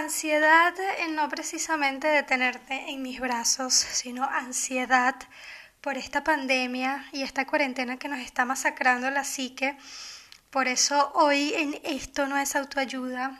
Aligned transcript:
Ansiedad 0.00 0.72
no 1.10 1.28
precisamente 1.28 2.08
de 2.08 2.22
tenerte 2.22 2.88
en 2.88 3.02
mis 3.02 3.20
brazos, 3.20 3.74
sino 3.74 4.24
ansiedad 4.24 5.14
por 5.82 5.98
esta 5.98 6.24
pandemia 6.24 7.04
y 7.12 7.22
esta 7.22 7.46
cuarentena 7.46 7.98
que 7.98 8.08
nos 8.08 8.20
está 8.20 8.46
masacrando 8.46 9.10
la 9.10 9.24
psique. 9.24 9.76
Por 10.48 10.68
eso 10.68 11.12
hoy 11.14 11.52
en 11.54 11.78
esto 11.84 12.26
no 12.26 12.38
es 12.38 12.56
autoayuda 12.56 13.38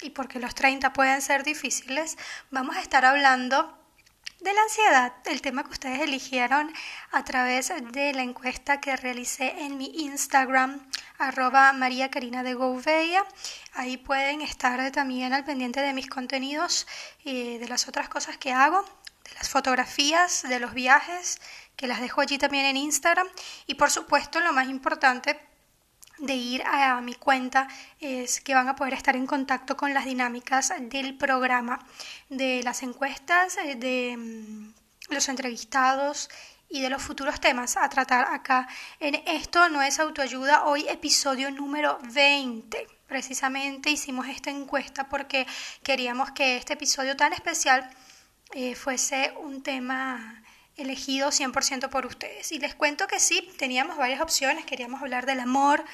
y 0.00 0.08
porque 0.10 0.40
los 0.40 0.54
30 0.54 0.94
pueden 0.94 1.20
ser 1.20 1.44
difíciles, 1.44 2.16
vamos 2.50 2.76
a 2.76 2.80
estar 2.80 3.04
hablando 3.04 3.77
de 4.40 4.52
la 4.52 4.62
ansiedad, 4.62 5.12
el 5.24 5.42
tema 5.42 5.64
que 5.64 5.70
ustedes 5.70 6.00
eligieron 6.00 6.72
a 7.10 7.24
través 7.24 7.72
de 7.92 8.12
la 8.12 8.22
encuesta 8.22 8.80
que 8.80 8.96
realicé 8.96 9.64
en 9.64 9.76
mi 9.76 9.86
Instagram, 10.04 10.88
arroba 11.18 11.72
María 11.72 12.10
Karina 12.10 12.44
de 12.44 12.54
Gouveia. 12.54 13.24
Ahí 13.72 13.96
pueden 13.96 14.40
estar 14.40 14.92
también 14.92 15.32
al 15.32 15.44
pendiente 15.44 15.80
de 15.80 15.92
mis 15.92 16.08
contenidos 16.08 16.86
y 17.24 17.58
de 17.58 17.68
las 17.68 17.88
otras 17.88 18.08
cosas 18.08 18.38
que 18.38 18.52
hago, 18.52 18.84
de 19.24 19.34
las 19.34 19.48
fotografías, 19.48 20.42
de 20.48 20.60
los 20.60 20.72
viajes, 20.72 21.40
que 21.74 21.88
las 21.88 22.00
dejo 22.00 22.20
allí 22.20 22.38
también 22.38 22.66
en 22.66 22.76
Instagram. 22.76 23.26
Y 23.66 23.74
por 23.74 23.90
supuesto, 23.90 24.38
lo 24.40 24.52
más 24.52 24.68
importante, 24.68 25.40
de 26.18 26.34
ir 26.34 26.62
a 26.64 27.00
mi 27.00 27.14
cuenta 27.14 27.68
es 28.00 28.40
que 28.40 28.54
van 28.54 28.68
a 28.68 28.76
poder 28.76 28.94
estar 28.94 29.16
en 29.16 29.26
contacto 29.26 29.76
con 29.76 29.94
las 29.94 30.04
dinámicas 30.04 30.72
del 30.80 31.16
programa, 31.16 31.78
de 32.28 32.62
las 32.62 32.82
encuestas, 32.82 33.56
eh, 33.58 33.76
de 33.76 34.16
mm, 34.16 35.14
los 35.14 35.28
entrevistados 35.28 36.28
y 36.68 36.82
de 36.82 36.90
los 36.90 37.02
futuros 37.02 37.40
temas 37.40 37.76
a 37.76 37.88
tratar 37.88 38.34
acá 38.34 38.68
en 39.00 39.14
Esto 39.26 39.68
no 39.68 39.80
es 39.82 39.98
autoayuda, 39.98 40.64
hoy 40.64 40.86
episodio 40.88 41.50
número 41.50 41.98
20. 42.12 42.86
Precisamente 43.06 43.90
hicimos 43.90 44.28
esta 44.28 44.50
encuesta 44.50 45.08
porque 45.08 45.46
queríamos 45.82 46.32
que 46.32 46.56
este 46.56 46.74
episodio 46.74 47.16
tan 47.16 47.32
especial 47.32 47.88
eh, 48.52 48.74
fuese 48.74 49.32
un 49.40 49.62
tema 49.62 50.42
elegido 50.78 51.30
100% 51.30 51.90
por 51.90 52.06
ustedes. 52.06 52.52
Y 52.52 52.58
les 52.58 52.74
cuento 52.74 53.06
que 53.06 53.20
sí, 53.20 53.50
teníamos 53.58 53.96
varias 53.96 54.20
opciones, 54.20 54.64
queríamos 54.64 55.02
hablar 55.02 55.26
del 55.26 55.40
amor, 55.40 55.84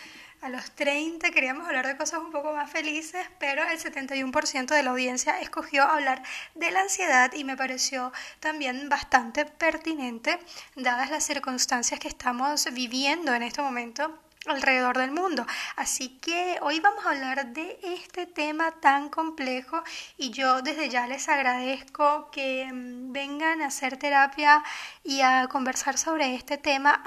a 0.44 0.50
los 0.50 0.70
30 0.72 1.30
queríamos 1.30 1.66
hablar 1.66 1.86
de 1.86 1.96
cosas 1.96 2.20
un 2.20 2.30
poco 2.30 2.52
más 2.52 2.70
felices, 2.70 3.26
pero 3.38 3.62
el 3.62 3.78
71% 3.78 4.66
de 4.66 4.82
la 4.82 4.90
audiencia 4.90 5.40
escogió 5.40 5.84
hablar 5.84 6.22
de 6.54 6.70
la 6.70 6.80
ansiedad 6.80 7.32
y 7.32 7.44
me 7.44 7.56
pareció 7.56 8.12
también 8.40 8.90
bastante 8.90 9.46
pertinente 9.46 10.38
dadas 10.76 11.08
las 11.10 11.24
circunstancias 11.24 11.98
que 11.98 12.08
estamos 12.08 12.68
viviendo 12.74 13.32
en 13.32 13.42
este 13.42 13.62
momento 13.62 14.18
alrededor 14.46 14.98
del 14.98 15.10
mundo. 15.10 15.46
Así 15.76 16.18
que 16.18 16.58
hoy 16.62 16.80
vamos 16.80 17.04
a 17.06 17.10
hablar 17.10 17.46
de 17.46 17.78
este 17.82 18.26
tema 18.26 18.72
tan 18.72 19.08
complejo 19.08 19.82
y 20.16 20.30
yo 20.30 20.62
desde 20.62 20.88
ya 20.88 21.06
les 21.06 21.28
agradezco 21.28 22.30
que 22.30 22.68
mm, 22.72 23.12
vengan 23.12 23.62
a 23.62 23.66
hacer 23.66 23.96
terapia 23.96 24.62
y 25.02 25.20
a 25.20 25.48
conversar 25.48 25.98
sobre 25.98 26.34
este 26.34 26.58
tema 26.58 27.02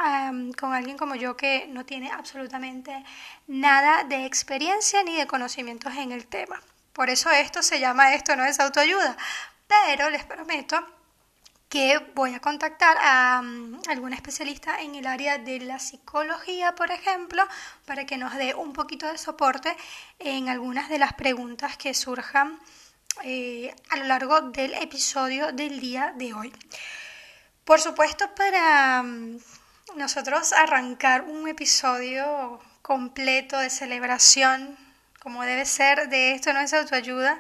con 0.60 0.74
alguien 0.74 0.98
como 0.98 1.16
yo 1.16 1.38
que 1.38 1.68
no 1.68 1.86
tiene 1.86 2.12
absolutamente 2.12 3.04
nada 3.48 4.04
de 4.04 4.26
experiencia 4.26 5.04
ni 5.04 5.16
de 5.16 5.28
conocimientos 5.28 5.96
en 5.96 6.12
el 6.12 6.28
tema. 6.28 6.62
Por 6.94 7.10
eso 7.10 7.30
esto 7.30 7.62
se 7.62 7.80
llama 7.80 8.14
esto 8.14 8.36
no 8.36 8.46
es 8.46 8.60
autoayuda, 8.60 9.16
pero 9.68 10.10
les 10.10 10.24
prometo 10.24 10.97
que 11.70 12.00
voy 12.16 12.34
a 12.34 12.40
contactar 12.40 12.98
a 13.02 13.42
um, 13.42 13.80
algún 13.90 14.14
especialista 14.14 14.80
en 14.82 14.96
el 14.96 15.06
área 15.06 15.38
de 15.38 15.60
la 15.60 15.80
psicología, 15.80 16.76
por 16.76 16.92
ejemplo, 16.92 17.44
para 17.86 18.06
que 18.06 18.18
nos 18.18 18.36
dé 18.36 18.54
un 18.56 18.72
poquito 18.74 19.06
de 19.08 19.18
soporte 19.18 19.76
en 20.20 20.48
algunas 20.48 20.90
de 20.90 21.00
las 21.00 21.14
preguntas 21.14 21.76
que 21.78 21.94
surjan 21.94 22.60
eh, 23.24 23.76
a 23.90 23.98
lo 23.98 24.06
largo 24.06 24.42
del 24.42 24.74
episodio 24.76 25.52
del 25.52 25.80
día 25.80 26.14
de 26.16 26.34
hoy. 26.34 26.54
Por 27.66 27.82
supuesto, 27.82 28.34
para 28.34 29.02
um, 29.02 29.38
nosotros 29.96 30.54
arrancar 30.54 31.24
un 31.24 31.50
episodio 31.50 32.62
completo 32.82 33.58
de 33.60 33.70
celebración, 33.70 34.78
como 35.20 35.44
debe 35.44 35.66
ser, 35.66 36.08
de 36.08 36.32
esto 36.32 36.54
no 36.54 36.60
es 36.60 36.74
autoayuda, 36.74 37.38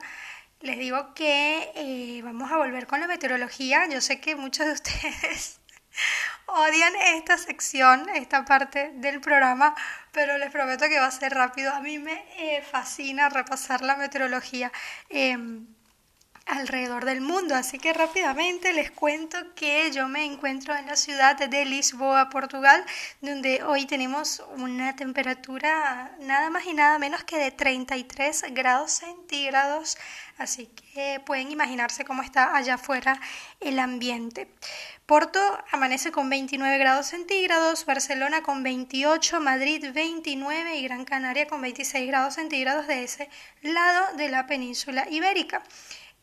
les 0.62 0.78
digo 0.78 1.14
que 1.14 1.72
eh, 1.76 2.22
vamos 2.24 2.52
a 2.52 2.58
volver 2.58 2.88
con 2.88 3.00
la 3.00 3.08
meteorología. 3.08 3.88
Yo 3.88 4.02
sé 4.02 4.20
que 4.20 4.36
muchos 4.36 4.66
de 4.66 4.72
ustedes 4.74 5.60
odian 6.48 6.96
esta 7.16 7.38
sección, 7.38 8.10
esta 8.10 8.46
parte 8.46 8.92
del 8.96 9.22
programa, 9.22 9.76
pero 10.12 10.38
les 10.38 10.52
prometo 10.52 10.88
que 10.88 11.00
va 11.00 11.08
a 11.08 11.12
ser 11.12 11.34
rápido. 11.34 11.74
A 11.74 11.82
mí 11.82 12.00
me 12.00 12.26
eh, 12.38 12.62
fascina 12.62 13.30
repasar 13.30 13.82
la 13.82 13.96
meteorología. 13.98 14.72
Em, 15.10 15.68
alrededor 16.48 17.06
del 17.06 17.22
mundo. 17.22 17.56
Así 17.56 17.78
que 17.80 17.94
rápidamente 17.94 18.74
les 18.74 18.92
cuento 18.92 19.38
que 19.56 19.92
yo 19.92 20.08
me 20.08 20.26
encuentro 20.26 20.76
en 20.76 20.86
la 20.86 20.96
ciudad 20.96 21.38
de 21.38 21.66
Lisboa, 21.66 22.30
Portugal, 22.30 22.84
donde 23.22 23.64
hoy 23.64 23.86
tenemos 23.86 24.44
una 24.56 24.96
temperatura 24.96 26.16
nada 26.20 26.50
más 26.50 26.66
y 26.66 26.74
nada 26.74 26.98
menos 27.00 27.24
que 27.24 27.38
de 27.38 27.52
33 27.52 28.46
grados 28.52 28.92
centígrados. 28.92 29.98
Así 30.38 30.68
que 30.68 31.22
pueden 31.26 31.52
imaginarse 31.52 32.06
cómo 32.06 32.22
está 32.22 32.56
allá 32.56 32.76
afuera 32.76 33.20
el 33.60 33.80
ambiente. 33.80 34.48
Porto 35.06 35.40
amanece 35.72 36.12
con 36.12 36.30
29 36.30 36.78
grados 36.78 37.08
centígrados, 37.08 37.86
Barcelona 37.86 38.44
con 38.44 38.62
28, 38.62 39.40
Madrid 39.40 39.86
29 39.94 40.76
y 40.76 40.84
Gran 40.84 41.06
Canaria 41.06 41.48
con 41.48 41.62
26 41.62 42.08
grados 42.08 42.36
centígrados 42.36 42.88
de 42.88 43.04
ese 43.04 43.30
lado 43.62 44.18
de 44.18 44.30
la 44.30 44.48
península 44.48 45.08
ibérica. 45.10 45.64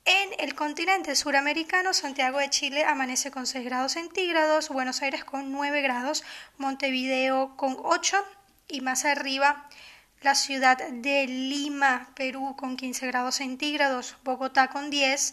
En 0.07 0.31
el 0.39 0.55
continente 0.55 1.17
suramericano, 1.17 1.95
Santiago 1.95 2.39
de 2.39 2.51
Chile 2.51 2.85
amanece 2.85 3.31
con 3.31 3.47
6 3.47 3.65
grados 3.65 3.93
centígrados, 3.93 4.69
Buenos 4.69 5.01
Aires 5.01 5.25
con 5.25 5.51
9 5.51 5.81
grados, 5.81 6.25
Montevideo 6.59 7.57
con 7.57 7.79
8 7.83 8.23
y 8.69 8.83
más 8.83 9.07
arriba 9.07 9.67
la 10.21 10.35
ciudad 10.35 10.77
de 10.77 11.27
Lima, 11.27 12.11
Perú 12.15 12.55
con 12.55 12.77
15 12.77 13.07
grados 13.07 13.37
centígrados, 13.37 14.17
Bogotá 14.25 14.69
con 14.69 14.91
10, 14.91 15.33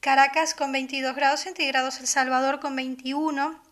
Caracas 0.00 0.54
con 0.54 0.72
22 0.72 1.14
grados 1.14 1.40
centígrados, 1.40 2.00
El 2.00 2.08
Salvador 2.08 2.58
con 2.58 2.74
21, 2.74 3.62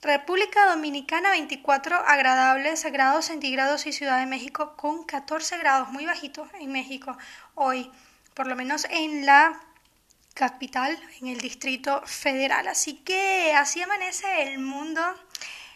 República 0.00 0.64
Dominicana 0.70 1.32
24 1.32 1.96
agradables 1.96 2.82
grados 2.84 3.26
centígrados 3.26 3.86
y 3.86 3.92
Ciudad 3.92 4.20
de 4.20 4.26
México 4.26 4.74
con 4.76 5.04
14 5.04 5.58
grados, 5.58 5.90
muy 5.90 6.06
bajito 6.06 6.48
en 6.60 6.72
México 6.72 7.18
hoy 7.54 7.90
por 8.36 8.46
lo 8.46 8.54
menos 8.54 8.86
en 8.90 9.24
la 9.24 9.58
capital, 10.34 10.96
en 11.22 11.28
el 11.28 11.38
Distrito 11.38 12.02
Federal. 12.04 12.68
Así 12.68 12.96
que 12.96 13.54
así 13.56 13.80
amanece 13.80 14.42
el 14.42 14.58
mundo 14.58 15.00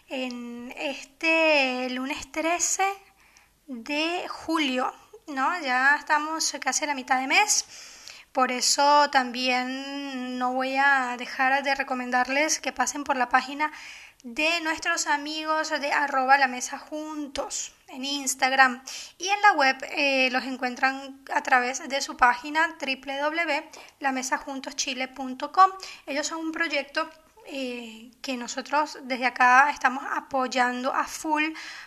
en 0.07 0.71
este 0.77 1.89
lunes 1.89 2.31
13 2.31 2.83
de 3.65 4.27
julio, 4.29 4.93
¿no? 5.25 5.59
Ya 5.61 5.95
estamos 5.97 6.55
casi 6.61 6.83
a 6.83 6.87
la 6.87 6.93
mitad 6.93 7.19
de 7.19 7.25
mes. 7.25 7.65
Por 8.31 8.51
eso 8.51 9.09
también 9.09 10.37
no 10.37 10.53
voy 10.53 10.75
a 10.77 11.15
dejar 11.17 11.63
de 11.63 11.73
recomendarles 11.73 12.59
que 12.59 12.71
pasen 12.71 13.03
por 13.03 13.17
la 13.17 13.27
página 13.27 13.71
de 14.23 14.61
nuestros 14.61 15.07
amigos 15.07 15.69
de 15.69 15.91
arroba 15.91 16.37
la 16.37 16.47
mesa 16.47 16.77
juntos 16.77 17.73
en 17.87 18.05
Instagram 18.05 18.83
y 19.17 19.27
en 19.27 19.41
la 19.41 19.53
web 19.53 19.75
eh, 19.91 20.29
los 20.31 20.43
encuentran 20.43 21.19
a 21.33 21.41
través 21.41 21.89
de 21.89 22.01
su 22.01 22.15
página 22.17 22.77
www.lamesaJuntosChile.com. 22.79 25.71
Ellos 26.05 26.27
son 26.27 26.45
un 26.45 26.51
proyecto 26.51 27.09
eh, 27.47 28.11
que 28.21 28.37
nosotros 28.37 28.99
desde 29.03 29.25
acá 29.25 29.69
estamos 29.71 30.03
apoyando 30.11 30.93
a 30.93 31.05
full 31.05 31.43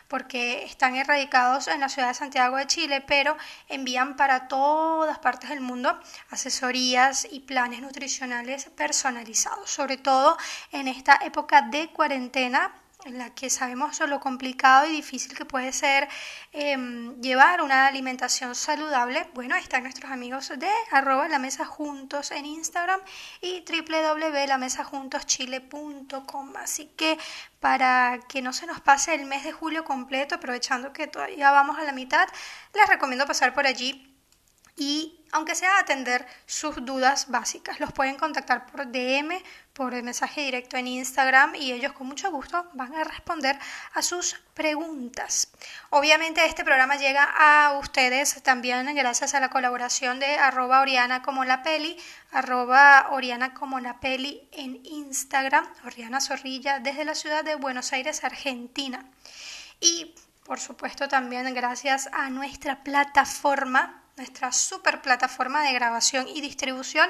porque 0.09 0.65
están 0.65 0.97
erradicados 0.97 1.69
en 1.69 1.81
la 1.81 1.89
ciudad 1.89 2.09
de 2.09 2.15
Santiago 2.15 2.57
de 2.57 2.67
Chile, 2.67 3.05
pero 3.07 3.37
envían 3.69 4.17
para 4.17 4.49
todas 4.49 5.19
partes 5.19 5.51
del 5.51 5.61
mundo 5.61 5.99
asesorías 6.31 7.27
y 7.31 7.41
planes 7.41 7.81
nutricionales 7.81 8.67
personalizados, 8.77 9.71
sobre 9.71 9.97
todo 9.97 10.37
en 10.73 10.89
esta 10.89 11.19
época 11.23 11.63
de 11.63 11.89
cuarentena 11.89 12.73
en 13.05 13.19
la 13.19 13.35
que 13.35 13.51
sabemos 13.51 14.01
lo 14.01 14.21
complicado 14.21 14.87
y 14.87 14.93
difícil 14.93 15.37
que 15.37 15.45
puede 15.45 15.73
ser 15.73 16.09
em, 16.53 17.21
llevar 17.21 17.61
una 17.63 17.87
alimentación 17.87 18.55
saludable, 18.55 19.29
bueno, 19.35 19.57
están 19.57 19.83
nuestros 19.83 20.11
amigos 20.11 20.53
de 20.57 20.71
arroba 20.91 21.29
la 21.29 21.39
mesa 21.39 21.65
juntos 21.65 22.31
en 22.31 22.45
Instagram 22.47 23.01
y 23.41 23.65
www.lamesajuntoschile.com. 23.69 26.57
Así 26.57 26.87
que 26.97 27.19
para 27.61 28.21
que 28.29 28.43
no 28.43 28.53
se 28.53 28.67
nos 28.67 28.81
pase 28.81 29.15
el 29.15 29.27
mes 29.27 29.45
de 29.45 29.53
julio 29.53 29.85
completo, 29.85 30.35
aprovechando 30.37 30.93
que 30.93 31.07
todavía 31.07 31.51
vamos 31.51 31.79
a 31.79 31.85
la 31.85 31.93
mitad, 31.93 32.27
les 32.75 32.89
recomiendo 32.89 33.27
pasar 33.27 33.55
por 33.55 33.67
allí 33.67 34.14
y 34.77 35.21
aunque 35.35 35.57
sea 35.57 35.81
atender 35.81 36.25
sus 36.47 36.77
dudas 36.85 37.27
básicas. 37.29 37.81
Los 37.81 37.93
pueden 37.93 38.17
contactar 38.17 38.67
por 38.67 38.87
DM, 38.87 39.43
por 39.73 40.01
mensaje 40.01 40.43
directo 40.43 40.77
en 40.77 40.87
Instagram 40.87 41.57
y 41.57 41.73
ellos 41.73 41.93
con 41.93 42.07
mucho 42.07 42.31
gusto 42.31 42.71
van 42.75 42.95
a 42.95 43.03
responder 43.03 43.59
a 43.95 44.03
sus 44.03 44.41
preguntas. 44.55 45.51
Obviamente 45.91 46.47
este 46.47 46.63
programa 46.63 46.95
llega 46.95 47.25
a 47.25 47.77
ustedes 47.79 48.41
también 48.45 48.95
gracias 48.95 49.35
a 49.35 49.41
la 49.41 49.51
colaboración 49.51 50.21
de 50.21 50.37
arroba 50.37 50.81
Oriana 50.81 51.23
como 51.23 51.45
la 51.45 51.65
peli, 51.65 51.97
arroba 52.31 53.09
Oriana 53.11 53.55
como 53.55 53.81
la 53.81 53.99
peli 53.99 54.49
en 54.53 54.87
Instagram, 54.87 55.67
Oriana 55.85 56.21
Zorrilla 56.21 56.79
desde 56.79 57.05
la 57.05 57.17
ciudad 57.17 57.43
de 57.43 57.57
Buenos 57.57 57.93
Aires, 57.93 58.23
Argentina. 58.23 59.05
Y 59.81 60.15
por 60.45 60.61
supuesto 60.61 61.09
también 61.09 61.53
gracias 61.55 62.09
a 62.13 62.31
nuestra 62.31 62.85
plataforma 62.85 64.04
nuestra 64.17 64.53
super 64.53 65.03
plataforma 65.03 65.63
de 65.63 65.73
grabación 65.73 66.29
y 66.29 66.41
distribución 66.41 67.09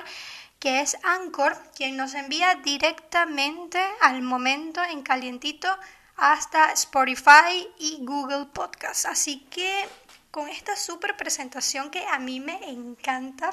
que 0.58 0.80
es 0.80 0.96
Anchor, 1.02 1.56
quien 1.76 1.96
nos 1.96 2.14
envía 2.14 2.54
directamente 2.54 3.78
al 4.00 4.22
momento 4.22 4.82
en 4.82 5.02
calientito 5.02 5.68
hasta 6.16 6.72
Spotify 6.72 7.68
y 7.78 7.98
Google 8.00 8.46
Podcast. 8.46 9.04
Así 9.04 9.40
que 9.50 9.84
con 10.30 10.48
esta 10.48 10.74
super 10.76 11.16
presentación 11.18 11.90
que 11.90 12.06
a 12.06 12.18
mí 12.18 12.40
me 12.40 12.70
encanta, 12.70 13.52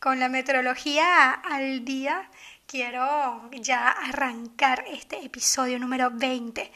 con 0.00 0.18
la 0.18 0.30
meteorología 0.30 1.30
al 1.30 1.84
día, 1.84 2.30
quiero 2.66 3.50
ya 3.52 3.88
arrancar 3.88 4.84
este 4.88 5.22
episodio 5.24 5.78
número 5.78 6.10
20. 6.10 6.72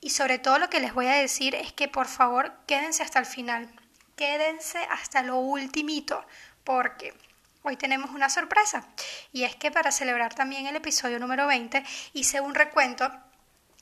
Y 0.00 0.10
sobre 0.10 0.38
todo 0.38 0.58
lo 0.58 0.70
que 0.70 0.80
les 0.80 0.94
voy 0.94 1.06
a 1.06 1.14
decir 1.14 1.54
es 1.56 1.72
que 1.72 1.88
por 1.88 2.06
favor 2.06 2.52
quédense 2.66 3.02
hasta 3.02 3.18
el 3.18 3.26
final 3.26 3.68
quédense 4.16 4.78
hasta 4.90 5.22
lo 5.22 5.38
ultimito, 5.38 6.24
porque 6.64 7.14
hoy 7.62 7.76
tenemos 7.76 8.10
una 8.10 8.28
sorpresa. 8.28 8.86
Y 9.32 9.44
es 9.44 9.56
que 9.56 9.70
para 9.70 9.92
celebrar 9.92 10.34
también 10.34 10.66
el 10.66 10.76
episodio 10.76 11.18
número 11.18 11.46
20 11.46 11.82
hice 12.12 12.40
un 12.40 12.54
recuento 12.54 13.10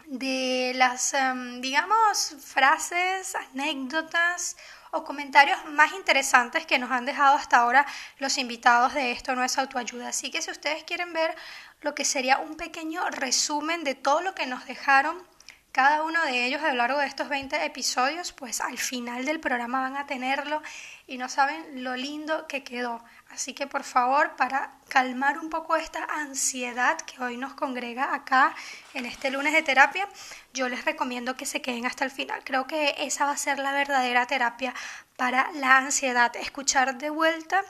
de 0.06 0.73
las, 0.75 1.15
em, 1.15 1.61
digamos, 1.61 2.35
frases, 2.44 3.35
anécdotas 3.37 4.56
o 4.91 5.05
comentarios 5.05 5.65
más 5.67 5.93
interesantes 5.93 6.67
que 6.67 6.81
nos 6.81 6.91
han 6.91 7.06
dejado 7.06 7.37
hasta 7.37 7.59
ahora 7.59 7.87
los 8.19 8.37
invitados 8.38 8.94
de 8.94 9.12
Esto 9.12 9.37
no 9.37 9.44
es 9.44 9.56
autoayuda. 9.56 10.09
Así 10.09 10.31
que 10.31 10.43
si 10.43 10.50
ustedes 10.50 10.82
quieren 10.82 11.12
ver 11.12 11.35
lo 11.81 11.94
que 11.94 12.05
sería 12.05 12.38
un 12.38 12.56
pequeño 12.56 13.09
resumen 13.11 13.85
de 13.85 13.94
todo 13.94 14.21
lo 14.21 14.35
que 14.35 14.47
nos 14.47 14.67
dejaron 14.67 15.23
cada 15.72 16.02
uno 16.02 16.25
de 16.25 16.46
ellos 16.46 16.62
a 16.62 16.70
lo 16.70 16.75
largo 16.75 16.99
de 16.99 17.06
estos 17.06 17.28
20 17.28 17.64
episodios, 17.64 18.32
pues 18.32 18.61
al 18.61 18.76
final 18.76 19.25
del 19.25 19.38
programa 19.38 19.82
van 19.82 19.96
a 19.96 20.06
tenerlo 20.06 20.62
y 21.06 21.17
no 21.17 21.28
saben 21.28 21.84
lo 21.84 21.94
lindo 21.96 22.49
que 22.49 22.64
quedó. 22.64 23.05
Así 23.31 23.55
que 23.55 23.69
por 23.69 23.84
favor, 23.84 24.34
para 24.34 24.72
calmar 24.88 25.38
un 25.38 25.49
poco 25.49 25.76
esta 25.76 26.05
ansiedad 26.05 27.00
que 27.02 27.22
hoy 27.22 27.37
nos 27.37 27.55
congrega 27.55 28.14
acá 28.14 28.55
en 28.94 29.06
este 29.06 29.31
lunes 29.31 29.52
de 29.52 29.62
terapia, 29.62 30.08
yo 30.52 30.69
les 30.69 30.84
recomiendo 30.84 31.37
que 31.37 31.46
se 31.46 31.62
queden 31.62 31.87
hasta 31.87 32.05
el 32.05 32.11
final. 32.11 32.43
Creo 32.43 32.67
que 32.67 32.96
esa 32.99 33.26
va 33.26 33.32
a 33.32 33.37
ser 33.37 33.61
la 33.61 33.72
verdadera 33.72 34.26
terapia 34.26 34.75
para 35.17 35.52
la 35.52 35.76
ansiedad. 35.76 36.34
Escuchar 36.34 36.99
de 36.99 37.11
vuelta 37.11 37.62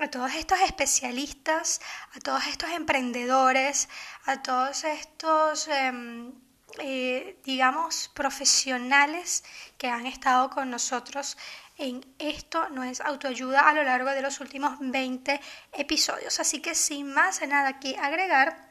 a 0.00 0.08
todos 0.08 0.34
estos 0.34 0.60
especialistas, 0.60 1.80
a 2.14 2.20
todos 2.20 2.46
estos 2.46 2.70
emprendedores, 2.70 3.88
a 4.26 4.42
todos 4.42 4.84
estos... 4.84 5.66
Em, 5.68 6.47
eh, 6.80 7.38
digamos, 7.44 8.10
profesionales 8.14 9.44
que 9.76 9.88
han 9.88 10.06
estado 10.06 10.50
con 10.50 10.70
nosotros 10.70 11.36
en 11.78 12.04
Esto 12.18 12.68
no 12.70 12.82
es 12.82 13.00
autoayuda 13.00 13.68
a 13.68 13.72
lo 13.72 13.84
largo 13.84 14.10
de 14.10 14.22
los 14.22 14.40
últimos 14.40 14.76
20 14.80 15.40
episodios. 15.74 16.40
Así 16.40 16.60
que 16.60 16.74
sin 16.74 17.12
más 17.12 17.40
nada 17.46 17.78
que 17.78 17.96
agregar 17.98 18.68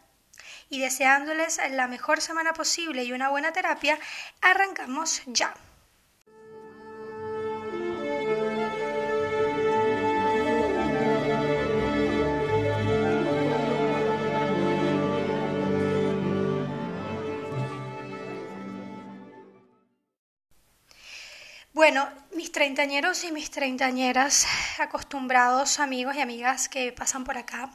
y 0.69 0.80
deseándoles 0.80 1.59
la 1.71 1.88
mejor 1.88 2.21
semana 2.21 2.54
posible 2.54 3.04
y 3.04 3.13
una 3.13 3.30
buena 3.30 3.54
terapia, 3.54 3.98
arrancamos 4.42 5.21
ya. 5.25 5.53
Bueno, 21.89 22.10
mis 22.36 22.51
treintañeros 22.51 23.24
y 23.24 23.31
mis 23.31 23.50
treintañeras, 23.50 24.45
acostumbrados 24.78 25.80
amigos 25.80 26.18
y 26.18 26.19
amigas 26.19 26.68
que 26.68 26.92
pasan 26.92 27.24
por 27.24 27.38
acá 27.38 27.69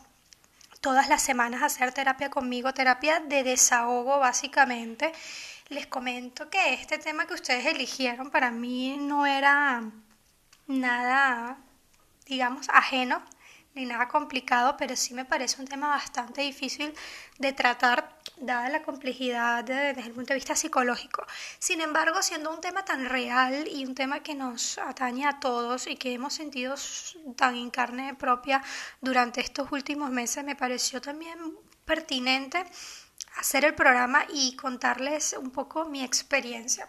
todas 0.82 1.08
las 1.08 1.22
semanas 1.22 1.62
a 1.62 1.64
hacer 1.64 1.92
terapia 1.92 2.28
conmigo, 2.28 2.74
terapia 2.74 3.20
de 3.20 3.42
desahogo 3.42 4.18
básicamente, 4.18 5.12
les 5.70 5.86
comento 5.86 6.50
que 6.50 6.74
este 6.74 6.98
tema 6.98 7.26
que 7.26 7.32
ustedes 7.32 7.64
eligieron 7.64 8.30
para 8.30 8.50
mí 8.50 8.98
no 8.98 9.24
era 9.24 9.82
nada, 10.66 11.56
digamos, 12.26 12.68
ajeno 12.68 13.22
ni 13.74 13.86
nada 13.86 14.08
complicado, 14.08 14.76
pero 14.76 14.96
sí 14.96 15.14
me 15.14 15.24
parece 15.24 15.60
un 15.60 15.66
tema 15.66 15.88
bastante 15.88 16.42
difícil 16.42 16.92
de 17.38 17.52
tratar, 17.52 18.18
dada 18.36 18.68
la 18.68 18.82
complejidad 18.82 19.64
desde 19.64 20.00
el 20.00 20.12
punto 20.12 20.32
de 20.32 20.36
vista 20.36 20.54
psicológico. 20.54 21.26
Sin 21.58 21.80
embargo, 21.80 22.22
siendo 22.22 22.52
un 22.52 22.60
tema 22.60 22.84
tan 22.84 23.06
real 23.06 23.66
y 23.68 23.84
un 23.86 23.94
tema 23.94 24.22
que 24.22 24.34
nos 24.34 24.78
atañe 24.78 25.26
a 25.26 25.40
todos 25.40 25.86
y 25.86 25.96
que 25.96 26.12
hemos 26.12 26.34
sentido 26.34 26.74
tan 27.36 27.56
en 27.56 27.70
carne 27.70 28.14
propia 28.14 28.62
durante 29.00 29.40
estos 29.40 29.70
últimos 29.72 30.10
meses, 30.10 30.44
me 30.44 30.56
pareció 30.56 31.00
también 31.00 31.38
pertinente 31.84 32.64
hacer 33.36 33.64
el 33.64 33.74
programa 33.74 34.26
y 34.32 34.54
contarles 34.56 35.34
un 35.38 35.50
poco 35.50 35.86
mi 35.86 36.04
experiencia. 36.04 36.88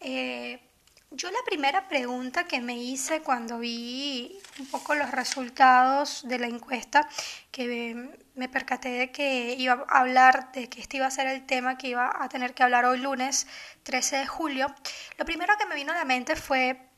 Eh, 0.00 0.60
yo 1.10 1.30
la 1.30 1.38
primera 1.44 1.88
pregunta 1.88 2.44
que 2.44 2.60
me 2.60 2.76
hice 2.76 3.22
cuando 3.22 3.58
vi 3.58 4.38
un 4.58 4.66
poco 4.66 4.94
los 4.94 5.10
resultados 5.12 6.26
de 6.26 6.38
la 6.38 6.46
encuesta, 6.46 7.08
que 7.50 8.16
me 8.34 8.48
percaté 8.48 8.90
de 8.90 9.12
que 9.12 9.54
iba 9.56 9.84
a 9.88 10.00
hablar, 10.00 10.50
de 10.52 10.68
que 10.68 10.80
este 10.80 10.98
iba 10.98 11.06
a 11.06 11.10
ser 11.10 11.28
el 11.28 11.46
tema 11.46 11.78
que 11.78 11.88
iba 11.88 12.10
a 12.12 12.28
tener 12.28 12.54
que 12.54 12.64
hablar 12.64 12.84
hoy 12.84 12.98
lunes 12.98 13.46
13 13.84 14.16
de 14.16 14.26
julio, 14.26 14.74
lo 15.16 15.24
primero 15.24 15.54
que 15.58 15.66
me 15.66 15.76
vino 15.76 15.92
a 15.92 15.96
la 15.96 16.04
mente 16.04 16.34
fue 16.36 16.88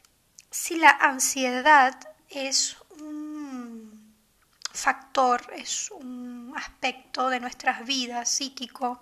si 0.50 0.76
la 0.76 0.90
ansiedad 0.90 1.94
es 2.30 2.76
un 3.00 4.14
factor, 4.72 5.52
es 5.54 5.90
un 5.90 6.54
aspecto 6.56 7.28
de 7.28 7.40
nuestras 7.40 7.84
vidas 7.84 8.28
psíquico 8.30 9.00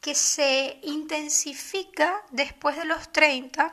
que 0.00 0.14
se 0.14 0.80
intensifica 0.82 2.22
después 2.30 2.76
de 2.76 2.84
los 2.84 3.12
30 3.12 3.72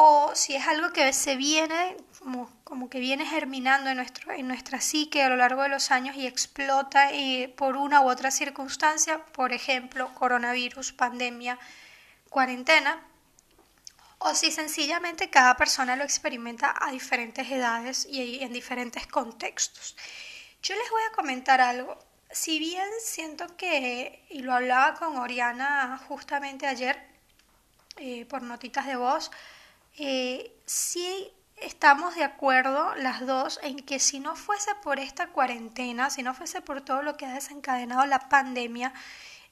o 0.00 0.30
si 0.36 0.54
es 0.54 0.64
algo 0.68 0.92
que 0.92 1.12
se 1.12 1.34
viene, 1.34 1.96
como, 2.20 2.48
como 2.62 2.88
que 2.88 3.00
viene 3.00 3.26
germinando 3.26 3.90
en, 3.90 3.96
nuestro, 3.96 4.30
en 4.30 4.46
nuestra 4.46 4.80
psique 4.80 5.24
a 5.24 5.28
lo 5.28 5.34
largo 5.34 5.62
de 5.62 5.70
los 5.70 5.90
años 5.90 6.14
y 6.14 6.24
explota 6.24 7.10
eh, 7.12 7.52
por 7.56 7.76
una 7.76 8.00
u 8.02 8.08
otra 8.08 8.30
circunstancia, 8.30 9.24
por 9.32 9.52
ejemplo, 9.52 10.14
coronavirus, 10.14 10.92
pandemia, 10.92 11.58
cuarentena, 12.30 13.02
o 14.18 14.36
si 14.36 14.52
sencillamente 14.52 15.30
cada 15.30 15.56
persona 15.56 15.96
lo 15.96 16.04
experimenta 16.04 16.76
a 16.78 16.92
diferentes 16.92 17.50
edades 17.50 18.06
y 18.08 18.40
en 18.40 18.52
diferentes 18.52 19.04
contextos. 19.08 19.96
Yo 20.62 20.76
les 20.76 20.90
voy 20.92 21.02
a 21.10 21.16
comentar 21.16 21.60
algo. 21.60 21.98
Si 22.30 22.60
bien 22.60 22.88
siento 23.02 23.56
que, 23.56 24.24
y 24.30 24.42
lo 24.42 24.54
hablaba 24.54 24.94
con 24.94 25.16
Oriana 25.16 26.00
justamente 26.06 26.68
ayer 26.68 27.04
eh, 27.96 28.26
por 28.26 28.42
notitas 28.42 28.86
de 28.86 28.94
voz, 28.94 29.32
eh, 29.98 30.60
sí 30.66 31.32
estamos 31.56 32.14
de 32.14 32.24
acuerdo 32.24 32.94
las 32.96 33.26
dos 33.26 33.58
en 33.62 33.78
que 33.78 33.98
si 33.98 34.20
no 34.20 34.36
fuese 34.36 34.74
por 34.76 34.98
esta 34.98 35.28
cuarentena, 35.28 36.10
si 36.10 36.22
no 36.22 36.34
fuese 36.34 36.60
por 36.60 36.80
todo 36.82 37.02
lo 37.02 37.16
que 37.16 37.26
ha 37.26 37.34
desencadenado 37.34 38.06
la 38.06 38.28
pandemia, 38.28 38.92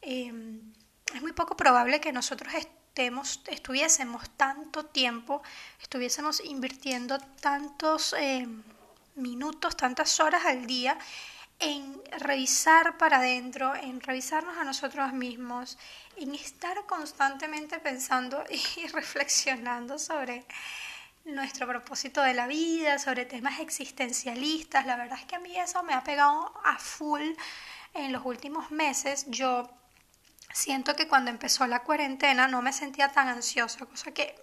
em, 0.02 0.72
es 1.14 1.22
muy 1.22 1.32
poco 1.32 1.56
probable 1.56 2.00
que 2.00 2.12
nosotros 2.12 2.52
estemos, 2.54 3.42
estuviésemos 3.46 4.30
tanto 4.36 4.86
tiempo, 4.86 5.42
estuviésemos 5.80 6.40
invirtiendo 6.44 7.18
tantos 7.40 8.14
em, 8.18 8.62
minutos, 9.14 9.76
tantas 9.76 10.20
horas 10.20 10.44
al 10.44 10.66
día 10.66 10.98
en 11.58 12.02
revisar 12.18 12.98
para 12.98 13.18
adentro, 13.18 13.74
en 13.74 14.00
revisarnos 14.00 14.56
a 14.58 14.64
nosotros 14.64 15.12
mismos, 15.12 15.78
en 16.16 16.34
estar 16.34 16.86
constantemente 16.86 17.78
pensando 17.78 18.44
y 18.76 18.86
reflexionando 18.88 19.98
sobre 19.98 20.44
nuestro 21.24 21.66
propósito 21.66 22.22
de 22.22 22.34
la 22.34 22.46
vida, 22.46 22.98
sobre 22.98 23.24
temas 23.24 23.60
existencialistas. 23.60 24.86
La 24.86 24.96
verdad 24.96 25.18
es 25.18 25.24
que 25.24 25.36
a 25.36 25.40
mí 25.40 25.56
eso 25.58 25.82
me 25.82 25.94
ha 25.94 26.04
pegado 26.04 26.52
a 26.64 26.78
full 26.78 27.22
en 27.94 28.12
los 28.12 28.24
últimos 28.24 28.70
meses. 28.70 29.26
Yo 29.28 29.68
siento 30.52 30.94
que 30.94 31.08
cuando 31.08 31.30
empezó 31.30 31.66
la 31.66 31.82
cuarentena 31.82 32.48
no 32.48 32.62
me 32.62 32.72
sentía 32.72 33.08
tan 33.08 33.28
ansiosa, 33.28 33.84
cosa 33.86 34.12
que 34.12 34.34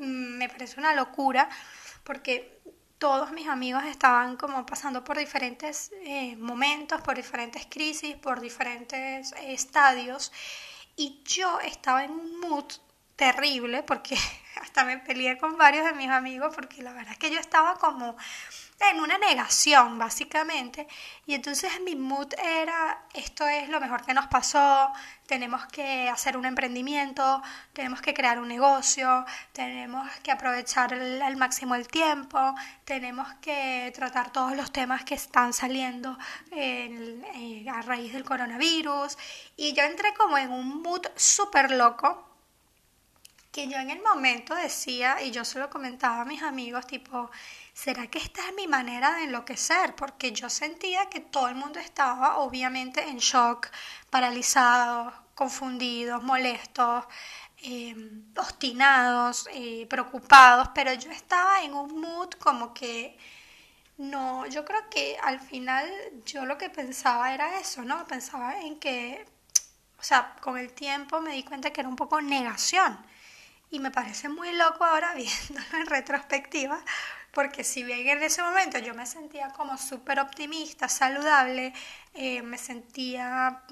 mm, 0.00 0.38
me 0.38 0.48
parece 0.48 0.80
una 0.80 0.94
locura 0.94 1.48
porque 2.04 2.60
todos 3.04 3.32
mis 3.32 3.48
amigos 3.48 3.84
estaban 3.84 4.38
como 4.38 4.64
pasando 4.64 5.04
por 5.04 5.18
diferentes 5.18 5.92
eh, 6.06 6.36
momentos, 6.36 7.02
por 7.02 7.14
diferentes 7.14 7.66
crisis, 7.66 8.16
por 8.16 8.40
diferentes 8.40 9.32
eh, 9.32 9.52
estadios 9.52 10.32
y 10.96 11.20
yo 11.22 11.60
estaba 11.60 12.04
en 12.04 12.12
un 12.12 12.40
mood 12.40 12.64
terrible 13.14 13.82
porque 13.82 14.16
hasta 14.62 14.84
me 14.86 14.96
peleé 14.96 15.36
con 15.36 15.58
varios 15.58 15.84
de 15.84 15.92
mis 15.92 16.08
amigos 16.08 16.54
porque 16.54 16.82
la 16.82 16.94
verdad 16.94 17.12
es 17.12 17.18
que 17.18 17.30
yo 17.30 17.38
estaba 17.38 17.74
como 17.74 18.16
en 18.80 19.00
una 19.00 19.18
negación 19.18 19.98
básicamente. 19.98 20.86
Y 21.26 21.34
entonces 21.34 21.80
mi 21.80 21.96
mood 21.96 22.32
era 22.38 23.04
esto 23.14 23.46
es 23.46 23.68
lo 23.68 23.80
mejor 23.80 24.04
que 24.04 24.14
nos 24.14 24.26
pasó 24.26 24.92
tenemos 25.26 25.64
que 25.66 26.08
hacer 26.10 26.36
un 26.36 26.44
emprendimiento 26.44 27.42
tenemos 27.72 28.02
que 28.02 28.12
crear 28.12 28.38
un 28.38 28.48
negocio 28.48 29.24
tenemos 29.52 30.10
que 30.22 30.30
aprovechar 30.30 30.92
al 30.92 31.36
máximo 31.36 31.74
el 31.74 31.88
tiempo 31.88 32.54
tenemos 32.84 33.32
que 33.40 33.90
tratar 33.94 34.32
todos 34.32 34.54
los 34.54 34.70
temas 34.70 35.04
que 35.04 35.14
están 35.14 35.52
saliendo 35.52 36.18
eh, 36.50 37.66
a 37.72 37.82
raíz 37.82 38.12
del 38.12 38.24
coronavirus. 38.24 39.16
Y 39.56 39.72
yo 39.72 39.82
entré 39.84 40.14
como 40.14 40.36
en 40.38 40.50
un 40.50 40.82
mood 40.82 41.06
súper 41.16 41.70
loco 41.70 42.34
que 43.54 43.68
yo 43.68 43.78
en 43.78 43.90
el 43.90 44.02
momento 44.02 44.52
decía, 44.52 45.22
y 45.22 45.30
yo 45.30 45.44
se 45.44 45.60
lo 45.60 45.70
comentaba 45.70 46.22
a 46.22 46.24
mis 46.24 46.42
amigos, 46.42 46.88
tipo, 46.88 47.30
¿será 47.74 48.06
que 48.06 48.18
esta 48.18 48.46
es 48.48 48.54
mi 48.54 48.66
manera 48.68 49.14
de 49.16 49.24
enloquecer? 49.24 49.94
Porque 49.96 50.32
yo 50.32 50.48
sentía 50.48 51.06
que 51.10 51.20
todo 51.20 51.48
el 51.48 51.56
mundo 51.56 51.80
estaba 51.80 52.38
obviamente 52.38 53.02
en 53.08 53.18
shock, 53.18 53.68
paralizados, 54.10 55.12
confundidos, 55.34 56.22
molestos, 56.22 57.04
em, 57.58 58.24
obstinados, 58.36 59.48
eh, 59.52 59.86
preocupados, 59.90 60.68
pero 60.74 60.92
yo 60.94 61.10
estaba 61.10 61.62
en 61.62 61.74
un 61.74 62.00
mood 62.00 62.30
como 62.34 62.72
que 62.74 63.18
no, 63.98 64.46
yo 64.46 64.64
creo 64.64 64.88
que 64.90 65.16
al 65.22 65.40
final 65.40 65.88
yo 66.26 66.44
lo 66.46 66.58
que 66.58 66.70
pensaba 66.70 67.32
era 67.34 67.58
eso, 67.60 67.82
¿no? 67.82 68.06
Pensaba 68.06 68.60
en 68.60 68.78
que, 68.78 69.24
o 69.98 70.02
sea, 70.02 70.36
con 70.40 70.58
el 70.58 70.72
tiempo 70.72 71.20
me 71.20 71.32
di 71.32 71.44
cuenta 71.44 71.72
que 71.72 71.80
era 71.80 71.88
un 71.88 71.96
poco 71.96 72.20
negación 72.20 72.98
y 73.70 73.80
me 73.80 73.90
parece 73.90 74.28
muy 74.28 74.52
loco 74.52 74.84
ahora 74.84 75.14
viéndolo 75.16 75.78
en 75.78 75.86
retrospectiva, 75.86 76.80
porque 77.34 77.64
si 77.64 77.82
bien 77.82 78.06
en 78.08 78.22
ese 78.22 78.42
momento 78.42 78.78
yo 78.78 78.94
me 78.94 79.06
sentía 79.06 79.48
como 79.50 79.76
súper 79.76 80.20
optimista, 80.20 80.88
saludable, 80.88 81.72
eh, 82.14 82.42
me 82.42 82.58
sentía 82.58 83.62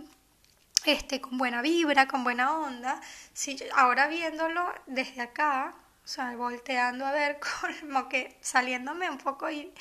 este, 0.85 1.21
con 1.21 1.39
buena 1.39 1.63
vibra, 1.63 2.09
con 2.09 2.25
buena 2.25 2.57
onda, 2.59 3.01
si 3.33 3.57
ahora 3.75 4.09
viéndolo 4.09 4.73
desde 4.87 5.23
acá, 5.23 5.75
o 6.05 6.09
sea, 6.09 6.35
volteando 6.37 7.07
a 7.07 7.13
ver 7.13 7.39
como 7.81 8.09
que 8.09 8.37
saliéndome 8.41 9.09
un 9.09 9.19
poco 9.19 9.51
y, 9.51 9.73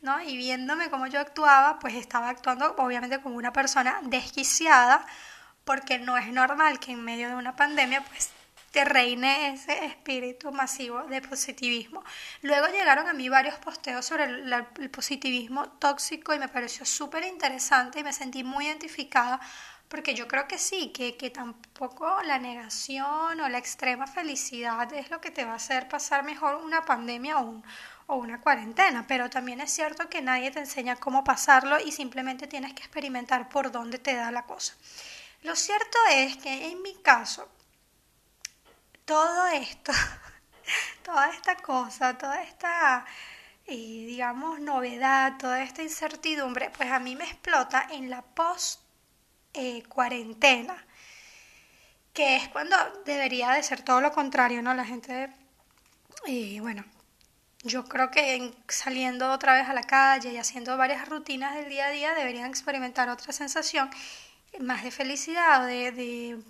¿no? 0.00 0.20
y 0.22 0.36
viéndome 0.36 0.90
cómo 0.90 1.06
yo 1.08 1.20
actuaba, 1.20 1.78
pues 1.80 1.94
estaba 1.94 2.28
actuando 2.28 2.74
obviamente 2.78 3.20
como 3.20 3.36
una 3.36 3.52
persona 3.52 4.00
desquiciada, 4.04 5.04
porque 5.64 5.98
no 5.98 6.16
es 6.18 6.28
normal 6.28 6.78
que 6.78 6.92
en 6.92 7.02
medio 7.02 7.28
de 7.28 7.34
una 7.34 7.56
pandemia 7.56 8.02
pues 8.04 8.30
te 8.74 8.84
reine 8.84 9.54
ese 9.54 9.84
espíritu 9.84 10.50
masivo 10.50 11.04
de 11.04 11.22
positivismo. 11.22 12.02
Luego 12.42 12.66
llegaron 12.66 13.06
a 13.06 13.12
mí 13.12 13.28
varios 13.28 13.54
posteos 13.58 14.04
sobre 14.04 14.24
el, 14.24 14.90
positivismo 14.90 15.68
tóxico 15.78 16.34
y 16.34 16.40
me 16.40 16.48
pareció 16.48 16.84
súper 16.84 17.22
interesante 17.24 18.00
y 18.00 18.02
me 18.02 18.12
sentí 18.12 18.42
muy 18.42 18.66
identificada 18.66 19.40
porque 19.88 20.16
yo 20.16 20.26
creo 20.26 20.48
que 20.48 20.58
sí, 20.58 20.90
que, 20.92 21.16
que 21.16 21.30
tampoco 21.30 22.20
la 22.24 22.40
negación 22.40 23.40
o 23.40 23.48
la 23.48 23.58
extrema 23.58 24.08
felicidad 24.08 24.92
es 24.92 25.08
lo 25.08 25.20
que 25.20 25.30
te 25.30 25.44
va 25.44 25.52
a 25.52 25.62
hacer 25.62 25.88
pasar 25.88 26.24
mejor 26.24 26.56
una 26.56 26.84
pandemia 26.84 27.38
o, 27.38 27.62
o 28.08 28.16
una 28.16 28.40
cuarentena, 28.40 29.06
pero 29.06 29.30
también 29.30 29.60
es 29.60 29.70
cierto 29.70 30.08
que 30.08 30.20
nadie 30.20 30.50
te 30.50 30.58
enseña 30.58 30.96
cómo 30.96 31.22
pasarlo 31.22 31.78
y 31.78 31.92
simplemente 31.92 32.48
tienes 32.48 32.74
que 32.74 32.82
experimentar 32.82 33.48
por 33.48 33.70
dónde 33.70 33.98
te 33.98 34.16
da 34.16 34.32
la 34.32 34.46
cosa. 34.46 34.74
Lo 35.42 35.54
cierto 35.54 35.98
es 36.10 36.38
que 36.38 36.72
en 36.72 36.82
mi 36.82 36.94
caso, 36.94 37.48
todo 39.04 39.46
esto, 39.48 39.92
toda 41.04 41.30
esta 41.30 41.56
cosa, 41.56 42.16
toda 42.16 42.42
esta, 42.42 43.04
eh, 43.66 43.74
digamos, 43.74 44.60
novedad, 44.60 45.36
toda 45.38 45.62
esta 45.62 45.82
incertidumbre, 45.82 46.70
pues 46.70 46.90
a 46.90 46.98
mí 46.98 47.16
me 47.16 47.24
explota 47.24 47.86
en 47.90 48.10
la 48.10 48.22
post 48.22 48.80
eh, 49.52 49.82
cuarentena, 49.88 50.76
que 52.12 52.36
es 52.36 52.48
cuando 52.48 52.76
debería 53.04 53.50
de 53.52 53.62
ser 53.62 53.82
todo 53.82 54.00
lo 54.00 54.12
contrario, 54.12 54.62
¿no? 54.62 54.74
La 54.74 54.84
gente, 54.84 55.30
y 56.26 56.60
bueno, 56.60 56.84
yo 57.62 57.84
creo 57.84 58.10
que 58.10 58.54
saliendo 58.68 59.32
otra 59.32 59.54
vez 59.54 59.68
a 59.68 59.74
la 59.74 59.82
calle 59.84 60.32
y 60.32 60.38
haciendo 60.38 60.76
varias 60.76 61.08
rutinas 61.08 61.54
del 61.54 61.68
día 61.68 61.86
a 61.86 61.90
día 61.90 62.14
deberían 62.14 62.48
experimentar 62.48 63.08
otra 63.08 63.32
sensación 63.32 63.90
más 64.60 64.84
de 64.84 64.90
felicidad 64.90 65.64
o 65.64 65.66
de 65.66 66.42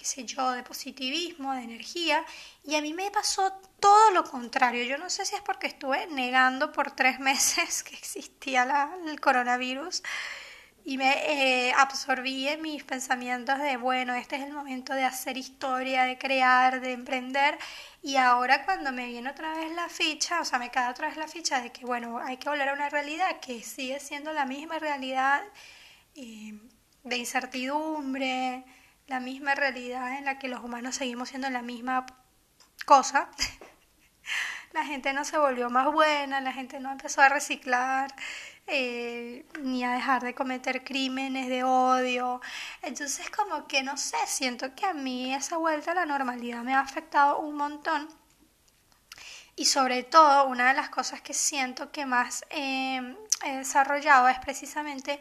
qué 0.00 0.06
sé 0.06 0.24
yo, 0.24 0.52
de 0.52 0.62
positivismo, 0.62 1.54
de 1.54 1.62
energía, 1.62 2.24
y 2.64 2.74
a 2.74 2.80
mí 2.80 2.94
me 2.94 3.10
pasó 3.10 3.52
todo 3.78 4.10
lo 4.12 4.24
contrario. 4.24 4.82
Yo 4.84 4.96
no 4.96 5.10
sé 5.10 5.26
si 5.26 5.34
es 5.34 5.42
porque 5.42 5.66
estuve 5.66 6.06
negando 6.06 6.72
por 6.72 6.92
tres 6.92 7.20
meses 7.30 7.82
que 7.82 7.96
existía 7.96 8.62
el 9.06 9.20
coronavirus 9.20 10.02
y 10.86 10.96
me 10.96 11.68
eh, 11.68 11.72
absorbí 11.76 12.48
en 12.48 12.62
mis 12.62 12.82
pensamientos 12.82 13.58
de, 13.58 13.76
bueno, 13.76 14.14
este 14.14 14.36
es 14.36 14.42
el 14.44 14.54
momento 14.54 14.94
de 14.94 15.04
hacer 15.04 15.36
historia, 15.36 16.04
de 16.04 16.16
crear, 16.16 16.80
de 16.80 16.92
emprender, 16.92 17.58
y 18.02 18.16
ahora 18.16 18.64
cuando 18.64 18.92
me 18.92 19.06
viene 19.06 19.28
otra 19.28 19.54
vez 19.54 19.70
la 19.72 19.90
ficha, 19.90 20.40
o 20.40 20.46
sea, 20.46 20.58
me 20.58 20.70
cae 20.70 20.90
otra 20.90 21.08
vez 21.08 21.18
la 21.18 21.28
ficha 21.28 21.60
de 21.60 21.70
que, 21.72 21.84
bueno, 21.84 22.18
hay 22.18 22.38
que 22.38 22.48
volver 22.48 22.70
a 22.70 22.72
una 22.72 22.88
realidad 22.88 23.38
que 23.40 23.62
sigue 23.62 24.00
siendo 24.00 24.32
la 24.32 24.46
misma 24.46 24.78
realidad 24.78 25.42
eh, 26.14 26.58
de 27.04 27.16
incertidumbre, 27.18 28.64
la 29.10 29.18
misma 29.18 29.56
realidad 29.56 30.16
en 30.16 30.24
la 30.24 30.38
que 30.38 30.46
los 30.46 30.62
humanos 30.62 30.94
seguimos 30.94 31.30
siendo 31.30 31.50
la 31.50 31.62
misma 31.62 32.06
cosa. 32.86 33.28
la 34.72 34.84
gente 34.84 35.12
no 35.12 35.24
se 35.24 35.36
volvió 35.36 35.68
más 35.68 35.92
buena, 35.92 36.40
la 36.40 36.52
gente 36.52 36.78
no 36.78 36.92
empezó 36.92 37.20
a 37.20 37.28
reciclar, 37.28 38.14
eh, 38.68 39.44
ni 39.62 39.82
a 39.82 39.90
dejar 39.90 40.22
de 40.22 40.32
cometer 40.32 40.84
crímenes 40.84 41.48
de 41.48 41.64
odio. 41.64 42.40
Entonces 42.82 43.28
como 43.30 43.66
que 43.66 43.82
no 43.82 43.96
sé, 43.96 44.16
siento 44.26 44.76
que 44.76 44.86
a 44.86 44.94
mí 44.94 45.34
esa 45.34 45.56
vuelta 45.56 45.90
a 45.90 45.94
la 45.96 46.06
normalidad 46.06 46.62
me 46.62 46.74
ha 46.74 46.80
afectado 46.80 47.40
un 47.40 47.56
montón. 47.56 48.08
Y 49.56 49.64
sobre 49.64 50.04
todo, 50.04 50.46
una 50.46 50.68
de 50.68 50.74
las 50.74 50.88
cosas 50.88 51.20
que 51.20 51.34
siento 51.34 51.90
que 51.90 52.06
más 52.06 52.44
he 52.50 53.16
desarrollado 53.44 54.28
es 54.28 54.38
precisamente 54.38 55.20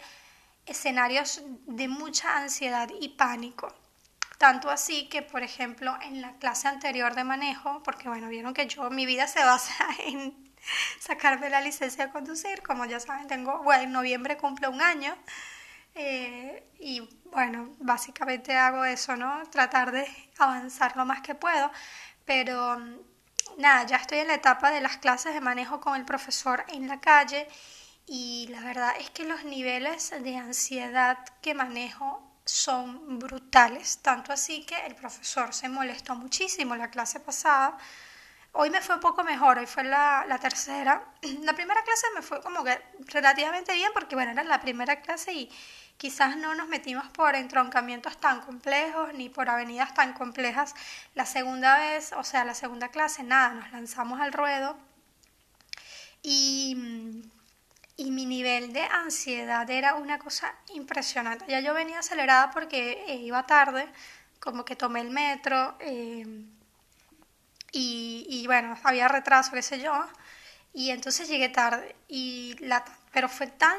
escenarios 0.70 1.42
de 1.66 1.88
mucha 1.88 2.38
ansiedad 2.38 2.90
y 3.00 3.10
pánico. 3.10 3.74
Tanto 4.38 4.70
así 4.70 5.10
que, 5.10 5.22
por 5.22 5.44
ejemplo, 5.44 5.98
en 6.02 6.22
la 6.22 6.34
clase 6.38 6.68
anterior 6.68 7.14
de 7.14 7.26
manejo, 7.26 7.84
porque 7.84 8.08
bueno, 8.08 8.30
vieron 8.30 8.54
que 8.54 8.68
yo, 8.68 8.90
mi 8.90 9.06
vida 9.06 9.28
se 9.28 9.44
basa 9.44 9.86
en 10.06 10.54
sacarme 11.00 11.50
la 11.50 11.62
licencia 11.62 12.06
de 12.06 12.12
conducir, 12.12 12.62
como 12.62 12.86
ya 12.86 13.00
saben, 13.00 13.28
tengo, 13.28 13.62
bueno, 13.64 13.84
en 13.84 13.92
noviembre 13.92 14.38
cumple 14.38 14.68
un 14.68 14.82
año, 14.82 15.14
eh, 15.96 16.70
y 16.80 17.10
bueno, 17.26 17.76
básicamente 17.80 18.56
hago 18.56 18.86
eso, 18.86 19.18
¿no? 19.18 19.44
Tratar 19.50 19.92
de 19.92 20.08
avanzar 20.38 20.96
lo 20.96 21.06
más 21.06 21.22
que 21.22 21.36
puedo, 21.36 21.72
pero 22.26 22.78
nada, 23.58 23.86
ya 23.86 23.98
estoy 23.98 24.20
en 24.20 24.28
la 24.28 24.36
etapa 24.36 24.72
de 24.72 24.82
las 24.82 24.98
clases 24.98 25.34
de 25.34 25.42
manejo 25.42 25.82
con 25.82 25.96
el 25.96 26.06
profesor 26.06 26.64
en 26.70 26.88
la 26.88 27.00
calle 27.02 27.48
y 28.10 28.48
la 28.50 28.62
verdad 28.62 28.96
es 29.00 29.12
que 29.12 29.24
los 29.24 29.44
niveles 29.44 30.10
de 30.10 30.36
ansiedad 30.36 31.20
que 31.44 31.54
manejo 31.54 32.24
son 32.44 33.20
brutales, 33.20 34.00
tanto 34.00 34.34
así 34.34 34.66
que 34.66 34.76
el 34.88 34.96
profesor 34.96 35.54
se 35.54 35.70
molestó 35.70 36.16
muchísimo 36.16 36.76
la 36.76 36.90
clase 36.90 37.20
pasada. 37.20 37.78
Hoy 38.54 38.72
me 38.72 38.82
fue 38.82 38.96
un 38.96 39.02
poco 39.02 39.24
mejor, 39.24 39.60
hoy 39.60 39.68
fue 39.68 39.84
la, 39.84 40.40
tercera. 40.42 41.06
La 41.44 41.54
primera 41.54 41.84
clase 41.84 42.08
me 42.16 42.24
fue 42.24 42.42
como 42.42 42.64
que 42.64 42.82
relativamente 43.14 43.74
bien 43.74 43.92
porque 43.94 44.16
bueno, 44.16 44.32
era 44.32 44.44
la 44.44 44.60
primera 44.60 45.02
clase 45.02 45.32
y 45.34 45.52
quizás 45.98 46.36
no 46.36 46.56
nos 46.56 46.68
metimos 46.68 47.08
por 47.10 47.36
entroncamientos 47.36 48.18
tan 48.18 48.42
complejos 48.42 49.14
ni 49.14 49.30
por 49.30 49.50
avenidas 49.50 49.94
tan 49.94 50.14
complejas. 50.14 50.74
La 51.14 51.28
segunda 51.28 51.78
vez, 51.78 52.12
o 52.14 52.24
sea, 52.24 52.44
la 52.44 52.56
segunda 52.56 52.88
clase, 52.90 53.22
nada, 53.22 53.54
nos 53.54 53.72
lanzamos 53.72 54.20
al 54.20 54.34
ruedo 54.34 54.76
y 56.24 57.30
y 58.00 58.12
mi 58.12 58.26
nivel 58.26 58.72
de 58.72 58.84
ansiedad 58.84 59.70
era 59.70 59.96
una 59.96 60.20
cosa 60.20 60.56
impresionante. 60.74 61.44
Ya 61.50 61.60
yo 61.60 61.74
venía 61.74 62.00
acelerada 62.00 62.50
porque 62.52 63.04
eh, 63.10 63.16
iba 63.16 63.46
tarde, 63.46 63.90
como 64.40 64.64
que 64.64 64.78
tomé 64.78 65.02
el 65.02 65.10
metro 65.10 65.76
eh, 65.82 66.26
y, 67.74 68.26
y, 68.30 68.48
bueno, 68.48 68.78
había 68.86 69.10
retraso, 69.10 69.52
qué 69.52 69.62
sé 69.62 69.82
yo, 69.82 69.94
y 70.74 70.92
entonces 70.92 71.28
llegué 71.28 71.50
tarde. 71.50 71.94
Y 72.08 72.56
la, 72.62 72.86
pero 73.12 73.28
fue 73.28 73.48
tan 73.48 73.78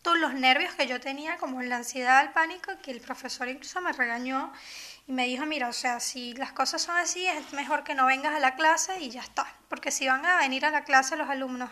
todos 0.00 0.18
los 0.18 0.32
nervios 0.32 0.74
que 0.74 0.86
yo 0.86 0.98
tenía, 0.98 1.36
como 1.36 1.60
la 1.60 1.76
ansiedad, 1.76 2.22
el 2.22 2.30
pánico, 2.30 2.72
que 2.82 2.90
el 2.90 3.02
profesor 3.02 3.48
incluso 3.48 3.82
me 3.82 3.92
regañó 3.92 4.50
Y 5.06 5.12
me 5.12 5.26
dijo, 5.26 5.44
mira, 5.44 5.68
o 5.68 5.74
sea, 5.74 6.00
si 6.00 6.32
las 6.34 6.52
cosas 6.52 6.80
son 6.80 6.96
así, 6.96 7.26
es 7.26 7.52
mejor 7.52 7.84
que 7.84 7.94
no 7.94 8.06
vengas 8.06 8.34
a 8.34 8.40
la 8.40 8.54
clase 8.54 8.98
y 9.00 9.10
ya 9.10 9.20
está. 9.20 9.46
Porque 9.68 9.90
si 9.90 10.06
van 10.08 10.24
a 10.24 10.38
venir 10.38 10.64
a 10.64 10.70
la 10.70 10.84
clase 10.84 11.16
los 11.16 11.28
alumnos 11.28 11.68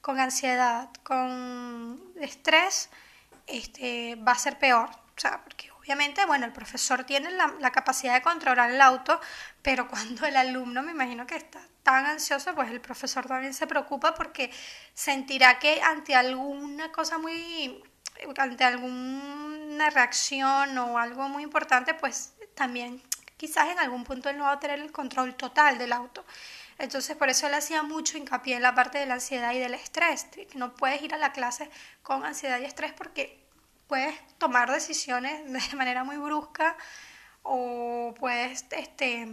con 0.00 0.20
ansiedad, 0.20 0.90
con 1.02 2.02
estrés, 2.20 2.90
este, 3.46 4.16
va 4.16 4.32
a 4.32 4.38
ser 4.38 4.58
peor. 4.58 4.88
O 4.90 5.20
sea, 5.20 5.42
porque 5.42 5.70
obviamente, 5.72 6.24
bueno, 6.26 6.46
el 6.46 6.52
profesor 6.52 7.04
tiene 7.04 7.30
la, 7.30 7.54
la 7.58 7.72
capacidad 7.72 8.14
de 8.14 8.22
controlar 8.22 8.70
el 8.70 8.80
auto, 8.80 9.20
pero 9.62 9.88
cuando 9.90 10.26
el 10.26 10.36
alumno 10.36 10.82
me 10.82 10.92
imagino 10.92 11.26
que 11.26 11.36
está 11.36 11.60
tan 11.82 12.04
ansioso, 12.06 12.54
pues 12.54 12.70
el 12.70 12.80
profesor 12.80 13.26
también 13.26 13.54
se 13.54 13.66
preocupa 13.66 14.14
porque 14.14 14.50
sentirá 14.94 15.58
que 15.58 15.80
ante 15.80 16.14
alguna 16.14 16.92
cosa 16.92 17.16
muy, 17.18 17.82
ante 18.36 18.64
alguna 18.64 19.90
reacción 19.90 20.76
o 20.76 20.98
algo 20.98 21.28
muy 21.28 21.42
importante, 21.42 21.94
pues 21.94 22.34
también 22.54 23.02
quizás 23.38 23.68
en 23.68 23.78
algún 23.78 24.04
punto 24.04 24.28
él 24.28 24.36
no 24.36 24.44
va 24.44 24.52
a 24.52 24.60
tener 24.60 24.80
el 24.80 24.92
control 24.92 25.34
total 25.34 25.78
del 25.78 25.92
auto. 25.92 26.26
Entonces 26.78 27.16
por 27.16 27.28
eso 27.28 27.46
él 27.46 27.54
hacía 27.54 27.82
mucho 27.82 28.16
hincapié 28.16 28.56
en 28.56 28.62
la 28.62 28.74
parte 28.74 28.98
de 28.98 29.06
la 29.06 29.14
ansiedad 29.14 29.52
y 29.52 29.58
del 29.58 29.74
estrés, 29.74 30.26
no 30.54 30.74
puedes 30.74 31.02
ir 31.02 31.12
a 31.14 31.18
la 31.18 31.32
clase 31.32 31.70
con 32.02 32.24
ansiedad 32.24 32.60
y 32.60 32.64
estrés 32.64 32.92
porque 32.92 33.44
puedes 33.88 34.14
tomar 34.38 34.70
decisiones 34.70 35.42
de 35.70 35.76
manera 35.76 36.04
muy 36.04 36.16
brusca 36.16 36.76
o 37.42 38.14
puedes 38.18 38.64
este, 38.70 39.26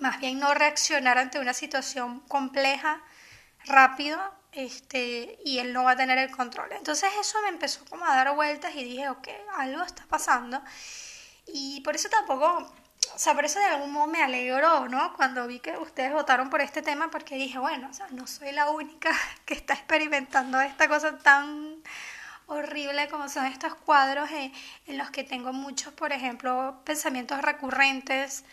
más 0.00 0.18
bien 0.20 0.38
no 0.38 0.54
reaccionar 0.54 1.18
ante 1.18 1.38
una 1.38 1.52
situación 1.52 2.20
compleja 2.20 3.02
rápido 3.64 4.18
este, 4.52 5.38
y 5.44 5.58
él 5.58 5.72
no 5.72 5.84
va 5.84 5.92
a 5.92 5.96
tener 5.96 6.18
el 6.18 6.30
control. 6.30 6.72
Entonces 6.72 7.10
eso 7.20 7.40
me 7.42 7.48
empezó 7.48 7.84
como 7.86 8.04
a 8.04 8.14
dar 8.14 8.34
vueltas 8.34 8.74
y 8.74 8.84
dije, 8.84 9.08
ok, 9.08 9.28
algo 9.56 9.82
está 9.82 10.06
pasando. 10.06 10.62
Y 11.46 11.80
por 11.82 11.96
eso 11.96 12.08
tampoco, 12.08 12.72
o 13.14 13.18
sea, 13.18 13.34
por 13.34 13.44
eso 13.44 13.58
de 13.58 13.66
algún 13.66 13.92
modo 13.92 14.06
me 14.06 14.22
alegró, 14.22 14.88
¿no? 14.88 15.12
Cuando 15.14 15.46
vi 15.46 15.60
que 15.60 15.76
ustedes 15.76 16.12
votaron 16.12 16.50
por 16.50 16.60
este 16.60 16.82
tema, 16.82 17.10
porque 17.10 17.36
dije, 17.36 17.58
bueno, 17.58 17.88
o 17.90 17.94
sea, 17.94 18.06
no 18.10 18.26
soy 18.26 18.52
la 18.52 18.70
única 18.70 19.10
que 19.44 19.54
está 19.54 19.74
experimentando 19.74 20.60
esta 20.60 20.88
cosa 20.88 21.18
tan 21.18 21.82
horrible 22.46 23.08
como 23.08 23.28
son 23.28 23.46
estos 23.46 23.74
cuadros 23.74 24.30
en, 24.30 24.52
en 24.86 24.98
los 24.98 25.10
que 25.10 25.24
tengo 25.24 25.52
muchos, 25.52 25.92
por 25.94 26.12
ejemplo, 26.12 26.80
pensamientos 26.84 27.40
recurrentes 27.40 28.44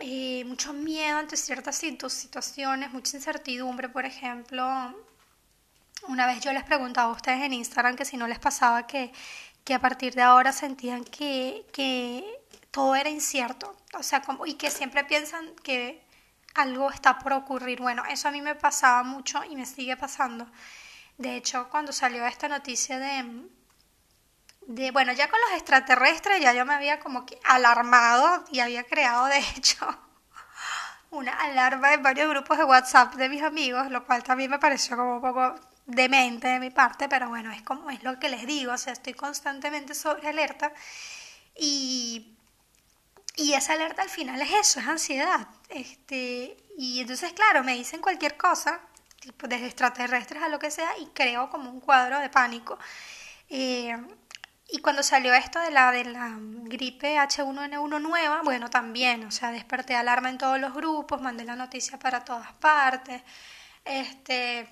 eh, 0.00 0.44
mucho 0.46 0.72
miedo 0.72 1.18
ante 1.18 1.36
ciertas 1.36 1.76
situaciones, 1.76 2.90
mucha 2.92 3.16
incertidumbre, 3.18 3.90
por 3.90 4.06
ejemplo. 4.06 4.64
Una 6.08 6.26
vez 6.26 6.40
yo 6.40 6.52
les 6.52 6.64
preguntaba 6.64 7.10
a 7.10 7.14
ustedes 7.14 7.42
en 7.42 7.52
Instagram 7.52 7.96
que 7.96 8.06
si 8.06 8.16
no 8.16 8.26
les 8.26 8.38
pasaba 8.38 8.86
que, 8.86 9.12
que 9.62 9.74
a 9.74 9.78
partir 9.78 10.14
de 10.14 10.22
ahora 10.22 10.52
sentían 10.52 11.04
que, 11.04 11.66
que 11.72 12.39
todo 12.70 12.94
era 12.94 13.10
incierto, 13.10 13.76
o 13.94 14.02
sea, 14.02 14.22
como, 14.22 14.46
y 14.46 14.54
que 14.54 14.70
siempre 14.70 15.04
piensan 15.04 15.54
que 15.62 16.04
algo 16.54 16.90
está 16.90 17.18
por 17.18 17.32
ocurrir. 17.32 17.80
Bueno, 17.80 18.04
eso 18.08 18.28
a 18.28 18.30
mí 18.30 18.42
me 18.42 18.54
pasaba 18.54 19.02
mucho 19.02 19.42
y 19.44 19.56
me 19.56 19.66
sigue 19.66 19.96
pasando. 19.96 20.46
De 21.18 21.36
hecho, 21.36 21.68
cuando 21.70 21.92
salió 21.92 22.26
esta 22.26 22.48
noticia 22.48 22.98
de, 22.98 23.48
de, 24.66 24.90
bueno, 24.90 25.12
ya 25.12 25.28
con 25.28 25.40
los 25.40 25.58
extraterrestres 25.58 26.40
ya 26.40 26.52
yo 26.54 26.64
me 26.64 26.74
había 26.74 27.00
como 27.00 27.26
que 27.26 27.38
alarmado 27.44 28.44
y 28.50 28.60
había 28.60 28.84
creado 28.84 29.26
de 29.26 29.38
hecho 29.38 29.86
una 31.10 31.32
alarma 31.32 31.92
en 31.94 32.02
varios 32.02 32.28
grupos 32.30 32.56
de 32.58 32.64
WhatsApp 32.64 33.14
de 33.14 33.28
mis 33.28 33.42
amigos, 33.42 33.90
lo 33.90 34.06
cual 34.06 34.22
también 34.22 34.50
me 34.50 34.58
pareció 34.58 34.96
como 34.96 35.16
un 35.16 35.20
poco 35.20 35.54
demente 35.86 36.48
de 36.48 36.60
mi 36.60 36.70
parte, 36.70 37.08
pero 37.08 37.28
bueno, 37.28 37.50
es 37.50 37.62
como 37.62 37.90
es 37.90 38.02
lo 38.02 38.18
que 38.18 38.28
les 38.28 38.46
digo, 38.46 38.72
o 38.72 38.78
sea, 38.78 38.92
estoy 38.92 39.14
constantemente 39.14 39.94
sobre 39.94 40.28
alerta 40.28 40.72
y, 41.56 42.38
y 43.36 43.54
esa 43.54 43.74
alerta 43.74 44.02
al 44.02 44.10
final 44.10 44.40
es 44.40 44.52
eso, 44.52 44.80
es 44.80 44.86
ansiedad. 44.86 45.48
Este, 45.68 46.56
y 46.76 47.00
entonces, 47.00 47.32
claro, 47.32 47.62
me 47.64 47.74
dicen 47.74 48.00
cualquier 48.00 48.36
cosa, 48.36 48.80
tipo 49.20 49.46
desde 49.46 49.66
extraterrestres 49.66 50.42
a 50.42 50.48
lo 50.48 50.58
que 50.58 50.70
sea, 50.70 50.90
y 50.98 51.06
creo 51.06 51.50
como 51.50 51.70
un 51.70 51.80
cuadro 51.80 52.18
de 52.18 52.28
pánico. 52.28 52.78
Eh, 53.48 53.96
y 54.72 54.78
cuando 54.80 55.02
salió 55.02 55.34
esto 55.34 55.58
de 55.60 55.70
la, 55.72 55.90
de 55.90 56.04
la 56.04 56.36
gripe 56.38 57.16
H1N1 57.16 58.00
nueva, 58.00 58.42
bueno, 58.42 58.70
también, 58.70 59.24
o 59.24 59.30
sea, 59.30 59.50
desperté 59.50 59.96
alarma 59.96 60.30
en 60.30 60.38
todos 60.38 60.60
los 60.60 60.72
grupos, 60.72 61.20
mandé 61.20 61.44
la 61.44 61.56
noticia 61.56 61.98
para 61.98 62.24
todas 62.24 62.52
partes. 62.54 63.22
Este, 63.84 64.68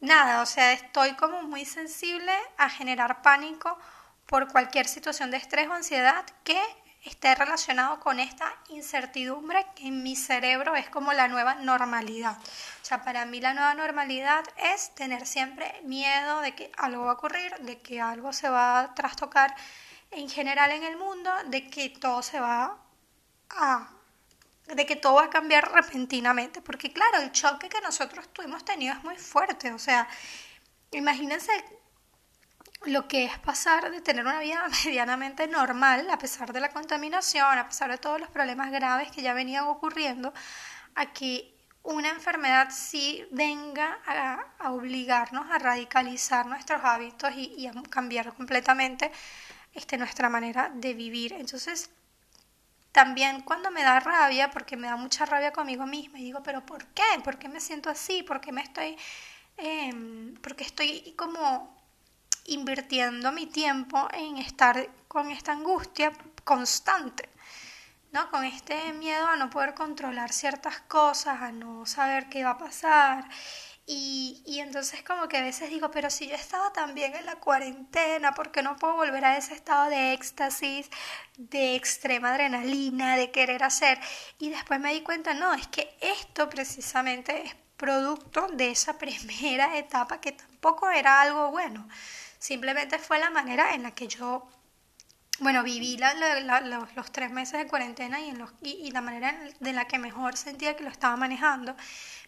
nada, 0.00 0.42
o 0.42 0.46
sea, 0.46 0.72
estoy 0.72 1.14
como 1.14 1.42
muy 1.42 1.64
sensible 1.64 2.32
a 2.56 2.70
generar 2.70 3.22
pánico 3.22 3.78
por 4.26 4.46
cualquier 4.52 4.86
situación 4.86 5.30
de 5.32 5.38
estrés 5.38 5.68
o 5.68 5.72
ansiedad 5.72 6.24
que 6.44 6.62
esté 7.04 7.34
relacionado 7.34 7.98
con 8.00 8.20
esta 8.20 8.54
incertidumbre 8.68 9.66
que 9.74 9.86
en 9.86 10.02
mi 10.02 10.16
cerebro 10.16 10.76
es 10.76 10.88
como 10.90 11.12
la 11.12 11.28
nueva 11.28 11.54
normalidad. 11.54 12.36
O 12.38 12.84
sea, 12.84 13.02
para 13.02 13.24
mí 13.24 13.40
la 13.40 13.54
nueva 13.54 13.74
normalidad 13.74 14.44
es 14.56 14.94
tener 14.94 15.26
siempre 15.26 15.80
miedo 15.84 16.40
de 16.40 16.54
que 16.54 16.70
algo 16.76 17.04
va 17.04 17.12
a 17.12 17.14
ocurrir, 17.14 17.54
de 17.60 17.78
que 17.78 18.00
algo 18.00 18.32
se 18.32 18.48
va 18.48 18.80
a 18.80 18.94
trastocar 18.94 19.54
en 20.10 20.28
general 20.28 20.72
en 20.72 20.84
el 20.84 20.96
mundo, 20.96 21.30
de 21.46 21.68
que 21.68 21.88
todo 21.90 22.22
se 22.22 22.40
va 22.40 22.76
a 23.50 23.88
de 24.66 24.86
que 24.86 24.94
todo 24.94 25.14
va 25.14 25.24
a 25.24 25.30
cambiar 25.30 25.72
repentinamente, 25.72 26.62
porque 26.62 26.92
claro, 26.92 27.18
el 27.18 27.32
choque 27.32 27.68
que 27.68 27.80
nosotros 27.80 28.28
tuvimos 28.32 28.64
tenido 28.64 28.94
es 28.94 29.02
muy 29.02 29.16
fuerte, 29.16 29.72
o 29.72 29.78
sea, 29.80 30.06
imagínense 30.92 31.50
lo 32.86 33.08
que 33.08 33.24
es 33.24 33.38
pasar 33.38 33.90
de 33.90 34.00
tener 34.00 34.24
una 34.24 34.40
vida 34.40 34.66
medianamente 34.84 35.46
normal, 35.46 36.08
a 36.10 36.18
pesar 36.18 36.52
de 36.52 36.60
la 36.60 36.70
contaminación, 36.70 37.58
a 37.58 37.66
pesar 37.66 37.90
de 37.90 37.98
todos 37.98 38.20
los 38.20 38.30
problemas 38.30 38.70
graves 38.70 39.10
que 39.10 39.22
ya 39.22 39.34
venían 39.34 39.64
ocurriendo, 39.64 40.32
a 40.94 41.12
que 41.12 41.54
una 41.82 42.10
enfermedad 42.10 42.68
sí 42.70 43.26
venga 43.30 43.98
a, 44.06 44.70
obligarnos 44.70 45.50
a 45.50 45.58
radicalizar 45.58 46.46
nuestros 46.46 46.82
hábitos 46.84 47.32
y, 47.34 47.66
a 47.66 47.72
cambiar 47.88 48.34
completamente 48.34 49.10
este, 49.74 49.96
nuestra 49.96 50.28
manera 50.28 50.70
de 50.74 50.94
vivir. 50.94 51.32
Entonces, 51.32 51.90
también 52.92 53.42
cuando 53.42 53.70
me 53.70 53.82
da 53.82 54.00
rabia, 54.00 54.50
porque 54.50 54.76
me 54.76 54.88
da 54.88 54.96
mucha 54.96 55.24
rabia 55.24 55.52
conmigo 55.52 55.86
misma, 55.86 56.18
y 56.18 56.24
digo, 56.24 56.42
pero 56.42 56.66
¿por 56.66 56.86
qué? 56.88 57.02
¿Por 57.24 57.38
qué 57.38 57.48
me 57.48 57.60
siento 57.60 57.88
así? 57.88 58.22
¿Por 58.22 58.40
qué 58.40 58.52
me 58.52 58.62
estoy... 58.62 58.96
Eh, 59.56 60.34
porque 60.42 60.64
estoy 60.64 61.12
como 61.16 61.79
invirtiendo 62.50 63.30
mi 63.30 63.46
tiempo 63.46 64.08
en 64.12 64.36
estar 64.36 64.88
con 65.06 65.30
esta 65.30 65.52
angustia 65.52 66.12
constante, 66.44 67.28
¿no? 68.10 68.28
Con 68.30 68.44
este 68.44 68.92
miedo 68.92 69.26
a 69.28 69.36
no 69.36 69.50
poder 69.50 69.74
controlar 69.74 70.32
ciertas 70.32 70.80
cosas, 70.80 71.40
a 71.42 71.52
no 71.52 71.86
saber 71.86 72.28
qué 72.28 72.42
va 72.42 72.50
a 72.50 72.58
pasar. 72.58 73.28
Y, 73.86 74.42
y 74.46 74.60
entonces 74.60 75.02
como 75.04 75.28
que 75.28 75.38
a 75.38 75.42
veces 75.42 75.70
digo, 75.70 75.90
pero 75.92 76.10
si 76.10 76.28
yo 76.28 76.34
estaba 76.34 76.72
también 76.72 77.14
en 77.14 77.24
la 77.26 77.36
cuarentena, 77.36 78.34
¿por 78.34 78.50
qué 78.50 78.62
no 78.62 78.76
puedo 78.76 78.94
volver 78.94 79.24
a 79.24 79.36
ese 79.36 79.54
estado 79.54 79.88
de 79.88 80.12
éxtasis, 80.12 80.90
de 81.36 81.76
extrema 81.76 82.30
adrenalina, 82.30 83.16
de 83.16 83.30
querer 83.30 83.62
hacer? 83.62 84.00
Y 84.38 84.50
después 84.50 84.80
me 84.80 84.92
di 84.92 85.02
cuenta, 85.02 85.34
no, 85.34 85.54
es 85.54 85.68
que 85.68 85.96
esto 86.00 86.48
precisamente 86.48 87.44
es 87.46 87.54
producto 87.76 88.48
de 88.52 88.70
esa 88.70 88.98
primera 89.04 89.78
etapa 89.78 90.20
que 90.20 90.32
tampoco 90.32 90.90
era 90.90 91.20
algo 91.20 91.50
bueno. 91.52 91.88
Simplemente 92.40 92.98
fue 92.98 93.18
la 93.18 93.28
manera 93.28 93.74
en 93.74 93.82
la 93.82 93.90
que 93.90 94.08
yo, 94.08 94.48
bueno, 95.40 95.62
viví 95.62 95.98
los, 96.96 97.12
tres 97.12 97.30
meses 97.30 97.58
de 97.58 97.66
cuarentena 97.66 98.18
y, 98.18 98.30
en 98.30 98.38
los, 98.38 98.50
y, 98.62 98.90
la 98.92 99.02
manera 99.02 99.38
de 99.60 99.72
la 99.74 99.84
que 99.84 99.98
mejor 99.98 100.38
sentía 100.38 100.74
que 100.74 100.82
lo 100.82 100.88
estaba 100.88 101.16
manejando. 101.16 101.76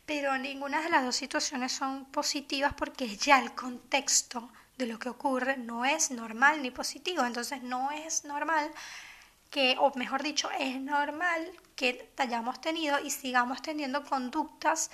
Pero 0.05 0.37
ninguna 0.37 0.83
de 0.83 0.91
las 0.91 1.03
dos 1.03 1.17
situaciones 1.17 1.73
son 1.73 2.05
positivas 2.05 2.75
porque 2.75 3.17
ya 3.17 3.39
el 3.39 3.55
contexto 3.55 4.53
de 4.77 4.85
lo 4.87 4.99
que 4.99 5.09
ocurre 5.09 5.57
no 5.57 5.87
es 5.87 6.11
normal 6.11 6.61
ni 6.61 6.71
positivo. 6.71 7.25
Entonces 7.25 7.63
no 7.63 7.91
es 7.91 8.27
normal 8.27 8.71
que, 9.51 9.77
o 9.79 9.95
mejor 9.97 10.23
dicho, 10.23 10.51
es 10.59 10.79
normal 10.79 11.51
que 11.75 12.13
hayamos 12.19 12.61
tenido 12.61 13.01
y 13.01 13.11
sigamos 13.11 13.63
teniendo 13.63 14.05
conductas 14.05 14.91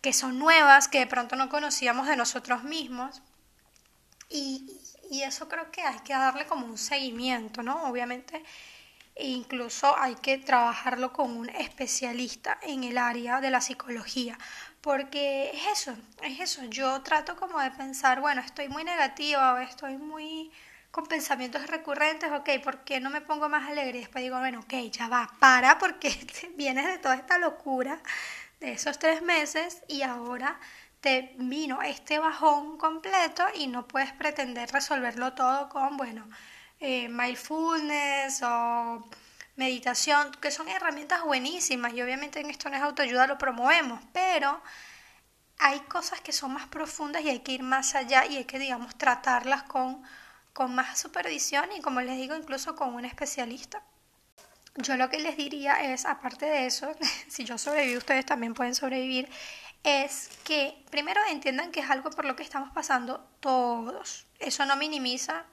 que 0.00 0.12
son 0.12 0.40
nuevas, 0.40 0.88
que 0.88 0.98
de 0.98 1.06
pronto 1.06 1.36
no 1.36 1.48
conocíamos 1.48 2.08
de 2.08 2.16
nosotros 2.16 2.64
mismos, 2.64 3.22
y, 4.32 4.78
eso 5.22 5.46
creo 5.46 5.70
que 5.70 5.82
hay 5.82 5.98
que 6.00 6.14
darle 6.14 6.46
como 6.46 6.64
un 6.66 6.78
seguimiento, 6.78 7.62
¿no? 7.62 7.84
Obviamente, 7.84 8.42
e 9.14 9.28
incluso 9.28 9.94
hay 9.98 10.14
que 10.16 10.38
trabajarlo 10.38 11.12
con 11.12 11.36
un 11.36 11.50
especialista 11.50 12.58
en 12.62 12.84
el 12.84 12.96
área 12.96 13.40
de 13.40 13.50
la 13.50 13.60
psicología, 13.60 14.38
porque 14.80 15.50
es 15.52 15.80
eso, 15.80 15.96
es 16.22 16.40
eso. 16.40 16.64
Yo 16.64 17.02
trato 17.02 17.36
como 17.36 17.60
de 17.60 17.70
pensar, 17.72 18.20
bueno, 18.20 18.40
estoy 18.40 18.68
muy 18.68 18.84
negativa, 18.84 19.62
estoy 19.62 19.98
muy 19.98 20.50
con 20.90 21.06
pensamientos 21.06 21.66
recurrentes, 21.66 22.30
ok, 22.30 22.48
¿por 22.62 22.84
qué 22.84 23.00
no 23.00 23.10
me 23.10 23.20
pongo 23.22 23.48
más 23.48 23.68
alegre? 23.68 23.98
Y 23.98 24.00
después 24.02 24.22
digo, 24.22 24.38
bueno, 24.38 24.60
ok, 24.60 24.74
ya 24.90 25.08
va, 25.08 25.30
para, 25.40 25.78
porque 25.78 26.10
vienes 26.56 26.86
de 26.86 26.98
toda 26.98 27.16
esta 27.16 27.38
locura 27.38 28.00
de 28.60 28.72
esos 28.72 28.98
tres 28.98 29.22
meses 29.22 29.82
y 29.88 30.02
ahora 30.02 30.58
te 31.02 31.34
vino 31.36 31.82
este 31.82 32.18
bajón 32.20 32.78
completo 32.78 33.44
y 33.56 33.66
no 33.66 33.86
puedes 33.88 34.12
pretender 34.12 34.70
resolverlo 34.70 35.34
todo 35.34 35.68
con, 35.68 35.96
bueno, 35.96 36.28
eh, 36.78 37.08
mindfulness 37.08 38.40
o 38.44 39.04
meditación, 39.56 40.30
que 40.40 40.52
son 40.52 40.68
herramientas 40.68 41.24
buenísimas 41.24 41.92
y 41.92 42.02
obviamente 42.02 42.40
en 42.40 42.50
esto 42.50 42.70
no 42.70 42.76
es 42.76 42.82
autoayuda, 42.82 43.26
lo 43.26 43.36
promovemos, 43.36 44.00
pero 44.12 44.62
hay 45.58 45.80
cosas 45.80 46.20
que 46.20 46.32
son 46.32 46.52
más 46.52 46.68
profundas 46.68 47.22
y 47.22 47.30
hay 47.30 47.40
que 47.40 47.52
ir 47.52 47.62
más 47.64 47.94
allá 47.96 48.24
y 48.24 48.36
hay 48.36 48.44
que, 48.44 48.60
digamos, 48.60 48.96
tratarlas 48.96 49.64
con, 49.64 50.02
con 50.52 50.74
más 50.74 50.98
supervisión 51.00 51.70
y, 51.76 51.80
como 51.80 52.00
les 52.00 52.16
digo, 52.16 52.36
incluso 52.36 52.76
con 52.76 52.94
un 52.94 53.04
especialista. 53.04 53.82
Yo 54.76 54.96
lo 54.96 55.10
que 55.10 55.18
les 55.18 55.36
diría 55.36 55.92
es, 55.92 56.06
aparte 56.06 56.46
de 56.46 56.66
eso, 56.66 56.92
si 57.28 57.44
yo 57.44 57.58
sobrevivo, 57.58 57.98
ustedes 57.98 58.24
también 58.24 58.54
pueden 58.54 58.74
sobrevivir, 58.74 59.28
es 59.84 60.28
que 60.44 60.84
primero 60.90 61.20
entiendan 61.28 61.72
que 61.72 61.80
es 61.80 61.90
algo 61.90 62.10
por 62.10 62.24
lo 62.24 62.36
que 62.36 62.42
estamos 62.42 62.70
pasando 62.72 63.26
todos. 63.40 64.26
Eso 64.38 64.64
no 64.66 64.76
minimiza 64.76 65.44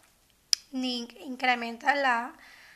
ni 0.72 1.08
incrementa 1.22 1.96
la 1.96 2.34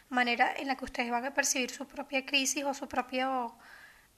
manera 0.09 0.53
en 0.55 0.67
la 0.67 0.75
que 0.75 0.85
ustedes 0.85 1.11
van 1.11 1.25
a 1.25 1.33
percibir 1.33 1.71
su 1.71 1.87
propia 1.87 2.25
crisis 2.25 2.63
o 2.63 2.73
su 2.73 2.87
propio 2.87 3.55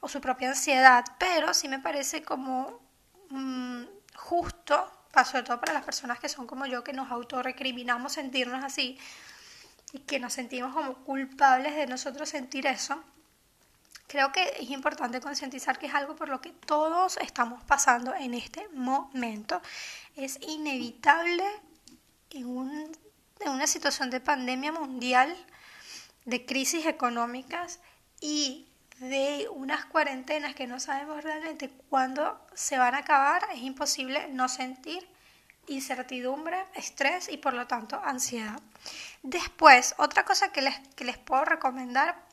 o 0.02 0.08
su 0.08 0.22
propia 0.22 0.50
ansiedad, 0.50 1.04
pero 1.18 1.54
sí 1.54 1.68
me 1.68 1.80
parece 1.80 2.22
como 2.22 2.80
mm, 3.30 3.84
justo, 4.16 4.92
sobre 5.26 5.44
todo 5.44 5.60
para 5.60 5.74
las 5.74 5.84
personas 5.84 6.20
que 6.20 6.30
son 6.30 6.46
como 6.46 6.66
yo, 6.66 6.84
que 6.84 6.94
nos 6.94 7.10
autorrecriminamos 7.10 8.14
sentirnos 8.14 8.64
así 8.64 9.00
y 9.94 10.00
que 10.00 10.20
nos 10.20 10.34
sentimos 10.34 10.74
como 10.74 10.94
culpables 11.06 11.76
de 11.76 11.88
nosotros 11.88 12.30
sentir 12.30 12.68
eso. 12.68 13.02
Creo 14.08 14.32
que 14.32 14.44
es 14.60 14.70
importante 14.70 15.20
concientizar 15.20 15.80
que 15.80 15.88
es 15.88 15.94
algo 15.94 16.16
por 16.16 16.30
lo 16.30 16.42
que 16.42 16.52
todos 16.52 17.18
estamos 17.18 17.64
pasando 17.64 18.14
en 18.14 18.34
este 18.34 18.68
momento. 18.70 19.62
Es 20.16 20.40
inevitable 20.42 21.44
en 22.30 22.46
un 22.46 22.92
de 23.40 23.50
una 23.50 23.68
situación 23.68 24.10
de 24.10 24.20
pandemia 24.20 24.72
mundial, 24.72 25.36
de 26.26 26.46
crisis 26.46 26.86
económicas 26.86 27.80
y 28.22 28.68
de 29.00 29.48
unas 29.52 29.86
cuarentenas 29.86 30.56
que 30.56 30.68
no 30.68 30.80
sabemos 30.80 31.24
realmente 31.24 31.70
cuándo 31.90 32.40
se 32.54 32.78
van 32.78 32.96
a 32.96 33.00
acabar, 33.00 33.46
es 33.54 33.62
imposible 33.62 34.28
no 34.30 34.48
sentir 34.48 35.08
incertidumbre, 35.68 36.64
estrés 36.76 37.28
y 37.28 37.38
por 37.38 37.54
lo 37.54 37.68
tanto 37.68 38.00
ansiedad. 38.04 38.62
Después, 39.24 39.96
otra 39.98 40.24
cosa 40.24 40.52
que 40.52 40.62
les, 40.62 40.80
que 40.96 41.06
les 41.06 41.18
puedo 41.18 41.44
recomendar 41.44 42.24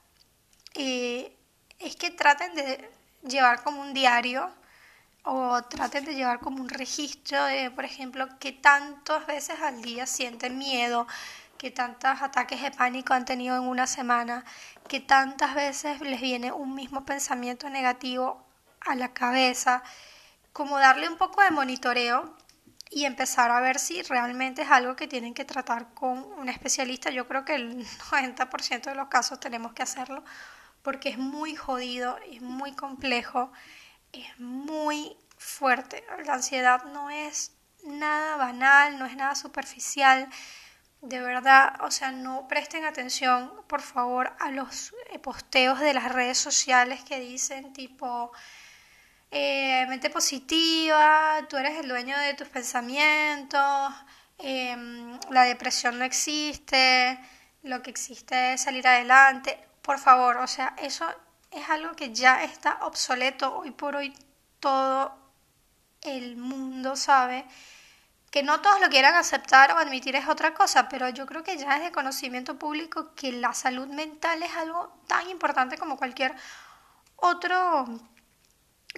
eh, 0.74 1.34
es 1.84 1.96
que 1.96 2.10
traten 2.10 2.54
de 2.54 2.90
llevar 3.26 3.62
como 3.62 3.80
un 3.80 3.94
diario 3.94 4.50
o 5.24 5.62
traten 5.64 6.04
de 6.04 6.14
llevar 6.14 6.40
como 6.40 6.60
un 6.60 6.68
registro 6.68 7.44
de, 7.44 7.70
por 7.70 7.84
ejemplo, 7.84 8.28
qué 8.40 8.52
tantas 8.52 9.26
veces 9.26 9.60
al 9.60 9.80
día 9.82 10.06
sienten 10.06 10.58
miedo, 10.58 11.06
qué 11.58 11.70
tantos 11.70 12.20
ataques 12.22 12.60
de 12.60 12.72
pánico 12.72 13.14
han 13.14 13.24
tenido 13.24 13.56
en 13.56 13.62
una 13.62 13.86
semana, 13.86 14.44
qué 14.88 15.00
tantas 15.00 15.54
veces 15.54 16.00
les 16.00 16.20
viene 16.20 16.50
un 16.50 16.74
mismo 16.74 17.04
pensamiento 17.04 17.70
negativo 17.70 18.44
a 18.80 18.96
la 18.96 19.12
cabeza, 19.12 19.82
como 20.52 20.78
darle 20.78 21.08
un 21.08 21.16
poco 21.16 21.40
de 21.42 21.50
monitoreo 21.52 22.36
y 22.90 23.04
empezar 23.04 23.50
a 23.50 23.60
ver 23.60 23.78
si 23.78 24.02
realmente 24.02 24.62
es 24.62 24.70
algo 24.70 24.96
que 24.96 25.06
tienen 25.06 25.34
que 25.34 25.44
tratar 25.44 25.94
con 25.94 26.18
un 26.18 26.48
especialista. 26.48 27.10
Yo 27.10 27.26
creo 27.26 27.44
que 27.44 27.54
el 27.54 27.86
90% 27.86 28.82
de 28.82 28.94
los 28.94 29.08
casos 29.08 29.40
tenemos 29.40 29.72
que 29.72 29.82
hacerlo 29.82 30.24
porque 30.82 31.08
es 31.10 31.18
muy 31.18 31.54
jodido, 31.56 32.18
es 32.30 32.42
muy 32.42 32.72
complejo 32.72 33.52
es 34.12 34.38
muy 34.38 35.16
fuerte. 35.36 36.04
La 36.24 36.34
ansiedad 36.34 36.84
no 36.84 37.10
es 37.10 37.52
nada 37.84 38.36
banal, 38.36 38.98
no 38.98 39.06
es 39.06 39.16
nada 39.16 39.34
superficial. 39.34 40.28
De 41.00 41.20
verdad, 41.20 41.74
o 41.82 41.90
sea, 41.90 42.12
no 42.12 42.46
presten 42.46 42.84
atención, 42.84 43.52
por 43.66 43.82
favor, 43.82 44.36
a 44.38 44.50
los 44.50 44.92
eh, 45.10 45.18
posteos 45.18 45.80
de 45.80 45.94
las 45.94 46.12
redes 46.12 46.38
sociales 46.38 47.02
que 47.02 47.18
dicen 47.18 47.72
tipo, 47.72 48.30
eh, 49.30 49.84
mente 49.88 50.10
positiva, 50.10 51.44
tú 51.48 51.56
eres 51.56 51.80
el 51.80 51.88
dueño 51.88 52.16
de 52.18 52.34
tus 52.34 52.48
pensamientos, 52.48 53.92
em, 54.38 55.18
la 55.30 55.42
depresión 55.44 55.98
no 55.98 56.04
existe, 56.04 57.18
lo 57.62 57.82
que 57.82 57.90
existe 57.90 58.54
es 58.54 58.62
salir 58.62 58.86
adelante. 58.86 59.71
Por 59.82 59.98
favor, 59.98 60.36
o 60.38 60.46
sea, 60.46 60.74
eso 60.78 61.06
es 61.50 61.68
algo 61.68 61.94
que 61.94 62.12
ya 62.12 62.44
está 62.44 62.78
obsoleto. 62.82 63.54
Hoy 63.56 63.72
por 63.72 63.96
hoy 63.96 64.14
todo 64.60 65.14
el 66.02 66.36
mundo 66.36 66.96
sabe 66.96 67.44
que 68.30 68.42
no 68.42 68.60
todos 68.62 68.80
lo 68.80 68.88
quieran 68.88 69.14
aceptar 69.14 69.72
o 69.72 69.78
admitir 69.78 70.16
es 70.16 70.26
otra 70.26 70.54
cosa, 70.54 70.88
pero 70.88 71.08
yo 71.10 71.26
creo 71.26 71.44
que 71.44 71.58
ya 71.58 71.76
es 71.76 71.82
de 71.82 71.92
conocimiento 71.92 72.58
público 72.58 73.14
que 73.14 73.32
la 73.32 73.52
salud 73.52 73.88
mental 73.88 74.42
es 74.42 74.54
algo 74.56 74.90
tan 75.06 75.28
importante 75.28 75.76
como 75.76 75.98
cualquier 75.98 76.34
otro 77.16 77.86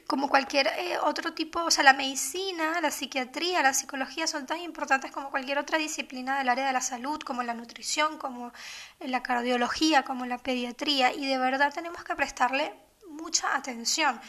como 0.06 0.28
cualquier 0.28 0.66
eh, 0.66 0.98
otro 1.02 1.34
tipo, 1.34 1.62
o 1.62 1.70
sea, 1.70 1.84
la 1.84 1.92
medicina, 1.92 2.80
la 2.80 2.90
psiquiatría, 2.90 3.62
la 3.62 3.72
psicología 3.72 4.26
son 4.26 4.44
tan 4.46 4.60
importantes 4.60 5.10
como 5.10 5.30
cualquier 5.30 5.58
otra 5.58 5.78
disciplina 5.78 6.38
del 6.38 6.48
área 6.48 6.66
de 6.66 6.72
la 6.72 6.80
salud, 6.80 7.20
como 7.20 7.42
la 7.42 7.54
nutrición, 7.54 8.18
como 8.18 8.52
la 9.00 9.22
cardiología, 9.22 10.02
como 10.02 10.26
la 10.26 10.38
pediatría, 10.38 11.12
y 11.12 11.26
de 11.26 11.38
verdad 11.38 11.72
tenemos 11.72 12.02
que 12.04 12.14
prestarle 12.16 12.74
mucha 13.08 13.54
atención. 13.54 14.20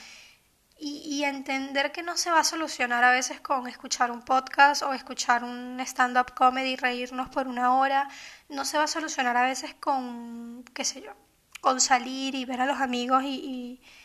Y, 0.77 0.97
y 1.05 1.23
entender 1.23 1.93
que 1.93 2.03
no 2.03 2.17
se 2.17 2.29
va 2.31 2.41
a 2.41 2.43
solucionar 2.43 3.03
a 3.05 3.11
veces 3.11 3.39
con 3.39 3.65
escuchar 3.67 4.11
un 4.11 4.21
podcast 4.21 4.83
o 4.83 4.93
escuchar 4.93 5.43
un 5.45 5.79
stand-up 5.79 6.33
comedy 6.35 6.75
reírnos 6.75 7.29
por 7.29 7.47
una 7.47 7.75
hora, 7.77 8.09
no 8.49 8.65
se 8.65 8.77
va 8.77 8.83
a 8.83 8.87
solucionar 8.87 9.37
a 9.37 9.43
veces 9.43 9.73
con, 9.75 10.65
qué 10.73 10.83
sé 10.83 11.01
yo, 11.01 11.13
con 11.61 11.79
salir 11.79 12.35
y 12.35 12.43
ver 12.43 12.59
a 12.59 12.65
los 12.65 12.81
amigos 12.81 13.23
y 13.23 13.79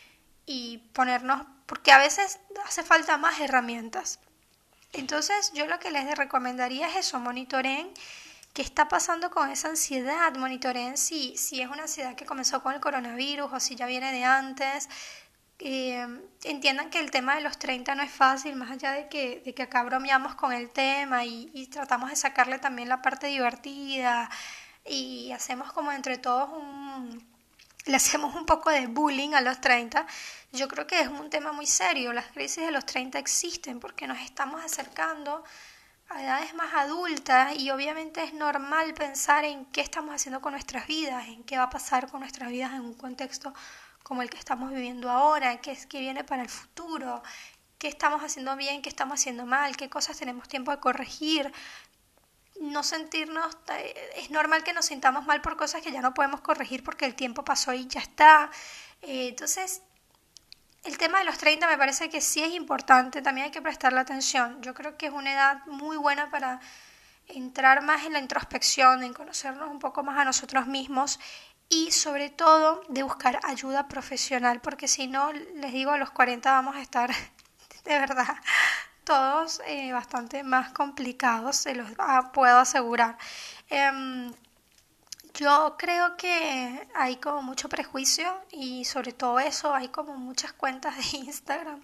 ponernos, 0.93 1.45
porque 1.65 1.91
a 1.91 1.97
veces 1.97 2.39
hace 2.65 2.83
falta 2.83 3.17
más 3.17 3.39
herramientas. 3.39 4.19
Entonces 4.93 5.51
yo 5.53 5.67
lo 5.67 5.79
que 5.79 5.91
les 5.91 6.17
recomendaría 6.17 6.87
es 6.89 7.07
eso, 7.07 7.19
monitoreen 7.19 7.93
qué 8.53 8.61
está 8.61 8.89
pasando 8.89 9.31
con 9.31 9.49
esa 9.49 9.69
ansiedad, 9.69 10.35
monitoreen 10.35 10.97
si, 10.97 11.37
si 11.37 11.61
es 11.61 11.69
una 11.69 11.83
ansiedad 11.83 12.15
que 12.15 12.25
comenzó 12.25 12.61
con 12.61 12.73
el 12.73 12.81
coronavirus 12.81 13.51
o 13.53 13.59
si 13.59 13.75
ya 13.75 13.85
viene 13.85 14.11
de 14.11 14.25
antes. 14.25 14.89
Eh, 15.59 16.07
entiendan 16.43 16.89
que 16.89 16.99
el 16.99 17.11
tema 17.11 17.35
de 17.35 17.41
los 17.41 17.59
30 17.59 17.95
no 17.95 18.03
es 18.03 18.11
fácil, 18.11 18.55
más 18.55 18.71
allá 18.71 18.91
de 18.93 19.07
que, 19.07 19.41
de 19.45 19.53
que 19.53 19.63
acá 19.63 19.83
bromeamos 19.83 20.35
con 20.35 20.51
el 20.53 20.71
tema 20.71 21.23
y, 21.23 21.51
y 21.53 21.67
tratamos 21.67 22.09
de 22.09 22.15
sacarle 22.15 22.59
también 22.59 22.89
la 22.89 23.01
parte 23.01 23.27
divertida 23.27 24.29
y 24.85 25.31
hacemos 25.31 25.71
como 25.71 25.91
entre 25.91 26.17
todos 26.17 26.49
un, 26.49 27.30
le 27.85 27.95
hacemos 27.95 28.35
un 28.35 28.45
poco 28.45 28.69
de 28.69 28.87
bullying 28.87 29.33
a 29.33 29.41
los 29.41 29.59
30, 29.59 30.05
yo 30.51 30.67
creo 30.67 30.85
que 30.85 30.99
es 30.99 31.07
un 31.07 31.29
tema 31.29 31.51
muy 31.51 31.65
serio. 31.65 32.13
Las 32.13 32.27
crisis 32.27 32.65
de 32.65 32.71
los 32.71 32.85
30 32.85 33.17
existen 33.19 33.79
porque 33.79 34.07
nos 34.07 34.19
estamos 34.19 34.63
acercando 34.63 35.43
a 36.09 36.21
edades 36.21 36.53
más 36.55 36.73
adultas 36.73 37.57
y 37.57 37.71
obviamente 37.71 38.23
es 38.23 38.33
normal 38.33 38.93
pensar 38.93 39.45
en 39.45 39.65
qué 39.67 39.81
estamos 39.81 40.13
haciendo 40.13 40.41
con 40.41 40.51
nuestras 40.51 40.85
vidas, 40.87 41.27
en 41.27 41.43
qué 41.43 41.57
va 41.57 41.63
a 41.63 41.69
pasar 41.69 42.09
con 42.09 42.19
nuestras 42.19 42.49
vidas 42.49 42.73
en 42.73 42.81
un 42.81 42.93
contexto 42.93 43.53
como 44.03 44.21
el 44.21 44.29
que 44.29 44.37
estamos 44.37 44.71
viviendo 44.71 45.09
ahora, 45.09 45.61
qué 45.61 45.71
es 45.71 45.85
que 45.85 45.99
viene 45.99 46.23
para 46.23 46.41
el 46.41 46.49
futuro, 46.49 47.23
qué 47.77 47.87
estamos 47.87 48.21
haciendo 48.21 48.55
bien, 48.57 48.81
qué 48.81 48.89
estamos 48.89 49.21
haciendo 49.21 49.45
mal, 49.45 49.77
qué 49.77 49.89
cosas 49.89 50.17
tenemos 50.17 50.47
tiempo 50.49 50.71
de 50.71 50.79
corregir, 50.79 51.51
no 52.61 52.83
sentirnos, 52.83 53.57
es 54.15 54.29
normal 54.29 54.63
que 54.63 54.71
nos 54.71 54.85
sintamos 54.85 55.25
mal 55.25 55.41
por 55.41 55.57
cosas 55.57 55.81
que 55.81 55.91
ya 55.91 56.01
no 56.01 56.13
podemos 56.13 56.41
corregir 56.41 56.83
porque 56.83 57.05
el 57.05 57.15
tiempo 57.15 57.43
pasó 57.43 57.73
y 57.73 57.87
ya 57.87 57.99
está. 57.99 58.51
Eh, 59.01 59.29
entonces, 59.29 59.81
el 60.83 60.97
tema 60.97 61.19
de 61.19 61.25
los 61.25 61.37
30 61.39 61.67
me 61.67 61.77
parece 61.77 62.09
que 62.09 62.21
sí 62.21 62.43
es 62.43 62.53
importante, 62.53 63.21
también 63.21 63.45
hay 63.45 63.51
que 63.51 63.63
prestarle 63.63 63.99
atención. 63.99 64.61
Yo 64.61 64.75
creo 64.75 64.95
que 64.95 65.07
es 65.07 65.11
una 65.11 65.33
edad 65.33 65.65
muy 65.65 65.97
buena 65.97 66.29
para 66.29 66.59
entrar 67.27 67.81
más 67.81 68.05
en 68.05 68.13
la 68.13 68.19
introspección, 68.19 69.03
en 69.03 69.13
conocernos 69.13 69.69
un 69.69 69.79
poco 69.79 70.03
más 70.03 70.19
a 70.19 70.25
nosotros 70.25 70.67
mismos 70.67 71.19
y 71.67 71.91
sobre 71.91 72.29
todo 72.29 72.83
de 72.89 73.01
buscar 73.01 73.39
ayuda 73.43 73.87
profesional, 73.87 74.61
porque 74.61 74.87
si 74.87 75.07
no, 75.07 75.31
les 75.33 75.71
digo, 75.71 75.91
a 75.91 75.97
los 75.97 76.11
40 76.11 76.51
vamos 76.51 76.75
a 76.75 76.81
estar 76.81 77.09
de 77.85 77.99
verdad 77.99 78.35
todos 79.11 79.61
eh, 79.67 79.91
bastante 79.91 80.41
más 80.41 80.71
complicados, 80.71 81.57
se 81.57 81.75
los 81.75 81.89
puedo 82.31 82.59
asegurar. 82.59 83.17
Em, 83.69 84.31
yo 85.33 85.75
creo 85.77 86.15
que 86.15 86.87
hay 86.95 87.17
como 87.17 87.41
mucho 87.41 87.67
prejuicio 87.67 88.25
y 88.51 88.85
sobre 88.85 89.11
todo 89.11 89.37
eso 89.41 89.75
hay 89.75 89.89
como 89.89 90.15
muchas 90.15 90.53
cuentas 90.53 90.95
de 90.95 91.17
Instagram 91.27 91.81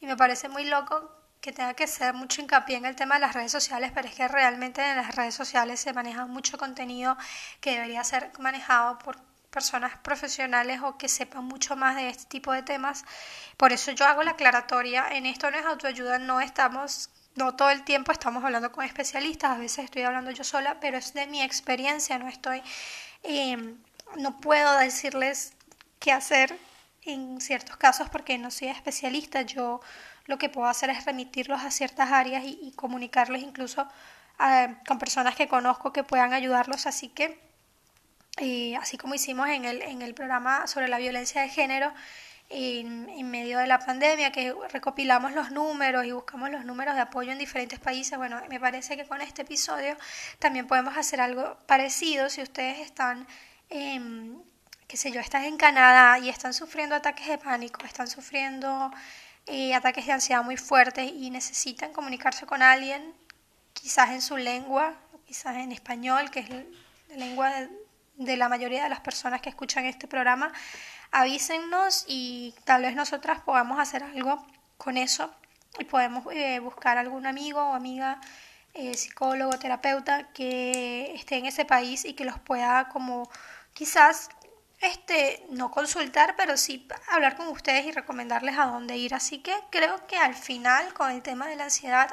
y 0.00 0.06
me 0.06 0.16
parece 0.16 0.48
muy 0.48 0.64
loco 0.64 1.12
que 1.42 1.52
tenga 1.52 1.74
que 1.74 1.86
ser 1.86 2.14
mucho 2.14 2.40
hincapié 2.40 2.76
en 2.78 2.86
el 2.86 2.96
tema 2.96 3.16
de 3.16 3.20
las 3.20 3.34
redes 3.34 3.52
sociales, 3.52 3.92
pero 3.94 4.08
es 4.08 4.14
que 4.14 4.26
realmente 4.26 4.80
en 4.82 4.96
las 4.96 5.14
redes 5.16 5.34
sociales 5.34 5.78
se 5.80 5.92
maneja 5.92 6.24
mucho 6.24 6.56
contenido 6.56 7.18
que 7.60 7.72
debería 7.72 8.02
ser 8.02 8.32
manejado 8.38 8.98
por 8.98 9.29
personas 9.50 9.98
profesionales 9.98 10.80
o 10.82 10.96
que 10.96 11.08
sepan 11.08 11.44
mucho 11.44 11.76
más 11.76 11.96
de 11.96 12.08
este 12.08 12.24
tipo 12.26 12.52
de 12.52 12.62
temas. 12.62 13.04
Por 13.56 13.72
eso 13.72 13.92
yo 13.92 14.06
hago 14.06 14.22
la 14.22 14.32
aclaratoria, 14.32 15.08
en 15.10 15.26
esto 15.26 15.50
no 15.50 15.58
es 15.58 15.66
autoayuda, 15.66 16.18
no 16.18 16.40
estamos 16.40 17.10
no 17.36 17.54
todo 17.54 17.70
el 17.70 17.84
tiempo 17.84 18.12
estamos 18.12 18.44
hablando 18.44 18.72
con 18.72 18.84
especialistas, 18.84 19.52
a 19.52 19.58
veces 19.58 19.84
estoy 19.84 20.02
hablando 20.02 20.30
yo 20.30 20.44
sola, 20.44 20.78
pero 20.80 20.98
es 20.98 21.14
de 21.14 21.26
mi 21.26 21.42
experiencia, 21.42 22.18
no 22.18 22.28
estoy, 22.28 22.62
em, 23.22 23.78
no 24.16 24.40
puedo 24.40 24.76
decirles 24.78 25.52
qué 26.00 26.12
hacer 26.12 26.56
en 27.02 27.40
ciertos 27.40 27.76
casos 27.76 28.08
porque 28.10 28.36
no 28.38 28.50
soy 28.50 28.68
especialista, 28.68 29.42
yo 29.42 29.80
lo 30.26 30.38
que 30.38 30.48
puedo 30.48 30.68
hacer 30.68 30.90
es 30.90 31.04
remitirlos 31.04 31.62
a 31.62 31.70
ciertas 31.70 32.10
áreas 32.12 32.44
y, 32.44 32.72
comunicarles 32.76 33.42
incluso 33.42 33.86
eh, 34.40 34.76
con 34.86 34.98
personas 34.98 35.34
que 35.34 35.48
conozco 35.48 35.92
que 35.92 36.04
puedan 36.04 36.32
ayudarlos, 36.32 36.86
así 36.86 37.08
que 37.08 37.49
eh, 38.40 38.76
así 38.76 38.96
como 38.96 39.14
hicimos 39.14 39.48
en 39.48 39.64
el, 39.64 39.82
en 39.82 40.02
el 40.02 40.14
programa 40.14 40.66
sobre 40.66 40.88
la 40.88 40.98
violencia 40.98 41.42
de 41.42 41.48
género, 41.48 41.92
en, 42.50 43.30
medio 43.30 43.58
de 43.58 43.66
la 43.66 43.78
pandemia, 43.78 44.32
que 44.32 44.54
recopilamos 44.72 45.32
los 45.32 45.52
números 45.52 46.04
y 46.04 46.12
buscamos 46.12 46.50
los 46.50 46.64
números 46.64 46.94
de 46.96 47.02
apoyo 47.02 47.30
en 47.30 47.38
diferentes 47.38 47.78
países. 47.78 48.18
Bueno, 48.18 48.40
me 48.48 48.58
parece 48.58 48.96
que 48.96 49.06
con 49.06 49.20
este 49.20 49.42
episodio 49.42 49.96
también 50.38 50.66
podemos 50.66 50.96
hacer 50.96 51.20
algo 51.20 51.56
parecido 51.66 52.28
si 52.28 52.42
ustedes 52.42 52.80
están, 52.80 53.26
eh, 53.68 54.00
qué 54.88 54.96
sé 54.96 55.12
yo, 55.12 55.20
están 55.20 55.44
en 55.44 55.56
Canadá 55.56 56.18
y 56.18 56.28
están 56.28 56.52
sufriendo 56.52 56.96
ataques 56.96 57.28
de 57.28 57.38
pánico, 57.38 57.84
están 57.84 58.08
sufriendo 58.08 58.90
eh, 59.46 59.74
ataques 59.74 60.06
de 60.06 60.12
ansiedad 60.12 60.42
muy 60.42 60.56
fuertes 60.56 61.10
y 61.14 61.30
necesitan 61.30 61.92
comunicarse 61.92 62.46
con 62.46 62.62
alguien, 62.62 63.14
quizás 63.74 64.10
en 64.10 64.22
su 64.22 64.36
lengua, 64.36 64.94
quizás 65.26 65.56
en 65.56 65.70
español, 65.72 66.30
que 66.30 66.40
es 66.40 66.50
la 66.50 66.64
lengua 67.16 67.50
de 67.50 67.68
la 68.20 68.48
mayoría 68.48 68.82
de 68.82 68.88
las 68.88 69.00
personas 69.00 69.40
que 69.40 69.48
escuchan 69.48 69.86
este 69.86 70.06
programa 70.06 70.52
avísennos 71.10 72.04
y 72.06 72.54
tal 72.64 72.82
vez 72.82 72.94
nosotras 72.94 73.40
podamos 73.40 73.78
hacer 73.78 74.02
algo 74.02 74.44
con 74.76 74.96
eso 74.96 75.32
y 75.78 75.84
podemos 75.84 76.24
eh, 76.32 76.60
buscar 76.60 76.98
algún 76.98 77.26
amigo 77.26 77.60
o 77.60 77.74
amiga 77.74 78.20
eh, 78.74 78.94
psicólogo, 78.94 79.58
terapeuta 79.58 80.28
que 80.32 81.12
esté 81.14 81.36
en 81.36 81.46
ese 81.46 81.64
país 81.64 82.04
y 82.04 82.14
que 82.14 82.24
los 82.24 82.38
pueda 82.38 82.88
como 82.88 83.28
quizás 83.72 84.28
este 84.80 85.44
no 85.50 85.70
consultar, 85.70 86.36
pero 86.36 86.56
sí 86.56 86.86
hablar 87.08 87.36
con 87.36 87.48
ustedes 87.48 87.84
y 87.86 87.92
recomendarles 87.92 88.58
a 88.58 88.66
dónde 88.66 88.96
ir. 88.96 89.14
Así 89.14 89.38
que 89.38 89.54
creo 89.70 90.06
que 90.06 90.16
al 90.16 90.34
final 90.34 90.92
con 90.94 91.10
el 91.10 91.22
tema 91.22 91.46
de 91.48 91.56
la 91.56 91.64
ansiedad 91.64 92.08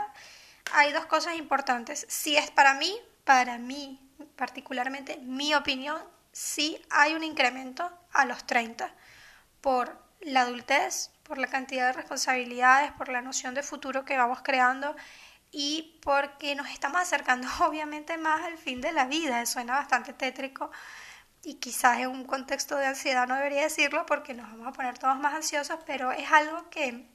hay 0.74 0.92
dos 0.92 1.06
cosas 1.06 1.36
importantes. 1.36 2.06
Si 2.10 2.36
es 2.36 2.52
para 2.52 2.74
mí, 2.74 2.98
para 3.24 3.58
mí 3.58 4.07
particularmente, 4.38 5.18
mi 5.18 5.54
opinión, 5.54 6.02
sí 6.32 6.80
hay 6.90 7.14
un 7.14 7.24
incremento 7.24 7.92
a 8.14 8.26
los 8.26 8.46
30 8.46 8.90
por 9.60 9.98
la 10.22 10.42
adultez, 10.42 11.12
por 11.24 11.38
la 11.38 11.48
cantidad 11.48 11.88
de 11.88 11.94
responsabilidades, 11.94 12.92
por 12.94 13.10
la 13.10 13.22
noción 13.22 13.54
de 13.54 13.64
futuro 13.64 14.06
que 14.06 14.18
vamos 14.18 14.40
creando 14.44 14.96
y 15.52 16.00
porque 16.04 16.56
nos 16.56 16.70
estamos 16.70 17.02
acercando 17.02 17.48
obviamente 17.68 18.18
más 18.18 18.42
al 18.44 18.58
fin 18.58 18.82
de 18.82 18.92
la 18.92 19.06
vida. 19.06 19.46
Suena 19.46 19.74
bastante 19.74 20.14
tétrico 20.14 20.72
y 21.44 21.56
quizás 21.56 22.00
en 22.00 22.10
un 22.10 22.26
contexto 22.26 22.78
de 22.78 22.88
ansiedad 22.88 23.28
no 23.28 23.36
debería 23.36 23.64
decirlo 23.64 24.06
porque 24.06 24.34
nos 24.34 24.50
vamos 24.52 24.68
a 24.68 24.74
poner 24.74 24.98
todos 24.98 25.18
más 25.18 25.34
ansiosos, 25.34 25.80
pero 25.86 26.12
es 26.12 26.32
algo 26.32 26.70
que, 26.70 27.08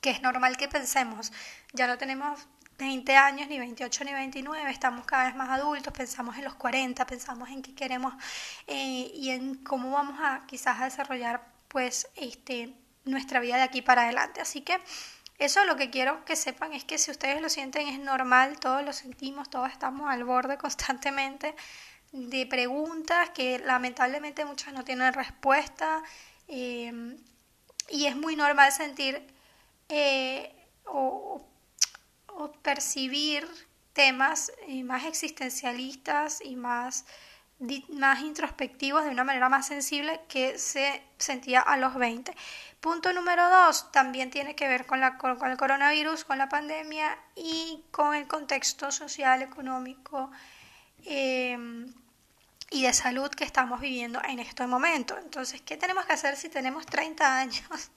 que 0.00 0.10
es 0.10 0.22
normal 0.22 0.56
que 0.56 0.68
pensemos. 0.68 1.32
Ya 1.72 1.86
no 1.86 1.98
tenemos 1.98 2.46
20 2.80 3.14
años, 3.14 3.48
ni 3.48 3.58
28, 3.58 4.04
ni 4.04 4.14
29, 4.14 4.70
estamos 4.70 5.04
cada 5.04 5.26
vez 5.26 5.36
más 5.36 5.50
adultos, 5.50 5.92
pensamos 5.92 6.36
en 6.38 6.44
los 6.44 6.54
40, 6.54 7.06
pensamos 7.06 7.50
en 7.50 7.60
qué 7.60 7.74
queremos 7.74 8.14
eh, 8.66 9.10
y 9.14 9.30
en 9.30 9.56
cómo 9.56 9.90
vamos 9.90 10.18
a 10.18 10.46
quizás 10.46 10.80
a 10.80 10.86
desarrollar 10.86 11.46
pues 11.68 12.08
este, 12.16 12.74
nuestra 13.04 13.38
vida 13.40 13.56
de 13.56 13.62
aquí 13.62 13.82
para 13.82 14.04
adelante. 14.04 14.40
Así 14.40 14.62
que 14.62 14.78
eso 15.38 15.64
lo 15.66 15.76
que 15.76 15.90
quiero 15.90 16.24
que 16.24 16.36
sepan 16.36 16.72
es 16.72 16.84
que 16.84 16.96
si 16.96 17.10
ustedes 17.10 17.42
lo 17.42 17.50
sienten 17.50 17.86
es 17.86 17.98
normal, 17.98 18.58
todos 18.58 18.82
lo 18.82 18.94
sentimos, 18.94 19.50
todos 19.50 19.70
estamos 19.70 20.08
al 20.10 20.24
borde 20.24 20.56
constantemente 20.66 21.54
de 22.12 22.46
preguntas 22.46 23.28
que 23.30 23.58
lamentablemente 23.58 24.46
muchas 24.46 24.72
no 24.72 24.84
tienen 24.84 25.12
respuesta 25.12 26.02
eh, 26.48 27.14
y 27.90 28.06
es 28.06 28.16
muy 28.16 28.36
normal 28.36 28.72
sentir 28.72 29.22
eh, 29.90 30.56
o 30.86 31.49
o 32.40 32.50
percibir 32.52 33.46
temas 33.92 34.52
eh, 34.66 34.82
más 34.82 35.04
existencialistas 35.04 36.40
y 36.42 36.56
más, 36.56 37.04
más 37.90 38.20
introspectivos 38.20 39.04
de 39.04 39.10
una 39.10 39.24
manera 39.24 39.48
más 39.50 39.66
sensible 39.66 40.20
que 40.26 40.58
se 40.58 41.02
sentía 41.18 41.60
a 41.60 41.76
los 41.76 41.94
20. 41.94 42.34
Punto 42.80 43.12
número 43.12 43.48
dos, 43.50 43.92
también 43.92 44.30
tiene 44.30 44.54
que 44.54 44.68
ver 44.68 44.86
con, 44.86 45.00
la, 45.00 45.18
con 45.18 45.50
el 45.50 45.58
coronavirus, 45.58 46.24
con 46.24 46.38
la 46.38 46.48
pandemia 46.48 47.18
y 47.36 47.84
con 47.90 48.14
el 48.14 48.26
contexto 48.26 48.90
social, 48.90 49.42
económico 49.42 50.30
em, 51.04 51.92
y 52.70 52.84
de 52.84 52.92
salud 52.94 53.28
que 53.28 53.44
estamos 53.44 53.80
viviendo 53.80 54.18
en 54.24 54.38
este 54.38 54.66
momento. 54.66 55.18
Entonces, 55.18 55.60
¿qué 55.60 55.76
tenemos 55.76 56.06
que 56.06 56.14
hacer 56.14 56.36
si 56.36 56.48
tenemos 56.48 56.86
30 56.86 57.38
años? 57.38 57.90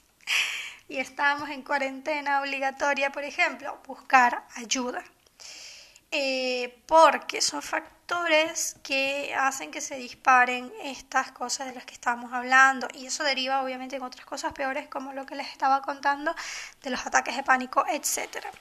Y 0.88 0.98
estamos 0.98 1.50
en 1.50 1.64
cuarentena 1.64 2.42
obligatoria, 2.42 3.12
por 3.12 3.24
ejemplo, 3.24 3.80
buscar 3.88 4.46
ayuda. 4.56 5.04
Eh, 6.16 6.78
porque 6.86 7.42
son 7.42 7.64
factores 7.64 8.76
que 8.84 9.34
hacen 9.36 9.72
que 9.72 9.82
se 9.82 9.96
disparen 9.96 10.72
estas 10.84 11.32
cosas 11.32 11.66
de 11.66 11.74
las 11.74 11.86
que 11.86 11.96
estamos 11.96 12.32
hablando 12.34 12.88
y 12.94 13.08
eso 13.08 13.24
deriva 13.24 13.64
obviamente 13.64 13.96
en 13.96 14.04
otras 14.04 14.24
cosas 14.24 14.54
peores 14.54 14.88
como 14.90 15.12
lo 15.14 15.26
que 15.26 15.34
les 15.34 15.48
estaba 15.48 15.82
contando 15.82 16.36
de 16.84 16.92
los 16.92 17.04
ataques 17.08 17.36
de 17.36 17.42
pánico, 17.42 17.84
etcétera. 17.90 18.52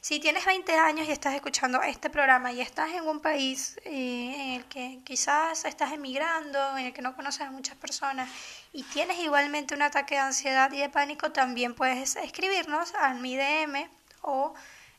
Si 0.00 0.20
tienes 0.20 0.46
20 0.46 0.72
años 0.78 1.06
y 1.06 1.12
estás 1.12 1.34
escuchando 1.34 1.82
este 1.82 2.08
programa 2.08 2.50
y 2.50 2.62
estás 2.62 2.92
en 2.92 3.06
un 3.06 3.20
país 3.20 3.76
eh, 3.84 4.34
en 4.34 4.50
el 4.52 4.64
que 4.64 5.00
quizás 5.04 5.66
estás 5.66 5.92
emigrando, 5.92 6.78
en 6.78 6.86
el 6.86 6.92
que 6.94 7.02
no 7.02 7.14
conoces 7.14 7.42
a 7.42 7.50
muchas 7.50 7.76
personas 7.76 8.30
y 8.72 8.84
tienes 8.84 9.18
igualmente 9.18 9.74
un 9.74 9.82
ataque 9.82 10.14
de 10.14 10.22
ansiedad 10.22 10.72
y 10.72 10.78
de 10.78 10.88
pánico, 10.88 11.30
también 11.30 11.74
puedes 11.74 12.16
escribirnos 12.16 12.94
a 12.94 13.12
mi 13.12 13.36
DM 13.36 13.86
o... 14.22 14.54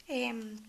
Eh, 0.07 0.59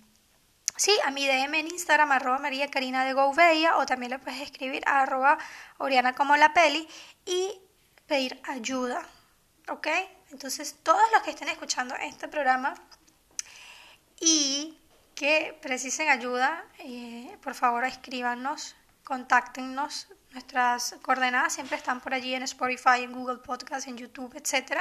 Sí, 0.77 0.93
a 1.05 1.11
mi 1.11 1.27
DM 1.27 1.55
en 1.55 1.69
Instagram, 1.69 2.13
arroba 2.13 2.39
María 2.39 2.71
Karina 2.71 3.05
de 3.05 3.15
Gouveia, 3.15 3.79
o 3.79 3.87
también 3.87 4.11
le 4.11 4.19
puedes 4.19 4.43
escribir 4.43 4.83
a 4.87 5.01
arroba 5.01 5.39
Oriana 5.79 6.15
como 6.15 6.37
la 6.37 6.53
peli 6.53 6.87
y 7.25 7.59
pedir 8.07 8.39
ayuda. 8.45 9.03
¿Ok? 9.69 9.89
Entonces, 10.31 10.77
todos 10.83 11.03
los 11.15 11.23
que 11.23 11.31
estén 11.31 11.49
escuchando 11.49 11.95
este 11.97 12.29
programa 12.29 12.75
y 14.21 14.79
que 15.15 15.59
precisen 15.63 16.11
ayuda, 16.11 16.63
eh, 16.79 17.39
por 17.43 17.55
favor 17.55 17.85
escríbanos, 17.85 18.77
contáctenos. 19.03 20.09
Nuestras 20.33 20.97
coordenadas 21.01 21.55
siempre 21.55 21.79
están 21.79 22.03
por 22.03 22.13
allí 22.13 22.35
en 22.35 22.43
Spotify, 22.43 23.03
en 23.03 23.13
Google 23.13 23.39
Podcast, 23.39 23.89
en 23.89 23.97
YouTube, 23.97 24.35
etc. 24.37 24.81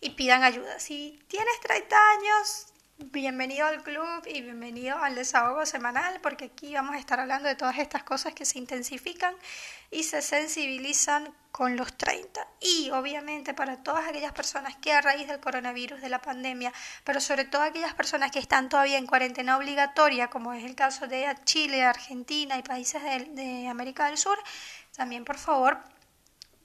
Y 0.00 0.10
pidan 0.10 0.44
ayuda. 0.44 0.78
Si 0.78 1.22
tienes 1.28 1.60
30 1.60 1.94
años, 1.94 2.68
Bienvenido 2.98 3.66
al 3.66 3.82
club 3.82 4.22
y 4.26 4.40
bienvenido 4.40 4.96
al 4.96 5.14
desahogo 5.14 5.66
semanal 5.66 6.18
porque 6.22 6.46
aquí 6.46 6.72
vamos 6.72 6.94
a 6.94 6.98
estar 6.98 7.20
hablando 7.20 7.46
de 7.46 7.54
todas 7.54 7.76
estas 7.76 8.02
cosas 8.04 8.32
que 8.32 8.46
se 8.46 8.58
intensifican 8.58 9.34
y 9.90 10.04
se 10.04 10.22
sensibilizan 10.22 11.30
con 11.52 11.76
los 11.76 11.94
30. 11.98 12.40
Y 12.58 12.90
obviamente 12.92 13.52
para 13.52 13.82
todas 13.82 14.08
aquellas 14.08 14.32
personas 14.32 14.76
que 14.76 14.94
a 14.94 15.02
raíz 15.02 15.28
del 15.28 15.40
coronavirus, 15.40 16.00
de 16.00 16.08
la 16.08 16.22
pandemia, 16.22 16.72
pero 17.04 17.20
sobre 17.20 17.44
todo 17.44 17.60
aquellas 17.60 17.92
personas 17.92 18.30
que 18.30 18.38
están 18.38 18.70
todavía 18.70 18.96
en 18.96 19.06
cuarentena 19.06 19.58
obligatoria, 19.58 20.28
como 20.28 20.54
es 20.54 20.64
el 20.64 20.74
caso 20.74 21.06
de 21.06 21.26
Chile, 21.44 21.84
Argentina 21.84 22.56
y 22.56 22.62
países 22.62 23.02
de, 23.02 23.26
de 23.26 23.68
América 23.68 24.06
del 24.06 24.16
Sur, 24.16 24.38
también 24.96 25.26
por 25.26 25.36
favor 25.36 25.78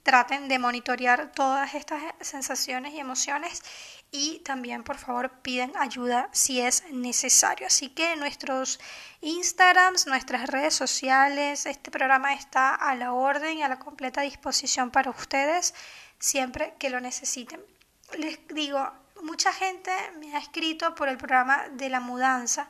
traten 0.02 0.48
de 0.48 0.58
monitorear 0.58 1.32
todas 1.32 1.74
estas 1.74 2.02
sensaciones 2.20 2.94
y 2.94 3.00
emociones 3.00 3.62
y 4.10 4.40
también 4.40 4.84
por 4.84 4.98
favor 4.98 5.30
piden 5.40 5.72
ayuda 5.76 6.28
si 6.32 6.60
es 6.60 6.84
necesario. 6.90 7.66
Así 7.66 7.88
que 7.88 8.14
nuestros 8.16 8.78
Instagrams, 9.20 10.06
nuestras 10.06 10.48
redes 10.48 10.74
sociales, 10.74 11.66
este 11.66 11.90
programa 11.90 12.34
está 12.34 12.74
a 12.74 12.94
la 12.94 13.12
orden 13.12 13.58
y 13.58 13.62
a 13.62 13.68
la 13.68 13.78
completa 13.78 14.20
disposición 14.20 14.90
para 14.90 15.10
ustedes 15.10 15.74
siempre 16.18 16.74
que 16.78 16.90
lo 16.90 17.00
necesiten. 17.00 17.60
Les 18.18 18.38
digo, 18.48 18.86
mucha 19.22 19.52
gente 19.52 19.92
me 20.18 20.36
ha 20.36 20.38
escrito 20.38 20.94
por 20.94 21.08
el 21.08 21.16
programa 21.16 21.68
de 21.70 21.88
la 21.88 22.00
mudanza. 22.00 22.68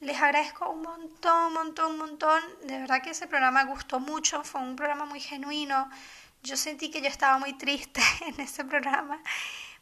Les 0.00 0.20
agradezco 0.20 0.68
un 0.68 0.82
montón, 0.82 1.46
un 1.46 1.52
montón, 1.52 1.92
un 1.92 1.98
montón. 1.98 2.42
De 2.64 2.80
verdad 2.80 3.00
que 3.02 3.10
ese 3.10 3.28
programa 3.28 3.62
gustó 3.64 4.00
mucho, 4.00 4.42
fue 4.42 4.60
un 4.60 4.74
programa 4.74 5.04
muy 5.04 5.20
genuino. 5.20 5.88
Yo 6.42 6.56
sentí 6.56 6.90
que 6.90 7.00
yo 7.00 7.08
estaba 7.08 7.38
muy 7.38 7.52
triste 7.54 8.00
en 8.26 8.40
ese 8.40 8.64
programa 8.64 9.20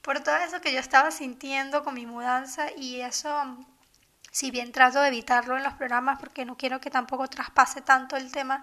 por 0.02 0.20
todo 0.20 0.36
eso 0.36 0.60
que 0.60 0.72
yo 0.72 0.78
estaba 0.78 1.10
sintiendo 1.10 1.82
con 1.84 1.94
mi 1.94 2.06
mudanza 2.06 2.70
y 2.76 3.00
eso, 3.00 3.30
si 4.30 4.50
bien 4.50 4.72
trato 4.72 5.00
de 5.00 5.08
evitarlo 5.08 5.56
en 5.56 5.62
los 5.62 5.74
programas 5.74 6.18
porque 6.18 6.44
no 6.44 6.56
quiero 6.56 6.80
que 6.80 6.90
tampoco 6.90 7.28
traspase 7.28 7.82
tanto 7.82 8.16
el 8.16 8.32
tema 8.32 8.62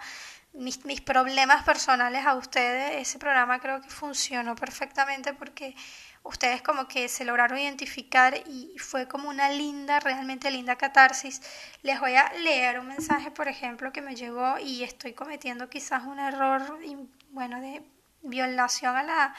mis, 0.53 0.83
mis 0.85 1.01
problemas 1.01 1.63
personales 1.63 2.25
a 2.25 2.35
ustedes, 2.35 2.95
ese 2.95 3.19
programa 3.19 3.59
creo 3.59 3.81
que 3.81 3.89
funcionó 3.89 4.55
perfectamente 4.55 5.33
porque 5.33 5.75
ustedes 6.27 6.61
como 6.61 6.87
que 6.87 7.07
se 7.07 7.25
lograron 7.25 7.57
identificar 7.57 8.35
y 8.45 8.77
fue 8.77 9.07
como 9.07 9.29
una 9.29 9.49
linda, 9.49 9.99
realmente 9.99 10.51
linda 10.51 10.75
catarsis. 10.75 11.41
Les 11.83 11.99
voy 11.99 12.15
a 12.15 12.31
leer 12.33 12.79
un 12.79 12.87
mensaje, 12.87 13.31
por 13.31 13.47
ejemplo, 13.47 13.91
que 13.91 14.01
me 14.01 14.15
llegó 14.15 14.59
y 14.59 14.83
estoy 14.83 15.13
cometiendo 15.13 15.69
quizás 15.69 16.03
un 16.03 16.19
error, 16.19 16.79
bueno, 17.31 17.61
de 17.61 17.83
violación 18.21 18.95
a 18.95 19.03
la, 19.03 19.35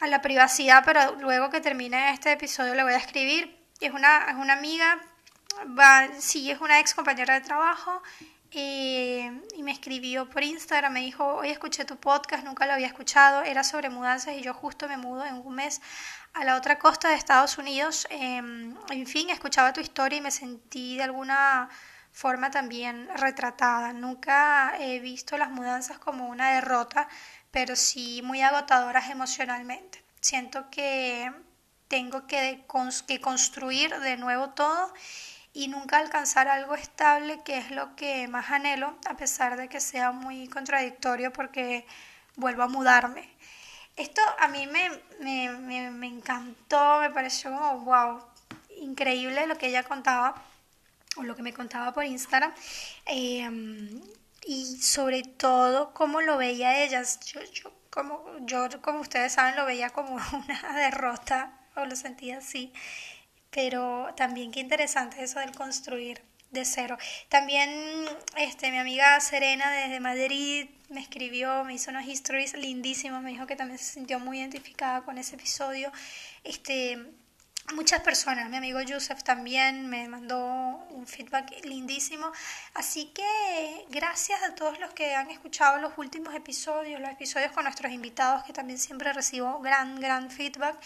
a 0.00 0.06
la 0.06 0.22
privacidad, 0.22 0.82
pero 0.84 1.16
luego 1.16 1.50
que 1.50 1.60
termine 1.60 2.10
este 2.12 2.32
episodio 2.32 2.74
le 2.74 2.82
voy 2.82 2.94
a 2.94 2.98
escribir. 2.98 3.58
Es 3.80 3.92
una, 3.92 4.26
es 4.28 4.34
una 4.34 4.54
amiga, 4.54 4.98
va, 5.78 6.08
sí, 6.18 6.50
es 6.50 6.60
una 6.60 6.80
ex 6.80 6.94
compañera 6.94 7.34
de 7.34 7.40
trabajo 7.42 8.02
y 8.58 9.62
me 9.62 9.72
escribió 9.72 10.28
por 10.28 10.42
Instagram, 10.42 10.92
me 10.92 11.00
dijo, 11.00 11.24
hoy 11.36 11.50
escuché 11.50 11.84
tu 11.84 11.96
podcast, 11.96 12.44
nunca 12.44 12.66
lo 12.66 12.72
había 12.72 12.88
escuchado, 12.88 13.42
era 13.42 13.62
sobre 13.62 13.90
mudanzas 13.90 14.36
y 14.36 14.42
yo 14.42 14.54
justo 14.54 14.88
me 14.88 14.96
mudo 14.96 15.24
en 15.24 15.34
un 15.36 15.54
mes 15.54 15.80
a 16.32 16.44
la 16.44 16.56
otra 16.56 16.78
costa 16.78 17.08
de 17.08 17.14
Estados 17.14 17.58
Unidos. 17.58 18.06
Em, 18.10 18.76
en 18.90 19.06
fin, 19.06 19.30
escuchaba 19.30 19.72
tu 19.72 19.80
historia 19.80 20.18
y 20.18 20.20
me 20.20 20.30
sentí 20.30 20.96
de 20.96 21.04
alguna 21.04 21.68
forma 22.12 22.50
también 22.50 23.08
retratada. 23.16 23.92
Nunca 23.92 24.74
he 24.78 24.98
visto 25.00 25.38
las 25.38 25.50
mudanzas 25.50 25.98
como 25.98 26.28
una 26.28 26.52
derrota, 26.52 27.08
pero 27.50 27.76
sí 27.76 28.20
muy 28.22 28.42
agotadoras 28.42 29.10
emocionalmente. 29.10 30.02
Siento 30.20 30.70
que 30.70 31.32
tengo 31.88 32.26
que 32.26 32.64
construir 33.20 33.98
de 34.00 34.16
nuevo 34.16 34.50
todo 34.50 34.92
y 35.52 35.68
nunca 35.68 35.98
alcanzar 35.98 36.48
algo 36.48 36.74
estable, 36.74 37.42
que 37.42 37.58
es 37.58 37.70
lo 37.70 37.96
que 37.96 38.28
más 38.28 38.50
anhelo, 38.50 38.96
a 39.06 39.16
pesar 39.16 39.56
de 39.56 39.68
que 39.68 39.80
sea 39.80 40.12
muy 40.12 40.48
contradictorio 40.48 41.32
porque 41.32 41.86
vuelvo 42.36 42.62
a 42.62 42.68
mudarme. 42.68 43.28
Esto 43.96 44.22
a 44.38 44.48
mí 44.48 44.66
me, 44.66 44.90
me, 45.20 45.90
me, 45.90 46.06
encantó, 46.06 47.00
me 47.00 47.10
pareció 47.10 47.50
como, 47.50 47.80
wow, 47.80 48.22
increíble 48.80 49.46
lo 49.46 49.58
que 49.58 49.66
ella 49.66 49.82
contaba, 49.82 50.34
o 51.16 51.22
lo 51.24 51.34
que 51.34 51.42
me 51.42 51.52
contaba 51.52 51.92
por 51.92 52.04
Instagram, 52.04 52.54
em, 53.06 54.00
y 54.46 54.80
sobre 54.80 55.22
todo 55.22 55.92
cómo 55.92 56.20
lo 56.20 56.36
veía 56.38 56.82
ella. 56.82 57.02
Yo, 57.02 57.40
yo, 57.52 57.72
como, 57.90 58.24
yo, 58.46 58.68
como 58.80 59.00
ustedes 59.00 59.32
saben, 59.32 59.56
lo 59.56 59.66
veía 59.66 59.90
como 59.90 60.14
una 60.32 60.72
derrota, 60.76 61.52
o 61.74 61.84
lo 61.84 61.96
sentía 61.96 62.38
así 62.38 62.72
pero 63.50 64.08
también 64.16 64.52
qué 64.52 64.60
interesante 64.60 65.22
eso 65.22 65.40
del 65.40 65.52
construir 65.52 66.22
de 66.50 66.64
cero. 66.64 66.98
También 67.28 67.70
este, 68.36 68.70
mi 68.70 68.78
amiga 68.78 69.20
Serena 69.20 69.70
desde 69.70 70.00
Madrid 70.00 70.68
me 70.88 71.00
escribió, 71.00 71.64
me 71.64 71.74
hizo 71.74 71.90
unos 71.90 72.06
histories 72.06 72.54
lindísimos, 72.54 73.22
me 73.22 73.30
dijo 73.30 73.46
que 73.46 73.56
también 73.56 73.78
se 73.78 73.92
sintió 73.92 74.18
muy 74.18 74.40
identificada 74.40 75.02
con 75.02 75.18
ese 75.18 75.36
episodio. 75.36 75.92
Este, 76.42 76.98
muchas 77.74 78.00
personas, 78.00 78.50
mi 78.50 78.56
amigo 78.56 78.80
Joseph 78.86 79.22
también 79.22 79.88
me 79.88 80.08
mandó 80.08 80.38
un 80.90 81.06
feedback 81.06 81.64
lindísimo. 81.64 82.32
Así 82.74 83.12
que 83.14 83.86
gracias 83.90 84.42
a 84.42 84.54
todos 84.56 84.80
los 84.80 84.92
que 84.92 85.14
han 85.14 85.30
escuchado 85.30 85.78
los 85.78 85.96
últimos 85.96 86.34
episodios, 86.34 87.00
los 87.00 87.10
episodios 87.10 87.52
con 87.52 87.64
nuestros 87.64 87.92
invitados, 87.92 88.42
que 88.42 88.52
también 88.52 88.78
siempre 88.78 89.12
recibo 89.12 89.60
gran, 89.60 90.00
gran 90.00 90.30
feedback. 90.30 90.76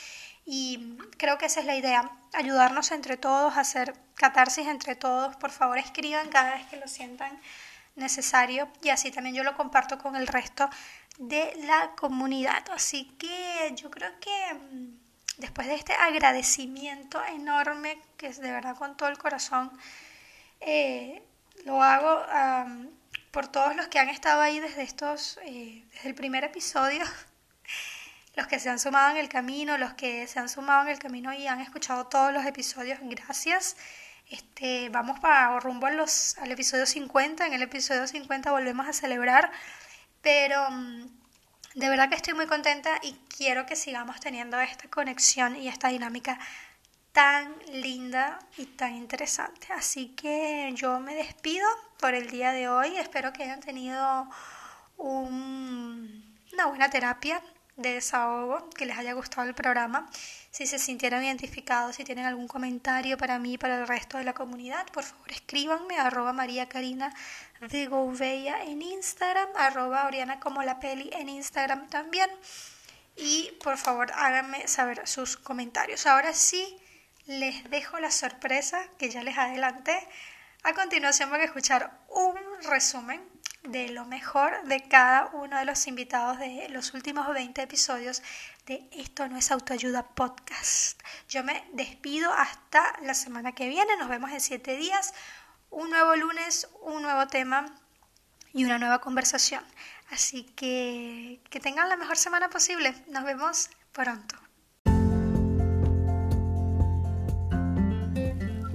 Y 0.46 0.98
creo 1.16 1.38
que 1.38 1.46
esa 1.46 1.61
es 1.61 1.66
la 1.66 1.76
idea, 1.76 2.11
ayudarnos 2.33 2.90
entre 2.90 3.16
todos, 3.16 3.57
hacer 3.57 3.94
catarsis 4.14 4.66
entre 4.66 4.94
todos. 4.94 5.37
Por 5.37 5.50
favor, 5.50 5.78
escriban 5.78 6.28
cada 6.28 6.54
vez 6.54 6.66
que 6.66 6.76
lo 6.76 6.88
sientan 6.88 7.40
necesario 7.96 8.68
y 8.83 8.88
así 8.88 9.11
también 9.11 9.37
yo 9.37 9.44
lo 9.44 9.57
comparto 9.57 9.98
con 9.98 10.16
el 10.16 10.26
resto 10.26 10.68
de 11.18 11.54
la 11.66 11.92
comunidad. 11.96 12.64
Así 12.72 13.14
que 13.18 13.72
yo 13.76 13.90
creo 13.90 14.11
que 14.20 14.54
mm, 14.54 15.04
después 15.38 15.66
de 15.66 15.74
este 15.74 15.94
agradecimiento 15.94 17.22
enorme, 17.24 17.98
que 18.16 18.30
de 18.30 18.50
verdad 18.50 18.76
con 18.76 18.96
todo 18.96 19.09
el 19.09 19.18
corazón, 19.18 19.70
eh, 20.61 21.22
lo 21.64 21.83
hago 21.83 22.22
por 23.30 23.48
todos 23.48 23.74
los 23.76 23.88
que 23.88 23.98
han 23.98 24.09
estado 24.09 24.40
ahí 24.42 24.61
desde 24.61 24.83
estos, 24.83 25.38
eh, 25.44 25.85
desde 25.92 26.09
el 26.09 26.14
primer 26.14 26.44
episodio 26.44 27.04
los 28.36 28.46
que 28.46 28.58
se 28.58 28.68
han 28.68 28.78
sumado 28.78 29.10
en 29.12 29.16
el 29.18 29.28
camino, 29.28 29.78
los 29.78 29.94
que 29.94 30.26
se 30.26 30.38
han 30.38 30.48
sumado 30.48 30.82
en 30.82 30.88
el 30.88 30.98
camino 30.98 31.32
y 31.32 31.46
han 31.46 31.60
escuchado 31.60 32.06
todos 32.06 32.32
los 32.32 32.44
episodios, 32.44 32.98
gracias. 33.02 33.76
Este, 34.28 34.88
vamos 34.88 35.20
para 35.20 35.60
rumbo 35.60 35.86
a 35.86 35.90
los, 35.90 36.36
al 36.38 36.50
episodio 36.50 36.86
50. 36.86 37.46
En 37.46 37.52
el 37.52 37.62
episodio 37.62 38.06
50 38.06 38.50
volvemos 38.50 38.88
a 38.88 38.92
celebrar, 38.92 39.52
pero 40.20 40.68
mm, 40.70 41.06
de 41.74 41.88
verdad 41.88 42.08
que 42.08 42.16
estoy 42.16 42.34
muy 42.34 42.46
contenta 42.46 42.98
y 43.02 43.12
quiero 43.36 43.66
que 43.66 43.76
sigamos 43.76 44.18
teniendo 44.20 44.58
esta 44.60 44.88
conexión 44.88 45.56
y 45.56 45.68
esta 45.68 45.88
dinámica 45.88 46.38
tan 47.12 47.54
linda 47.68 48.40
y 48.56 48.66
tan 48.66 48.96
interesante. 48.96 49.68
Así 49.72 50.08
que 50.16 50.72
yo 50.74 50.98
me 50.98 51.14
despido 51.14 51.68
por 52.00 52.14
el 52.14 52.30
día 52.30 52.50
de 52.50 52.68
hoy. 52.68 52.96
Espero 52.96 53.32
que 53.32 53.44
hayan 53.44 53.60
tenido 53.60 54.28
una 54.96 56.66
buena 56.66 56.90
terapia 56.90 57.40
de 57.76 57.94
desahogo, 57.94 58.70
que 58.70 58.87
les 58.87 58.96
haya 58.96 59.12
gustado 59.14 59.48
el 59.48 59.54
programa. 59.54 60.08
Si 60.50 60.66
se 60.66 60.78
sintieron 60.78 61.24
identificados, 61.24 61.96
si 61.96 62.04
tienen 62.04 62.26
algún 62.26 62.46
comentario 62.46 63.18
para 63.18 63.38
mí 63.38 63.58
para 63.58 63.78
el 63.80 63.88
resto 63.88 64.18
de 64.18 64.24
la 64.24 64.32
comunidad, 64.32 64.87
por 64.92 65.04
favor 65.04 65.30
escríbanme 65.32 65.98
arroba 65.98 66.32
María 66.32 66.68
Karina 66.68 67.12
de 67.60 67.87
Gouveia 67.87 68.62
en 68.64 68.82
Instagram, 68.82 69.48
arroba 69.56 70.06
Oriana 70.06 70.38
como 70.38 70.62
la 70.62 70.78
peli 70.78 71.10
en 71.12 71.28
Instagram 71.28 71.88
también. 71.88 72.30
Y 73.16 73.52
por 73.62 73.78
favor 73.78 74.12
háganme 74.14 74.66
saber 74.68 75.06
sus 75.06 75.37
comentarios. 75.37 76.06
Ahora 76.06 76.32
sí, 76.32 76.76
les 77.26 77.68
dejo 77.70 77.98
la 77.98 78.10
sorpresa 78.10 78.80
que 78.98 79.10
ya 79.10 79.22
les 79.22 79.38
adelanté. 79.38 79.96
A 80.62 80.72
continuación 80.74 81.30
van 81.30 81.40
a 81.40 81.44
escuchar 81.44 81.90
un 82.08 82.34
resumen 82.68 83.33
de 83.64 83.88
lo 83.88 84.05
mejor 84.05 84.62
de 84.64 84.87
cada 84.88 85.27
uno 85.33 85.59
de 85.59 85.64
los 85.64 85.87
invitados 85.87 86.38
de 86.38 86.68
los 86.68 86.92
últimos 86.94 87.27
20 87.33 87.62
episodios 87.62 88.22
de 88.66 88.87
Esto 88.92 89.27
no 89.29 89.38
es 89.38 89.50
autoayuda 89.50 90.03
podcast. 90.03 91.00
Yo 91.29 91.42
me 91.42 91.64
despido 91.72 92.33
hasta 92.33 92.94
la 93.03 93.14
semana 93.14 93.53
que 93.53 93.68
viene, 93.68 93.96
nos 93.96 94.09
vemos 94.09 94.31
en 94.33 94.40
7 94.40 94.77
días, 94.77 95.14
un 95.70 95.90
nuevo 95.90 96.14
lunes, 96.16 96.68
un 96.83 97.03
nuevo 97.03 97.27
tema 97.27 97.66
y 98.53 98.64
una 98.64 98.79
nueva 98.79 99.00
conversación. 99.00 99.64
Así 100.11 100.44
que 100.57 101.40
que 101.50 101.61
tengan 101.61 101.88
la 101.88 101.96
mejor 101.96 102.16
semana 102.16 102.50
posible. 102.50 102.94
Nos 103.09 103.24
vemos 103.24 103.70
pronto. 103.92 104.37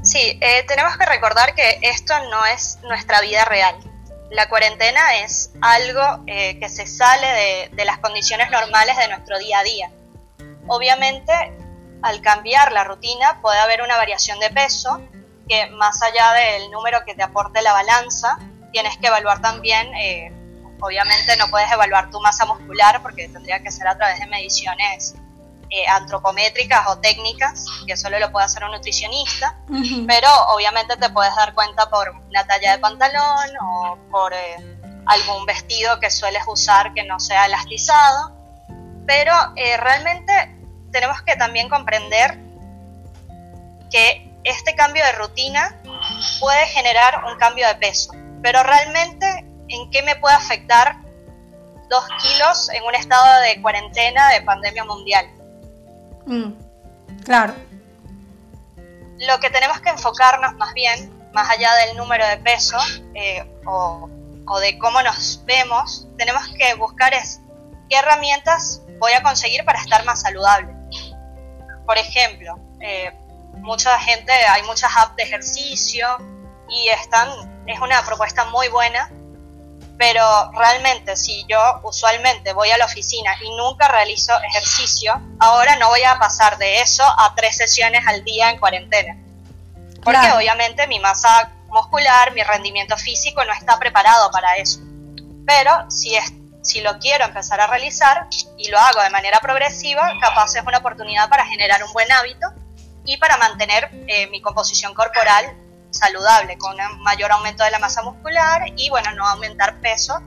Sí, 0.02 0.40
eh, 0.42 0.66
tenemos 0.68 0.98
que 0.98 1.06
recordar 1.06 1.54
que 1.54 1.80
esto 1.84 2.14
no 2.32 2.46
es 2.48 2.80
nuestra 2.84 3.22
vida 3.22 3.46
real 3.46 3.89
la 4.32 4.48
cuarentena 4.48 5.18
es 5.18 5.52
algo 5.62 6.24
eh, 6.28 6.60
que 6.60 6.70
se 6.70 6.86
sale 6.86 7.70
de, 7.72 7.86
las 7.86 7.98
condiciones 8.00 8.52
normales 8.52 8.98
de 8.98 9.08
nuestro 9.08 9.40
día 9.40 9.60
a 9.60 9.64
día. 9.64 9.92
Obviamente, 10.68 11.34
al 12.02 12.22
cambiar 12.22 12.72
la 12.72 12.84
rutina 12.84 13.42
puede 13.42 13.60
haber 13.60 13.82
una 13.82 13.98
variación 13.98 14.40
de 14.40 14.50
peso 14.52 15.02
que 15.48 15.68
más 15.72 16.02
allá 16.04 16.34
del 16.34 16.70
número 16.70 17.04
que 17.06 17.16
te 17.16 17.24
aporte 17.24 17.62
la 17.62 17.74
balanza, 17.74 18.38
tienes 18.72 18.98
que 18.98 19.08
evaluar 19.08 19.42
también, 19.42 19.94
eh, 19.96 20.32
obviamente 20.80 21.36
no 21.38 21.48
puedes 21.50 21.72
evaluar 21.72 22.12
tu 22.12 22.20
masa 22.22 22.46
muscular 22.46 23.02
porque 23.02 23.28
tendría 23.30 23.62
que 23.64 23.72
ser 23.72 23.88
a 23.88 23.98
través 23.98 24.20
de 24.20 24.28
mediciones 24.28 25.16
eh, 25.72 25.86
antropométricas 25.88 26.88
o 26.88 26.98
técnicas, 26.98 27.66
que 27.86 27.96
solo 27.96 28.18
lo 28.18 28.32
puede 28.32 28.48
hacer 28.48 28.64
un 28.64 28.72
nutricionista, 28.72 29.56
pero 30.08 30.28
obviamente 30.48 30.98
te 30.98 31.12
puedes 31.12 31.36
dar 31.36 31.54
cuenta 31.54 31.88
por 31.92 32.10
una 32.10 32.48
talla 32.48 32.72
de 32.72 32.80
pantalón 32.80 33.50
o 33.62 33.98
por 34.10 34.34
eh, 34.34 34.58
algún 35.06 35.46
vestido 35.46 36.00
que 36.00 36.10
sueles 36.10 36.42
usar 36.48 36.92
que 36.96 37.04
no 37.04 37.20
sea 37.20 37.46
elastizado, 37.46 38.36
pero 39.06 39.32
eh, 39.58 39.78
realmente 39.78 40.58
tenemos 40.92 41.22
que 41.22 41.36
también 41.36 41.70
comprender 41.70 42.40
que 43.92 44.28
este 44.44 44.74
cambio 44.74 45.06
de 45.06 45.12
rutina 45.12 45.80
puede 46.40 46.66
generar 46.66 47.26
un 47.26 47.38
cambio 47.38 47.68
de 47.68 47.76
peso, 47.76 48.12
pero 48.42 48.64
realmente 48.64 49.46
en 49.68 49.92
qué 49.92 50.02
me 50.02 50.16
puede 50.16 50.34
afectar 50.34 50.96
dos 51.92 52.06
kilos 52.24 52.70
en 52.70 52.84
un 52.86 52.96
estado 52.96 53.42
de 53.42 53.62
cuarentena 53.62 54.30
de 54.30 54.42
pandemia 54.42 54.84
mundial 54.84 55.30
Mm, 56.30 56.54
claro. 57.26 57.56
Lo 59.18 59.40
que 59.40 59.50
tenemos 59.50 59.82
que 59.82 59.90
enfocarnos 59.90 60.56
más 60.58 60.74
bien, 60.76 61.12
más 61.34 61.50
allá 61.50 61.74
del 61.86 61.98
número 61.98 62.26
de 62.28 62.38
peso 62.38 62.78
eh, 63.16 63.52
o, 63.66 64.08
de 64.62 64.78
cómo 64.78 65.02
nos 65.02 65.44
vemos, 65.46 66.08
tenemos 66.18 66.48
que 66.50 66.76
buscar 66.76 67.14
es 67.16 67.42
qué 67.90 67.98
herramientas 67.98 68.82
voy 69.00 69.14
a 69.14 69.24
conseguir 69.24 69.66
para 69.66 69.80
estar 69.80 70.06
más 70.06 70.22
saludable. 70.22 70.72
Por 71.86 71.98
ejemplo, 71.98 72.60
eh, 72.80 73.12
mucha 73.58 73.98
gente, 74.00 74.32
hay 74.32 74.62
muchas 74.64 74.92
apps 74.98 75.16
de 75.16 75.24
ejercicio 75.24 76.08
y 76.70 76.90
están, 76.90 77.64
es 77.66 77.80
una 77.80 78.04
propuesta 78.06 78.46
muy 78.46 78.68
buena 78.70 79.10
pero 80.00 80.50
realmente 80.54 81.18
si 81.18 81.46
yo 81.50 81.82
usualmente 81.84 82.54
voy 82.54 82.72
a 82.72 82.78
la 82.78 82.86
oficina 82.86 83.36
y 83.44 83.50
nunca 83.58 83.90
realizo 83.90 84.32
ejercicio, 84.44 85.22
ahora 85.40 85.76
no 85.76 85.90
voy 85.90 86.04
a 86.04 86.18
pasar 86.18 86.58
de 86.58 86.80
eso 86.80 87.04
a 87.04 87.36
tres 87.36 87.58
sesiones 87.58 88.08
al 88.08 88.24
día 88.24 88.50
en 88.50 88.60
cuarentena. 88.60 89.18
Porque 90.02 90.32
obviamente 90.32 90.88
mi 90.88 91.00
masa 91.00 91.52
muscular, 91.68 92.34
mi 92.34 92.42
rendimiento 92.44 92.96
físico 92.96 93.44
no 93.44 93.52
está 93.52 93.78
preparado 93.78 94.32
para 94.32 94.56
eso. 94.56 94.80
Pero 95.46 95.92
si, 95.92 96.16
es, 96.16 96.32
si 96.62 96.80
lo 96.80 96.98
quiero 97.00 97.26
empezar 97.26 97.60
a 97.60 97.68
realizar 97.68 98.26
y 98.58 98.70
lo 98.70 98.80
hago 98.80 99.02
de 99.02 99.10
manera 99.10 99.42
progresiva, 99.42 100.14
capaz 100.22 100.56
es 100.56 100.64
una 100.66 100.78
oportunidad 100.78 101.28
para 101.28 101.46
generar 101.46 101.84
un 101.84 101.92
buen 101.92 102.10
hábito 102.10 102.48
y 103.04 103.18
para 103.18 103.36
mantener 103.36 103.90
eh, 104.08 104.28
mi 104.28 104.42
composición 104.42 104.94
corporal 104.94 105.46
saludable, 105.92 106.58
con 106.58 106.74
un 106.74 107.04
mayor 107.04 107.32
aumento 107.32 107.64
de 107.64 107.72
la 107.72 107.80
masa 107.80 108.02
muscular 108.04 108.64
y 108.76 108.90
bueno, 108.90 109.12
no 109.14 109.26
aumentar 109.26 109.80
peso. 109.80 110.22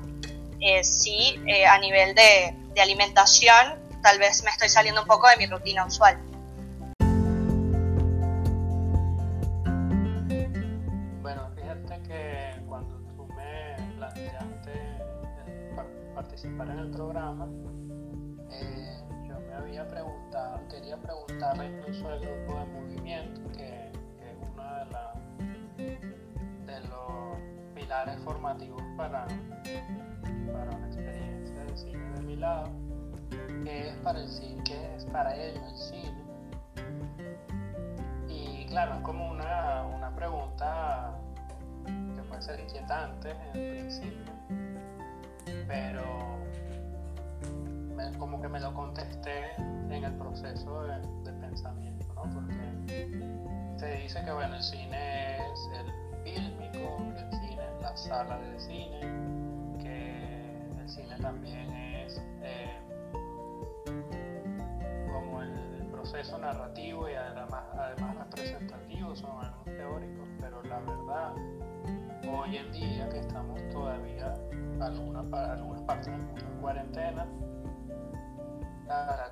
Eh, 0.60 0.84
sí, 0.84 1.42
eh, 1.46 1.66
a 1.66 1.76
nivel 1.78 2.14
de, 2.14 2.56
alimentación, 2.80 3.80
tal 4.00 4.18
vez 4.18 4.42
me 4.44 4.50
estoy 4.50 4.68
saliendo 4.68 5.02
un 5.02 5.06
poco 5.06 5.28
de 5.28 5.36
mi 5.36 5.46
rutina 5.46 5.84
usual. 5.84 6.18
Bueno, 11.20 11.50
fíjate 11.54 12.02
que 12.02 12.62
cuando 12.66 12.96
tú 13.08 13.26
me 13.34 13.76
planteaste 13.96 14.72
participar 16.14 16.70
en 16.70 16.78
el 16.78 16.90
programa, 16.90 17.48
eh, 18.50 19.00
yo 19.28 19.40
me 19.40 19.54
había 19.54 19.86
preguntado, 19.88 20.66
quería 20.68 20.96
preguntarle 20.96 21.66
incluso 21.66 22.08
al 22.08 22.20
grupo 22.20 22.58
de 22.58 22.64
movimiento, 22.66 23.21
formativos 28.24 28.82
para, 28.96 29.26
para 30.52 30.76
una 30.76 30.86
experiencia 30.86 31.64
de 31.64 31.76
cine 31.76 32.10
de 32.14 32.22
mi 32.22 32.36
lado, 32.36 32.70
que 33.64 33.88
es 33.90 33.96
para 33.96 34.20
el 34.20 34.28
cine, 34.28 34.62
que 34.64 34.96
es 34.96 35.04
para 35.06 35.36
ellos 35.36 35.62
el 35.68 35.76
cine. 35.76 36.22
Y 38.28 38.66
claro, 38.66 38.94
es 38.94 39.00
como 39.02 39.30
una, 39.30 39.84
una 39.84 40.14
pregunta 40.14 41.18
que 41.84 42.22
puede 42.22 42.42
ser 42.42 42.60
inquietante 42.60 43.30
en 43.30 43.52
principio, 43.52 44.32
pero 45.68 46.02
como 48.18 48.40
que 48.40 48.48
me 48.48 48.58
lo 48.58 48.72
contesté 48.72 49.54
en 49.58 50.04
el 50.04 50.14
proceso 50.14 50.82
de, 50.84 51.32
pensamiento, 51.40 52.06
¿no? 52.14 52.22
Porque 52.32 53.20
se 53.76 53.94
dice 53.96 54.24
que 54.24 54.32
bueno, 54.32 54.56
el 54.56 54.62
cine 54.62 55.36
es 55.52 55.68
el 55.78 56.24
fílmico, 56.24 56.98
el 57.16 57.41
cine 57.96 58.14
es 58.14 58.26
la 58.26 58.26
sala 58.26 58.38
de 58.38 58.58
cine, 58.58 59.00
que 59.82 60.80
el 60.80 60.88
cine 60.88 61.16
también 61.20 61.70
es 61.72 62.22
eh, 62.42 62.78
como 65.12 65.42
el, 65.42 65.72
proceso 65.90 66.36
narrativo 66.38 67.08
y 67.08 67.14
además, 67.14 67.62
además 67.74 68.16
representativo, 68.16 69.14
son 69.14 69.44
algo 69.44 69.64
teóricos, 69.64 70.28
pero 70.40 70.60
la 70.64 70.80
verdad, 70.80 71.32
hoy 72.28 72.56
en 72.56 72.72
día 72.72 73.08
que 73.08 73.20
estamos 73.20 73.60
todavía 73.70 74.34
alguna, 74.80 75.20
algunas 75.52 75.82
partes 75.82 76.06
del 76.06 76.22
mundo 76.22 76.44
en 76.44 76.60
cuarentena, 76.60 77.26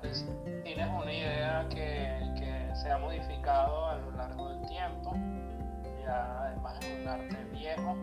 el 0.01 0.15
cine 0.15 0.81
es 0.81 0.89
una 0.89 1.13
idea 1.13 1.67
que, 1.69 2.33
que 2.39 2.75
se 2.75 2.89
ha 2.89 2.97
modificado 2.97 3.87
a 3.87 3.97
lo 3.97 4.11
largo 4.11 4.49
del 4.49 4.65
tiempo 4.67 5.13
ya 6.01 6.43
además 6.43 6.79
es 6.81 7.01
un 7.01 7.07
arte 7.07 7.43
viejo, 7.51 7.95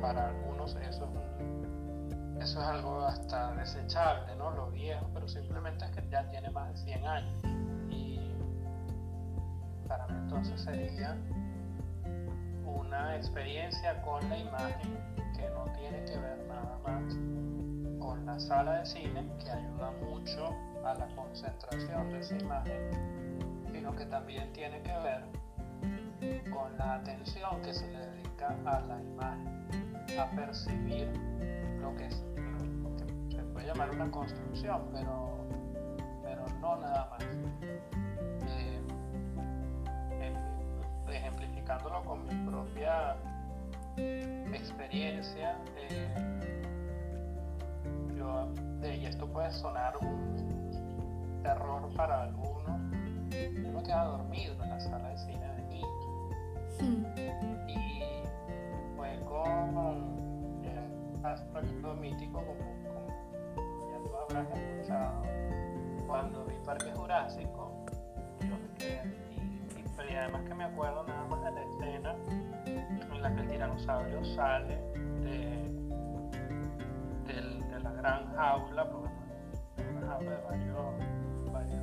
para 0.00 0.28
algunos 0.28 0.74
eso 0.76 1.08
es, 2.38 2.44
eso 2.44 2.60
es 2.60 2.66
algo 2.66 3.04
hasta 3.04 3.54
desechable, 3.54 4.34
¿no? 4.36 4.50
Lo 4.50 4.70
viejo, 4.70 5.08
pero 5.14 5.28
simplemente 5.28 5.84
es 5.84 5.90
que 5.92 6.08
ya 6.10 6.28
tiene 6.28 6.50
más 6.50 6.70
de 6.72 6.76
100 6.92 7.06
años. 7.06 7.44
Y 7.90 8.34
para 9.86 10.06
mí 10.08 10.14
entonces 10.18 10.60
sería 10.60 11.16
una 12.66 13.16
experiencia 13.16 14.02
con 14.02 14.28
la 14.28 14.38
imagen 14.38 14.98
que 15.36 15.48
no 15.50 15.64
tiene 15.78 16.04
que 16.04 16.18
ver 16.18 16.44
nada 16.48 16.78
más 16.84 17.14
con 18.00 18.26
la 18.26 18.38
sala 18.40 18.80
de 18.80 18.86
cine, 18.86 19.24
que 19.38 19.50
ayuda 19.50 19.92
mucho 20.02 20.48
a 20.84 20.94
la 20.94 21.06
concentración 21.14 22.10
de 22.10 22.18
esa 22.18 22.36
imagen, 22.38 23.62
sino 23.72 23.94
que 23.94 24.04
también 24.06 24.52
tiene 24.52 24.82
que 24.82 24.92
ver 24.98 25.41
con 26.50 26.76
la 26.78 26.94
atención 26.94 27.60
que 27.62 27.74
se 27.74 27.90
le 27.90 27.98
dedica 27.98 28.56
a 28.64 28.80
la 28.80 29.02
imagen, 29.02 30.18
a 30.18 30.30
percibir 30.30 31.08
lo 31.80 31.94
que, 31.96 32.06
es, 32.06 32.24
se 33.30 33.42
puede 33.52 33.66
llamar 33.66 33.90
una 33.90 34.10
construcción, 34.10 34.82
pero, 34.92 35.46
pero 36.22 36.44
no 36.60 36.76
nada 36.76 37.08
más. 37.10 37.24
Eh, 38.48 38.80
ejemplificándolo 41.10 42.02
con 42.04 42.24
mi 42.26 42.50
propia 42.50 43.16
experiencia, 43.96 45.58
eh, 45.76 46.14
yo, 48.16 48.48
y 48.82 49.06
esto 49.06 49.26
puede 49.26 49.50
sonar 49.50 49.96
un 49.98 51.40
terror 51.42 51.92
para 51.94 52.22
algunos, 52.22 52.80
yo 53.30 53.72
me 53.72 53.82
quedaba 53.82 54.18
dormido 54.18 54.54
en 54.62 54.70
la 54.70 54.80
sala 54.80 55.08
de 55.08 55.18
cine 55.18 55.41
y 56.82 58.02
fue 58.96 59.18
con 59.24 60.62
el 60.64 61.24
aspecto 61.26 61.94
mítico, 61.94 62.42
como, 62.44 62.58
ya 63.90 63.98
tú 63.98 64.16
habrás 64.16 64.58
escuchado, 64.58 65.22
cuando 66.06 66.44
vi 66.46 66.54
Parque 66.64 66.92
Jurásico, 66.92 67.70
yo 68.40 68.56
quedé 68.78 69.22
y, 70.10 70.14
además 70.14 70.42
que 70.42 70.54
me 70.54 70.64
acuerdo 70.64 71.04
nada 71.04 71.24
más 71.26 71.44
de 71.44 71.52
la 71.52 71.62
escena 71.62 72.14
en 72.66 73.22
la 73.22 73.34
que 73.34 73.40
el 73.40 73.48
tiranosaurio 73.48 74.24
sale 74.24 74.76
de, 75.20 75.70
de, 77.26 77.80
la 77.80 77.92
gran 77.92 78.34
jaula, 78.34 78.90
porque 78.90 79.08
una 79.90 80.06
jaula 80.06 80.30
de 80.30 80.42
varios, 80.42 81.52
varios, 81.52 81.80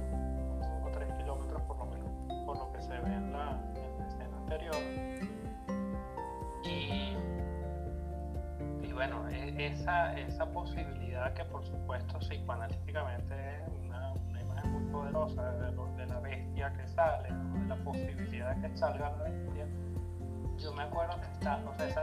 como 0.75 0.89
3 0.91 1.13
kilómetros 1.13 1.61
por 1.63 1.77
lo 1.77 1.85
menos, 1.85 2.45
por 2.45 2.57
lo 2.57 2.71
que 2.71 2.81
se 2.81 2.99
ve 2.99 3.13
en 3.13 3.31
la 3.31 3.68
y, 6.63 7.15
bueno, 8.93 9.27
e, 9.29 9.67
esa, 9.67 10.17
esa 10.17 10.45
posibilidad 10.51 11.33
que 11.33 11.45
por 11.45 11.63
supuesto 11.63 12.17
psicoanalíticamente 12.19 13.33
es 13.35 13.69
una, 13.85 14.13
una 14.13 14.41
imagen 14.41 14.71
muy 14.71 14.91
poderosa 14.91 15.51
de, 15.51 15.71
de, 15.71 16.05
la 16.07 16.19
bestia 16.19 16.73
que 16.73 16.87
sale, 16.87 17.29
de 17.29 17.65
la 17.67 17.75
posibilidad 17.77 18.55
de 18.55 18.69
que 18.69 18.77
salga 18.77 19.11
la 19.11 19.23
bestia, 19.23 19.67
yo 20.57 20.73
me 20.73 20.83
acuerdo 20.83 21.15
que 21.21 21.27
está, 21.27 21.57
o 21.65 21.77
sea, 21.77 21.87
ese 21.87 22.01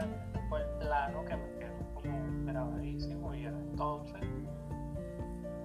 fue 0.48 0.62
el 0.62 0.68
plano 0.78 1.24
que 1.24 1.36
me 1.36 1.58
quedó 1.58 1.94
como 1.94 2.46
grabadísimo 2.46 3.34
y 3.34 3.46
entonces 3.46 4.22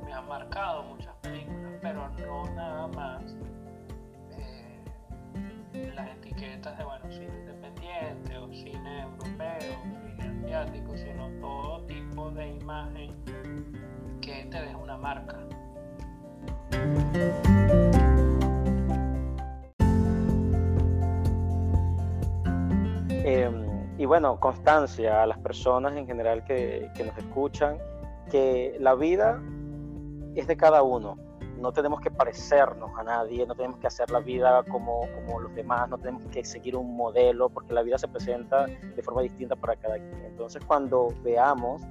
me 0.03 0.13
han 0.13 0.27
marcado 0.27 0.83
muchas 0.83 1.15
películas, 1.21 1.71
pero 1.81 2.09
no 2.09 2.45
nada 2.55 2.87
más 2.87 3.35
las 5.73 6.09
etiquetas 6.17 6.77
de 6.77 6.83
bueno, 6.83 7.05
cine 7.09 7.33
independiente 7.39 8.37
o 8.37 8.51
cine 8.51 9.01
europeo, 9.01 9.77
cine 10.17 10.43
asiático, 10.43 10.97
sino 10.97 11.29
todo 11.39 11.85
tipo 11.85 12.31
de 12.31 12.49
imagen 12.55 13.15
que 14.21 14.45
te 14.45 14.61
deja 14.61 14.77
una 14.77 14.97
marca. 14.97 15.39
Em, 23.23 23.65
y 23.97 24.05
bueno, 24.05 24.39
constancia 24.39 25.23
a 25.23 25.27
las 25.27 25.37
personas 25.39 25.95
en 25.95 26.07
general 26.07 26.43
que, 26.43 26.89
que 26.95 27.03
nos 27.03 27.17
escuchan, 27.17 27.77
que 28.29 28.75
la 28.79 28.95
vida 28.95 29.41
es 30.35 30.47
de 30.47 30.57
cada 30.57 30.81
uno 30.83 31.30
no 31.61 31.71
tenemos 31.71 32.01
que 32.01 32.11
parecernos 32.11 32.91
a 32.97 33.03
nadie, 33.03 33.45
no 33.45 33.55
tenemos 33.55 33.79
que 33.79 33.87
hacer 33.87 34.09
la 34.11 34.19
vida 34.19 34.63
como, 34.63 35.01
como 35.15 35.39
los 35.39 35.53
demás, 35.55 35.87
no 35.89 35.97
tenemos 35.97 36.23
que 36.25 36.43
seguir 36.43 36.75
un 36.75 36.95
modelo, 36.95 37.49
porque 37.49 37.73
la 37.73 37.83
vida 37.83 37.97
se 37.97 38.07
presenta 38.07 38.65
de 38.65 39.01
forma 39.03 39.21
distinta 39.21 39.55
para 39.55 39.75
cada 39.75 39.95
quien. 39.95 40.25
Entonces, 40.25 40.63
cuando 40.65 41.09
veamos 41.23 41.81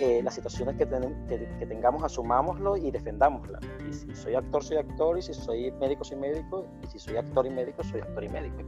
eh, 0.00 0.22
las 0.22 0.34
situaciones 0.34 0.76
que, 0.76 0.88
que, 1.28 1.66
tengamos, 1.66 2.02
asumámoslo 2.02 2.76
y 2.76 2.90
defendámosla. 2.90 3.60
Y 3.88 3.92
si 3.92 4.14
soy 4.14 4.34
actor, 4.34 4.64
soy 4.64 4.78
actor, 4.78 5.18
y 5.18 5.22
si 5.22 5.34
soy 5.34 5.70
médico, 5.72 6.02
soy 6.02 6.16
médico, 6.16 6.66
y 6.82 6.86
si 6.86 6.98
soy 6.98 7.16
actor 7.16 7.46
y 7.46 7.50
médico, 7.50 7.84
soy 7.84 8.00
actor 8.00 8.24
y 8.24 8.28
médico. 8.28 8.62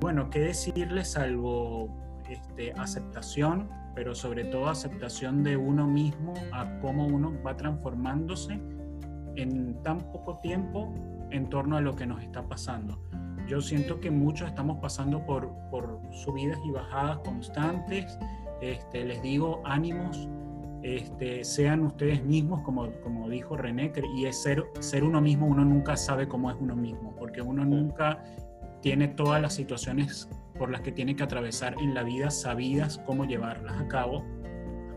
Bueno, 0.00 0.28
¿qué 0.28 0.40
decirles 0.40 1.12
salvo 1.12 1.88
este, 2.28 2.72
aceptación, 2.72 3.68
pero 3.94 4.14
sobre 4.14 4.44
todo 4.44 4.68
aceptación 4.68 5.42
de 5.42 5.56
uno 5.56 5.86
mismo 5.86 6.34
a 6.52 6.78
cómo 6.80 7.06
uno 7.06 7.32
va 7.44 7.56
transformándose 7.56 8.60
en 9.36 9.82
tan 9.82 9.98
poco 10.12 10.38
tiempo 10.38 10.92
en 11.30 11.48
torno 11.48 11.76
a 11.76 11.80
lo 11.80 11.94
que 11.94 12.06
nos 12.06 12.22
está 12.22 12.42
pasando. 12.42 12.98
Yo 13.46 13.60
siento 13.60 14.00
que 14.00 14.10
muchos 14.10 14.48
estamos 14.48 14.78
pasando 14.78 15.24
por, 15.24 15.50
por 15.70 16.00
subidas 16.12 16.58
y 16.64 16.70
bajadas 16.70 17.18
constantes, 17.18 18.18
este, 18.60 19.04
les 19.04 19.22
digo 19.22 19.60
ánimos, 19.64 20.28
este, 20.82 21.44
sean 21.44 21.82
ustedes 21.82 22.24
mismos, 22.24 22.62
como, 22.62 22.90
como 23.02 23.28
dijo 23.28 23.56
René, 23.56 23.92
y 24.16 24.26
es 24.26 24.42
ser, 24.42 24.64
ser 24.80 25.04
uno 25.04 25.20
mismo, 25.20 25.46
uno 25.46 25.64
nunca 25.64 25.96
sabe 25.96 26.28
cómo 26.28 26.50
es 26.50 26.56
uno 26.60 26.76
mismo, 26.76 27.14
porque 27.16 27.42
uno 27.42 27.64
nunca 27.64 28.22
tiene 28.80 29.08
todas 29.08 29.42
las 29.42 29.54
situaciones 29.54 30.28
por 30.58 30.70
las 30.70 30.80
que 30.80 30.92
tiene 30.92 31.16
que 31.16 31.22
atravesar 31.22 31.74
en 31.80 31.94
la 31.94 32.02
vida 32.02 32.30
sabidas 32.30 32.98
cómo 33.06 33.24
llevarlas 33.24 33.80
a 33.80 33.88
cabo 33.88 34.24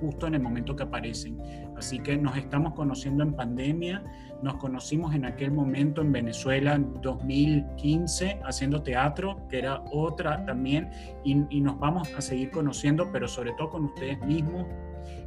justo 0.03 0.27
en 0.27 0.35
el 0.35 0.41
momento 0.41 0.75
que 0.75 0.83
aparecen. 0.83 1.39
Así 1.77 1.99
que 1.99 2.17
nos 2.17 2.35
estamos 2.37 2.73
conociendo 2.73 3.23
en 3.23 3.33
pandemia, 3.33 4.03
nos 4.41 4.55
conocimos 4.57 5.15
en 5.15 5.25
aquel 5.25 5.51
momento 5.51 6.01
en 6.01 6.11
Venezuela 6.11 6.75
en 6.75 6.93
2015 7.01 8.41
haciendo 8.43 8.83
teatro, 8.83 9.47
que 9.49 9.59
era 9.59 9.81
otra 9.91 10.45
también, 10.45 10.89
y, 11.23 11.61
nos 11.61 11.79
vamos 11.79 12.09
a 12.17 12.21
seguir 12.21 12.51
conociendo, 12.51 13.09
pero 13.11 13.27
sobre 13.27 13.53
todo 13.53 13.69
con 13.69 13.85
ustedes 13.85 14.19
mismos, 14.25 14.65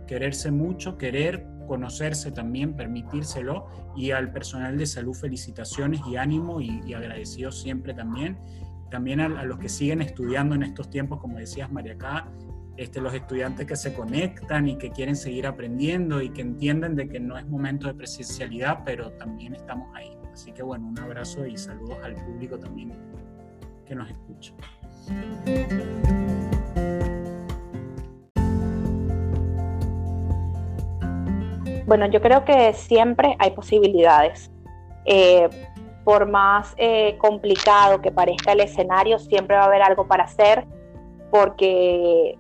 quererse 0.07 0.51
mucho, 0.51 0.99
querer 0.99 1.47
conocerse 1.67 2.31
también, 2.31 2.77
permitírselo, 2.77 3.67
y 3.97 4.11
al 4.11 4.31
personal 4.33 4.77
de 4.77 4.87
salud 4.87 5.15
felicitaciones 5.15 6.01
y 6.07 6.17
ánimo 6.17 6.61
y, 6.61 6.83
y 6.87 6.93
agradecido 6.93 7.51
siempre 7.51 7.95
también. 7.95 8.37
También 8.91 9.21
a, 9.21 9.45
los 9.45 9.59
que 9.59 9.69
siguen 9.69 10.01
estudiando 10.01 10.55
en 10.55 10.63
estos 10.63 10.91
tiempos, 10.91 11.21
como 11.21 11.39
decías 11.39 11.71
María 11.73 11.95
Acá, 11.95 12.29
este, 12.77 13.01
los 13.01 13.15
estudiantes 13.15 13.67
que 13.67 13.77
se 13.77 13.95
conectan 13.95 14.69
y 14.69 14.77
que 14.77 14.91
quieren 14.91 15.17
seguir 15.17 15.47
aprendiendo 15.47 16.21
y 16.21 16.31
que 16.31 16.43
entienden 16.43 16.95
de 16.95 17.09
que 17.09 17.21
no 17.21 17.39
es 17.39 17.47
momento 17.47 17.87
de 17.87 17.95
presencialidad, 17.95 18.81
pero 18.85 19.13
también 19.13 19.55
estamos 19.55 19.89
ahí. 19.95 20.11
Así 20.33 20.53
que 20.53 20.63
bueno, 20.63 20.87
un 20.87 20.99
abrazo 20.99 21.47
y 21.47 21.57
saludos 21.57 21.97
al 22.03 22.15
público 22.15 22.59
también 22.59 22.93
que 23.87 23.95
nos 23.95 24.11
escucha. 24.11 24.53
Bueno, 31.87 32.07
yo 32.07 32.21
creo 32.21 32.45
que 32.45 32.73
siempre 32.73 33.37
hay 33.39 33.53
posibilidades. 33.53 34.51
Eh, 35.05 35.49
por 36.05 36.29
más 36.29 36.75
eh, 36.77 37.17
complicado 37.19 38.01
que 38.01 38.13
parezca 38.13 38.53
el 38.53 38.61
escenario, 38.61 39.19
siempre 39.19 39.57
va 39.57 39.63
a 39.63 39.67
haber 39.67 39.83
algo 39.83 40.07
para 40.07 40.25
hacer, 40.25 40.65
porque 41.31 42.37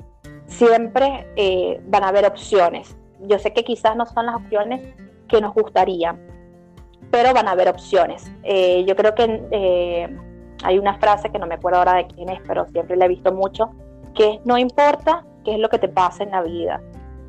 siempre 0.47 1.26
eh, 1.36 1.80
van 1.86 2.05
a 2.05 2.09
haber 2.09 2.26
opciones. 2.26 2.97
Yo 3.20 3.38
sé 3.38 3.53
que 3.53 3.64
quizás 3.64 3.97
no 3.97 4.07
son 4.07 4.26
las 4.26 4.36
opciones 4.36 4.94
que 5.28 5.40
nos 5.40 5.55
gustarían, 5.55 6.20
pero 7.11 7.32
van 7.32 7.49
a 7.49 7.53
haber 7.53 7.68
opciones. 7.68 8.30
Eh, 8.42 8.84
yo 8.86 8.97
creo 8.97 9.14
que 9.14 9.42
eh, 9.51 10.16
hay 10.62 10.78
una 10.78 10.99
frase 10.99 11.30
que 11.30 11.38
no 11.38 11.47
me 11.47 11.55
acuerdo 11.55 11.78
ahora 11.78 11.94
de 11.94 12.07
quién 12.07 12.28
es, 12.28 12.40
pero 12.47 12.66
siempre 12.68 12.97
la 12.97 13.07
he 13.07 13.09
visto 13.09 13.32
mucho, 13.32 13.70
que 14.14 14.34
es, 14.34 14.47
no 14.47 14.59
importa 14.59 15.24
qué 15.44 15.55
es 15.55 15.59
lo 15.59 15.68
que 15.68 15.78
te 15.78 15.88
pasa 15.88 16.24
en 16.24 16.30
la 16.30 16.42
vida, 16.42 16.80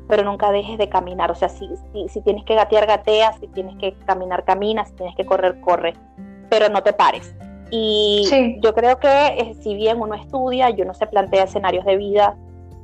pero 0.08 0.22
nunca 0.24 0.50
dejes 0.50 0.78
de 0.78 0.88
caminar. 0.88 1.30
O 1.30 1.34
sea, 1.34 1.48
si, 1.48 1.68
si, 1.92 2.08
si 2.08 2.20
tienes 2.22 2.44
que 2.44 2.54
gatear, 2.54 2.86
gatea, 2.86 3.32
si 3.34 3.48
tienes 3.48 3.76
que 3.78 3.94
caminar, 4.06 4.44
camina, 4.44 4.84
si 4.84 4.94
tienes 4.94 5.16
que 5.16 5.26
correr, 5.26 5.60
corre, 5.60 5.94
pero 6.48 6.68
no 6.68 6.82
te 6.82 6.92
pares. 6.92 7.34
Y 7.70 8.24
sí. 8.28 8.56
yo 8.60 8.74
creo 8.74 8.98
que 8.98 9.08
eh, 9.08 9.54
si 9.60 9.74
bien 9.74 10.00
uno 10.00 10.14
estudia 10.14 10.70
y 10.70 10.80
uno 10.80 10.94
se 10.94 11.06
plantea 11.06 11.44
escenarios 11.44 11.84
de 11.84 11.98
vida 11.98 12.34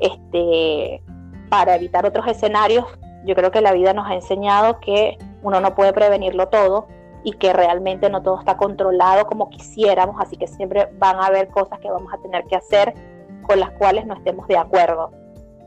este, 0.00 1.02
para 1.48 1.76
evitar 1.76 2.06
otros 2.06 2.26
escenarios, 2.26 2.84
yo 3.24 3.34
creo 3.34 3.50
que 3.50 3.60
la 3.60 3.72
vida 3.72 3.92
nos 3.92 4.06
ha 4.08 4.14
enseñado 4.14 4.80
que 4.80 5.18
uno 5.42 5.60
no 5.60 5.74
puede 5.74 5.92
prevenirlo 5.92 6.48
todo 6.48 6.86
y 7.22 7.32
que 7.32 7.52
realmente 7.52 8.10
no 8.10 8.22
todo 8.22 8.38
está 8.38 8.56
controlado 8.56 9.26
como 9.26 9.48
quisiéramos, 9.48 10.16
así 10.20 10.36
que 10.36 10.46
siempre 10.46 10.90
van 10.98 11.16
a 11.16 11.26
haber 11.26 11.48
cosas 11.48 11.78
que 11.80 11.90
vamos 11.90 12.12
a 12.12 12.18
tener 12.18 12.44
que 12.44 12.56
hacer 12.56 12.94
con 13.42 13.60
las 13.60 13.70
cuales 13.72 14.06
no 14.06 14.14
estemos 14.14 14.46
de 14.46 14.58
acuerdo. 14.58 15.10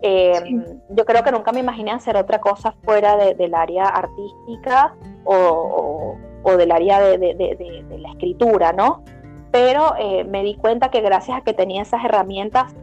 Eh, 0.02 0.40
sí. 0.44 0.62
Yo 0.90 1.06
creo 1.06 1.24
que 1.24 1.32
nunca 1.32 1.52
me 1.52 1.60
imaginé 1.60 1.92
hacer 1.92 2.16
otra 2.16 2.40
cosa 2.40 2.76
fuera 2.84 3.18
de, 3.18 3.34
del 3.34 3.56
área 3.56 3.86
artística 3.86 4.96
o, 5.26 5.34
o, 5.34 6.18
o 6.44 6.58
del 6.58 6.72
área 6.72 7.00
de, 7.00 7.18
de, 7.18 7.34
de, 7.34 7.98
la 7.98 8.10
escritura, 8.10 8.74
¿no? 8.74 9.04
Pero 9.52 9.96
eh, 9.98 10.24
me 10.26 10.44
di 10.44 10.56
cuenta 10.56 10.90
que 10.90 11.02
gracias 11.02 11.38
a 11.40 11.42
que 11.42 11.54
tenía 11.54 11.82
esas 11.82 12.04
herramientas, 12.06 12.76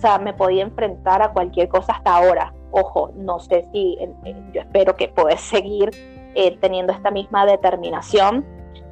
o 0.00 0.02
sea, 0.02 0.18
me 0.18 0.32
podía 0.32 0.62
enfrentar 0.62 1.20
a 1.20 1.34
cualquier 1.34 1.68
cosa 1.68 1.92
hasta 1.92 2.16
ahora. 2.16 2.54
Ojo, 2.70 3.12
no 3.16 3.38
sé 3.38 3.68
si, 3.70 3.98
eh, 4.00 4.34
yo 4.50 4.62
espero 4.62 4.96
que 4.96 5.08
poder 5.08 5.36
seguir 5.38 5.90
eh, 6.34 6.56
teniendo 6.58 6.90
esta 6.94 7.10
misma 7.10 7.44
determinación, 7.44 8.46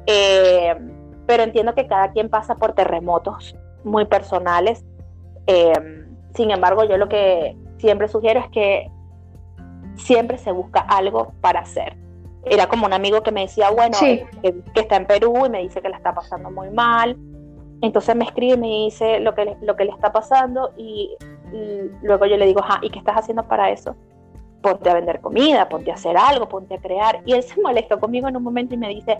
eh, 0.05 0.75
pero 1.25 1.41
entiendo 1.41 1.73
que 1.73 1.87
cada 1.87 2.11
quien 2.11 2.29
pasa 2.29 2.55
por 2.55 2.73
terremotos 2.73 3.55
muy 3.83 4.05
personales. 4.05 4.85
sin 6.35 6.51
embargo, 6.51 6.83
yo 6.83 6.97
lo 6.97 7.09
que 7.09 7.57
siempre 7.77 8.07
sugiero 8.07 8.39
es 8.39 8.49
que 8.49 8.91
siempre 9.95 10.37
se 10.37 10.51
busca 10.51 10.81
algo 10.81 11.33
para 11.41 11.61
hacer. 11.61 11.97
Era 12.45 12.67
como 12.67 12.85
un 12.85 12.93
amigo 12.93 13.23
que 13.23 13.31
me 13.31 13.41
decía, 13.41 13.71
bueno, 13.71 13.95
sí. 13.95 14.21
que, 14.43 14.61
que, 14.75 14.81
está 14.81 14.95
en 14.95 15.07
Perú 15.07 15.47
y 15.47 15.49
me 15.49 15.61
dice 15.61 15.81
que 15.81 15.89
la 15.89 15.97
está 15.97 16.13
pasando 16.13 16.51
muy 16.51 16.69
mal. 16.69 17.17
Entonces 17.81 18.15
me 18.15 18.25
escribe 18.25 18.53
y 18.55 18.57
me 18.57 18.67
dice 18.67 19.19
lo 19.19 19.33
que 19.33 19.45
le, 19.45 19.57
lo 19.61 19.75
que 19.75 19.85
le 19.85 19.91
está 19.91 20.11
pasando 20.11 20.71
y, 20.77 21.15
y 21.53 21.89
luego 22.01 22.25
yo 22.25 22.37
le 22.37 22.45
digo, 22.45 22.61
ah, 22.63 22.79
¿y 22.81 22.89
qué 22.89 22.99
estás 22.99 23.17
haciendo 23.17 23.43
para 23.43 23.69
eso? 23.69 23.95
Ponte 24.61 24.89
a 24.89 24.93
vender 24.93 25.21
comida, 25.21 25.69
ponte 25.69 25.91
a 25.91 25.93
hacer 25.93 26.17
algo, 26.17 26.49
ponte 26.49 26.75
a 26.75 26.77
crear. 26.79 27.21
Y 27.25 27.33
él 27.33 27.43
se 27.43 27.59
molestó 27.61 27.99
conmigo 27.99 28.27
en 28.27 28.35
un 28.35 28.43
momento 28.43 28.75
y 28.75 28.77
me 28.77 28.89
dice, 28.89 29.17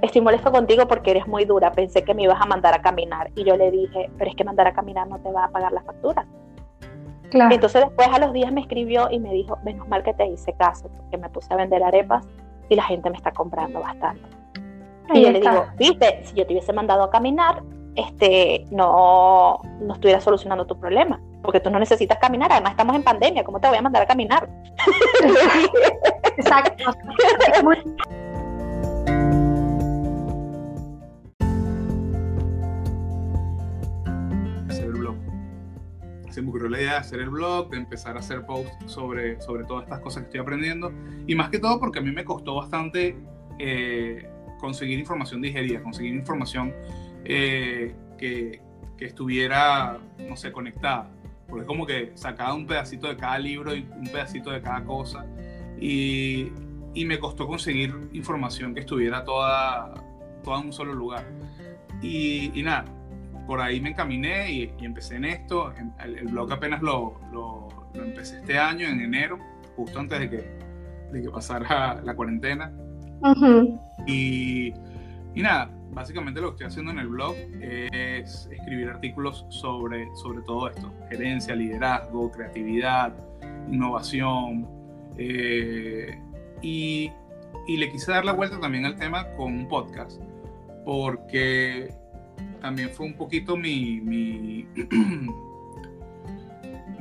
estoy 0.00 0.22
molesto 0.22 0.50
contigo 0.50 0.88
porque 0.88 1.10
eres 1.10 1.26
muy 1.26 1.44
dura, 1.44 1.72
pensé 1.72 2.02
que 2.02 2.14
me 2.14 2.22
ibas 2.22 2.40
a 2.40 2.46
mandar 2.46 2.74
a 2.74 2.80
caminar. 2.80 3.30
Y 3.34 3.44
yo 3.44 3.56
le 3.56 3.70
dije, 3.70 4.10
pero 4.16 4.30
es 4.30 4.36
que 4.36 4.44
mandar 4.44 4.66
a 4.66 4.72
caminar 4.72 5.06
no 5.08 5.18
te 5.18 5.30
va 5.30 5.44
a 5.44 5.48
pagar 5.48 5.72
la 5.72 5.82
factura. 5.82 6.26
Claro. 7.30 7.54
Entonces 7.54 7.84
después 7.84 8.08
a 8.08 8.18
los 8.18 8.32
días 8.32 8.52
me 8.52 8.62
escribió 8.62 9.10
y 9.10 9.18
me 9.18 9.32
dijo, 9.32 9.58
menos 9.64 9.86
mal 9.88 10.02
que 10.02 10.14
te 10.14 10.26
hice 10.26 10.54
caso, 10.54 10.90
porque 10.96 11.18
me 11.18 11.28
puse 11.28 11.52
a 11.52 11.56
vender 11.56 11.82
arepas 11.82 12.26
y 12.68 12.74
la 12.74 12.82
gente 12.84 13.10
me 13.10 13.16
está 13.16 13.32
comprando 13.32 13.80
bastante. 13.80 14.22
Ahí 15.08 15.20
y 15.20 15.22
yo 15.22 15.28
está. 15.28 15.32
le 15.32 15.40
digo, 15.40 15.66
viste, 15.78 16.24
si 16.24 16.34
yo 16.34 16.46
te 16.46 16.52
hubiese 16.52 16.72
mandado 16.72 17.04
a 17.04 17.10
caminar, 17.10 17.62
este, 17.94 18.66
no, 18.70 19.60
no 19.80 19.94
estuviera 19.94 20.20
solucionando 20.20 20.66
tu 20.66 20.78
problema, 20.78 21.20
porque 21.42 21.60
tú 21.60 21.70
no 21.70 21.78
necesitas 21.78 22.18
caminar, 22.18 22.52
además 22.52 22.72
estamos 22.72 22.96
en 22.96 23.02
pandemia, 23.02 23.44
¿cómo 23.44 23.60
te 23.60 23.68
voy 23.68 23.78
a 23.78 23.82
mandar 23.82 24.02
a 24.02 24.06
caminar? 24.06 24.48
Exacto. 26.36 26.84
se 36.32 36.40
me 36.40 36.48
ocurrió 36.48 36.68
la 36.70 36.80
idea 36.80 36.92
de 36.92 36.98
hacer 36.98 37.20
el 37.20 37.28
blog, 37.28 37.68
de 37.70 37.76
empezar 37.76 38.16
a 38.16 38.20
hacer 38.20 38.46
posts 38.46 38.72
sobre, 38.86 39.40
sobre 39.40 39.64
todas 39.64 39.84
estas 39.84 40.00
cosas 40.00 40.22
que 40.22 40.26
estoy 40.28 40.40
aprendiendo. 40.40 40.92
Y 41.26 41.34
más 41.34 41.50
que 41.50 41.58
todo 41.58 41.78
porque 41.78 41.98
a 41.98 42.02
mí 42.02 42.10
me 42.10 42.24
costó 42.24 42.54
bastante 42.54 43.16
eh, 43.58 44.26
conseguir 44.58 44.98
información 44.98 45.42
digerida, 45.42 45.82
conseguir 45.82 46.14
información 46.14 46.74
eh, 47.24 47.94
que, 48.18 48.60
que, 48.96 49.04
estuviera, 49.04 49.98
no 50.28 50.36
sé, 50.36 50.52
conectada. 50.52 51.08
Porque 51.48 51.66
como 51.66 51.86
que 51.86 52.12
sacaba 52.14 52.54
un 52.54 52.66
pedacito 52.66 53.08
de 53.08 53.16
cada 53.16 53.38
libro 53.38 53.74
y 53.74 53.86
un 53.96 54.06
pedacito 54.06 54.50
de 54.50 54.62
cada 54.62 54.84
cosa. 54.84 55.26
Y, 55.80 56.50
y 56.94 57.04
me 57.04 57.18
costó 57.18 57.46
conseguir 57.46 57.94
información 58.12 58.74
que 58.74 58.80
estuviera 58.80 59.24
toda, 59.24 59.94
toda 60.42 60.60
en 60.60 60.66
un 60.66 60.72
solo 60.72 60.94
lugar. 60.94 61.24
Y, 62.00 62.58
y 62.58 62.62
nada, 62.62 62.84
por 63.46 63.60
ahí 63.60 63.80
me 63.80 63.90
encaminé 63.90 64.50
y, 64.50 64.72
y 64.80 64.84
empecé 64.84 65.16
en 65.16 65.24
esto. 65.24 65.72
El, 66.04 66.18
el 66.18 66.28
blog 66.28 66.52
apenas 66.52 66.82
lo, 66.82 67.20
lo, 67.32 67.68
lo, 67.94 68.04
empecé 68.04 68.38
este 68.38 68.58
año, 68.58 68.86
en 68.88 69.00
enero, 69.00 69.38
justo 69.76 69.98
antes 70.00 70.20
de 70.20 70.30
que, 70.30 70.58
de 71.12 71.22
que 71.22 71.30
pasara 71.30 72.00
la 72.02 72.14
cuarentena. 72.14 72.72
Uh 73.20 73.34
-huh. 73.34 73.80
y, 74.06 74.72
y, 75.34 75.42
nada, 75.42 75.70
básicamente 75.92 76.40
lo 76.40 76.48
que 76.48 76.52
estoy 76.54 76.66
haciendo 76.68 76.92
en 76.92 76.98
el 76.98 77.08
blog 77.08 77.34
es 77.60 78.48
escribir 78.50 78.88
artículos 78.88 79.46
sobre, 79.48 80.08
sobre 80.16 80.42
todo 80.42 80.68
esto, 80.68 80.92
gerencia, 81.08 81.54
liderazgo, 81.54 82.30
creatividad, 82.30 83.14
innovación. 83.70 84.66
Eh, 85.18 86.18
y, 86.62 87.10
le 87.68 87.90
quise 87.90 88.10
dar 88.10 88.24
la 88.24 88.32
vuelta 88.32 88.58
también 88.58 88.86
al 88.86 88.96
tema 88.96 89.28
con 89.36 89.52
un 89.52 89.68
podcast, 89.68 90.20
porque 90.84 91.94
también 92.60 92.90
fue 92.90 93.06
un 93.06 93.14
poquito 93.14 93.56
mi 93.56 94.66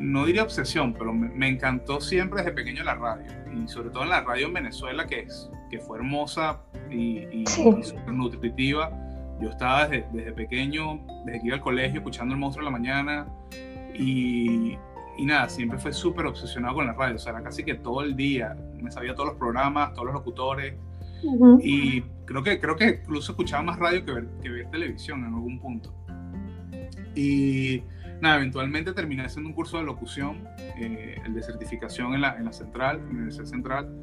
no 0.01 0.25
diría 0.25 0.43
obsesión, 0.43 0.93
pero 0.93 1.13
me, 1.13 1.29
me, 1.29 1.47
encantó 1.47 2.01
siempre 2.01 2.41
desde 2.41 2.53
pequeño 2.53 2.83
la 2.83 2.95
radio, 2.95 3.25
y 3.53 3.67
sobre 3.67 3.89
todo 3.89 4.03
en 4.03 4.09
la 4.09 4.21
radio 4.21 4.47
en 4.47 4.53
Venezuela, 4.53 5.05
que, 5.05 5.21
es, 5.21 5.49
que 5.69 5.79
fue 5.79 5.97
hermosa 5.99 6.59
y, 6.89 7.19
y, 7.31 7.43
sí. 7.47 7.63
y 7.79 7.83
súper 7.83 8.13
nutritiva. 8.13 8.91
Yo 9.39 9.49
estaba 9.49 9.87
desde, 9.87 10.07
desde, 10.13 10.33
pequeño, 10.33 10.99
desde 11.25 11.41
que 11.41 11.47
iba 11.47 11.55
al 11.55 11.61
colegio, 11.61 11.99
escuchando 11.99 12.33
El 12.33 12.39
Monstruo 12.39 12.65
de 12.65 12.71
la 12.71 12.77
Mañana, 12.77 13.27
y, 13.93 14.77
y 15.17 15.25
nada, 15.25 15.49
siempre 15.49 15.77
fue 15.77 15.93
súper 15.93 16.25
obsesionado 16.25 16.75
con 16.75 16.87
la 16.87 16.93
radio, 16.93 17.15
o 17.15 17.19
sea, 17.19 17.33
era 17.33 17.43
casi 17.43 17.63
que 17.63 17.75
todo 17.75 18.01
el 18.01 18.15
día, 18.15 18.55
me 18.79 18.91
sabía 18.91 19.13
todos 19.13 19.29
los 19.29 19.37
programas, 19.37 19.93
todos 19.93 20.05
los 20.05 20.13
locutores, 20.13 20.75
uh 21.23 21.57
-huh. 21.57 21.59
y 21.63 22.01
creo 22.25 22.43
que, 22.43 22.59
creo 22.59 22.75
que 22.75 23.01
incluso 23.01 23.31
escuchaba 23.31 23.63
más 23.63 23.79
radio 23.79 24.05
que 24.05 24.11
ver, 24.11 24.27
que 24.41 24.49
ver 24.49 24.69
televisión 24.69 25.19
en 25.25 25.33
algún 25.33 25.59
punto. 25.59 25.93
Y 27.15 27.83
nada, 28.21 28.37
eventualmente 28.37 28.93
terminé 28.93 29.23
haciendo 29.23 29.49
un 29.49 29.55
curso 29.55 29.77
de 29.77 29.83
locución, 29.83 30.47
eh, 30.77 31.15
el 31.25 31.33
de 31.33 31.43
certificación 31.43 32.13
en 32.13 32.21
la, 32.21 32.37
en 32.37 32.45
la 32.45 32.53
central, 32.53 32.97
en 32.97 33.05
la 33.05 33.11
Universidad 33.11 33.45
Central. 33.45 33.95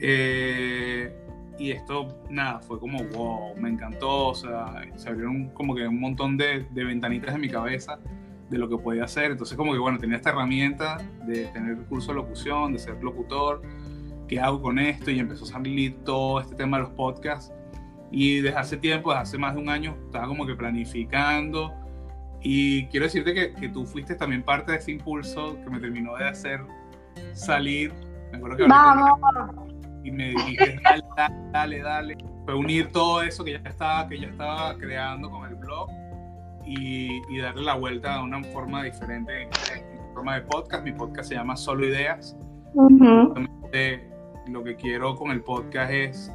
Eh, 0.00 1.14
y 1.58 1.72
esto, 1.72 2.22
nada, 2.30 2.60
fue 2.60 2.78
como, 2.78 3.02
wow, 3.04 3.56
me 3.56 3.68
encantó, 3.68 4.28
o 4.28 4.34
sea, 4.34 4.82
se 4.94 5.08
abrieron 5.08 5.48
como 5.50 5.74
que 5.74 5.86
un 5.88 5.98
montón 5.98 6.36
de, 6.36 6.66
de 6.70 6.84
ventanitas 6.84 7.34
en 7.34 7.40
mi 7.40 7.48
cabeza 7.48 7.98
de 8.48 8.58
lo 8.58 8.68
que 8.68 8.78
podía 8.78 9.04
hacer. 9.04 9.32
Entonces, 9.32 9.56
como 9.56 9.72
que, 9.72 9.78
bueno, 9.78 9.98
tenía 9.98 10.16
esta 10.16 10.30
herramienta 10.30 10.98
de 11.26 11.46
tener 11.46 11.76
curso 11.86 12.12
de 12.12 12.16
locución, 12.16 12.72
de 12.72 12.78
ser 12.78 13.02
locutor, 13.02 13.62
¿qué 14.28 14.40
hago 14.40 14.62
con 14.62 14.78
esto? 14.78 15.10
Y 15.10 15.18
empezó 15.18 15.44
a 15.44 15.48
salir 15.48 15.96
todo 16.04 16.40
este 16.40 16.54
tema 16.54 16.76
de 16.76 16.84
los 16.84 16.92
podcasts. 16.92 17.52
Y 18.10 18.40
desde 18.40 18.56
hace 18.56 18.76
tiempo, 18.76 19.10
desde 19.10 19.22
hace 19.22 19.38
más 19.38 19.54
de 19.54 19.60
un 19.60 19.68
año, 19.68 19.96
estaba 20.06 20.26
como 20.28 20.46
que 20.46 20.54
planificando. 20.54 21.74
Y 22.40 22.86
quiero 22.86 23.04
decirte 23.06 23.34
que, 23.34 23.52
que 23.54 23.68
tú 23.68 23.84
fuiste 23.84 24.14
también 24.14 24.42
parte 24.42 24.72
de 24.72 24.78
ese 24.78 24.92
impulso 24.92 25.58
que 25.62 25.70
me 25.70 25.80
terminó 25.80 26.16
de 26.16 26.28
hacer 26.28 26.60
salir. 27.32 27.92
Me 28.30 28.38
acuerdo 28.38 28.56
que 28.56 28.66
Vamos. 28.66 29.18
y 30.04 30.10
me 30.10 30.30
dijiste, 30.30 30.80
dale, 30.84 31.34
dale, 31.52 31.82
dale. 31.82 32.18
Fue 32.44 32.54
unir 32.54 32.90
todo 32.92 33.22
eso 33.22 33.44
que 33.44 33.52
ya 33.52 33.68
estaba, 33.68 34.08
que 34.08 34.20
ya 34.20 34.28
estaba 34.28 34.76
creando 34.76 35.30
con 35.30 35.48
el 35.48 35.54
blog 35.56 35.90
y, 36.64 37.20
y 37.28 37.38
darle 37.38 37.62
la 37.62 37.74
vuelta 37.74 38.14
a 38.14 38.22
una 38.22 38.42
forma 38.44 38.84
diferente, 38.84 39.42
en 39.42 40.14
forma 40.14 40.36
de 40.36 40.42
podcast. 40.42 40.84
Mi 40.84 40.92
podcast 40.92 41.28
se 41.28 41.34
llama 41.34 41.56
Solo 41.56 41.86
Ideas. 41.86 42.36
Ujú. 42.74 43.34
Eh, 43.72 44.08
lo 44.46 44.62
que 44.62 44.76
quiero 44.76 45.14
con 45.16 45.30
el 45.30 45.42
podcast 45.42 45.92
es 45.92 46.32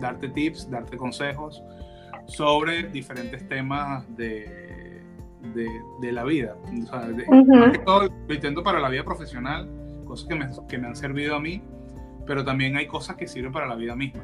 darte 0.00 0.28
tips, 0.28 0.70
darte 0.70 0.96
consejos 0.96 1.62
sobre 2.26 2.84
diferentes 2.84 3.48
temas 3.48 4.04
de, 4.16 4.67
de, 5.54 5.68
de 6.00 6.12
la 6.12 6.24
vida. 6.24 6.56
O 6.82 6.86
sea, 6.86 7.00
de- 7.08 7.24
Ujú. 7.24 7.54
más 7.56 7.72
que 7.72 7.78
todo 7.78 8.08
lo 8.28 8.34
intento 8.34 8.62
para 8.62 8.80
la 8.80 8.88
vida 8.88 9.04
profesional, 9.04 9.68
cosas 10.04 10.28
que 10.28 10.34
me, 10.34 10.46
que 10.68 10.78
me 10.78 10.86
han 10.88 10.96
servido 10.96 11.36
a 11.36 11.40
mí, 11.40 11.62
pero 12.26 12.44
también 12.44 12.76
hay 12.76 12.86
cosas 12.86 13.16
que 13.16 13.26
sirven 13.26 13.52
para 13.52 13.66
la 13.66 13.74
vida 13.76 13.94
misma, 13.96 14.20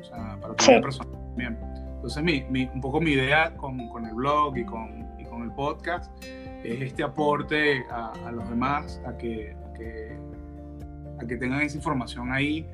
o 0.00 0.04
sea, 0.04 0.38
para 0.40 0.54
tu 0.54 0.64
Sí. 0.64 0.70
vida 0.72 0.80
personal 0.82 1.12
también. 1.12 1.58
Entonces, 1.96 2.22
mi, 2.22 2.44
mi- 2.50 2.70
un 2.72 2.80
poco 2.80 3.00
mi 3.00 3.12
idea 3.12 3.56
con, 3.56 3.88
con 3.88 4.06
el 4.06 4.14
blog 4.14 4.56
y 4.56 4.64
con, 4.64 5.06
y 5.18 5.24
con 5.24 5.42
el 5.42 5.50
podcast 5.52 6.12
es 6.64 6.80
este 6.82 7.02
aporte 7.02 7.84
a, 7.90 8.12
a 8.26 8.32
los 8.32 8.48
demás, 8.48 9.00
a 9.06 9.16
que, 9.16 9.56
a 9.68 9.72
que, 9.74 10.16
a 11.20 11.26
que 11.26 11.36
tengan 11.36 11.60
esa 11.62 11.76
información 11.76 12.30
ahí 12.32 12.66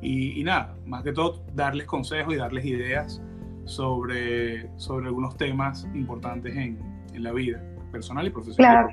y, 0.00 0.40
y 0.40 0.44
nada, 0.44 0.76
más 0.86 1.02
que 1.02 1.12
todo 1.12 1.42
darles 1.54 1.86
consejos 1.86 2.32
y 2.34 2.36
darles 2.36 2.64
ideas 2.64 3.20
sobre, 3.64 4.70
sobre 4.78 5.06
algunos 5.06 5.36
temas 5.36 5.86
importantes 5.94 6.56
en, 6.56 6.78
en 7.18 7.24
la 7.24 7.32
vida 7.32 7.60
personal 7.92 8.26
y 8.26 8.30
profesional. 8.30 8.86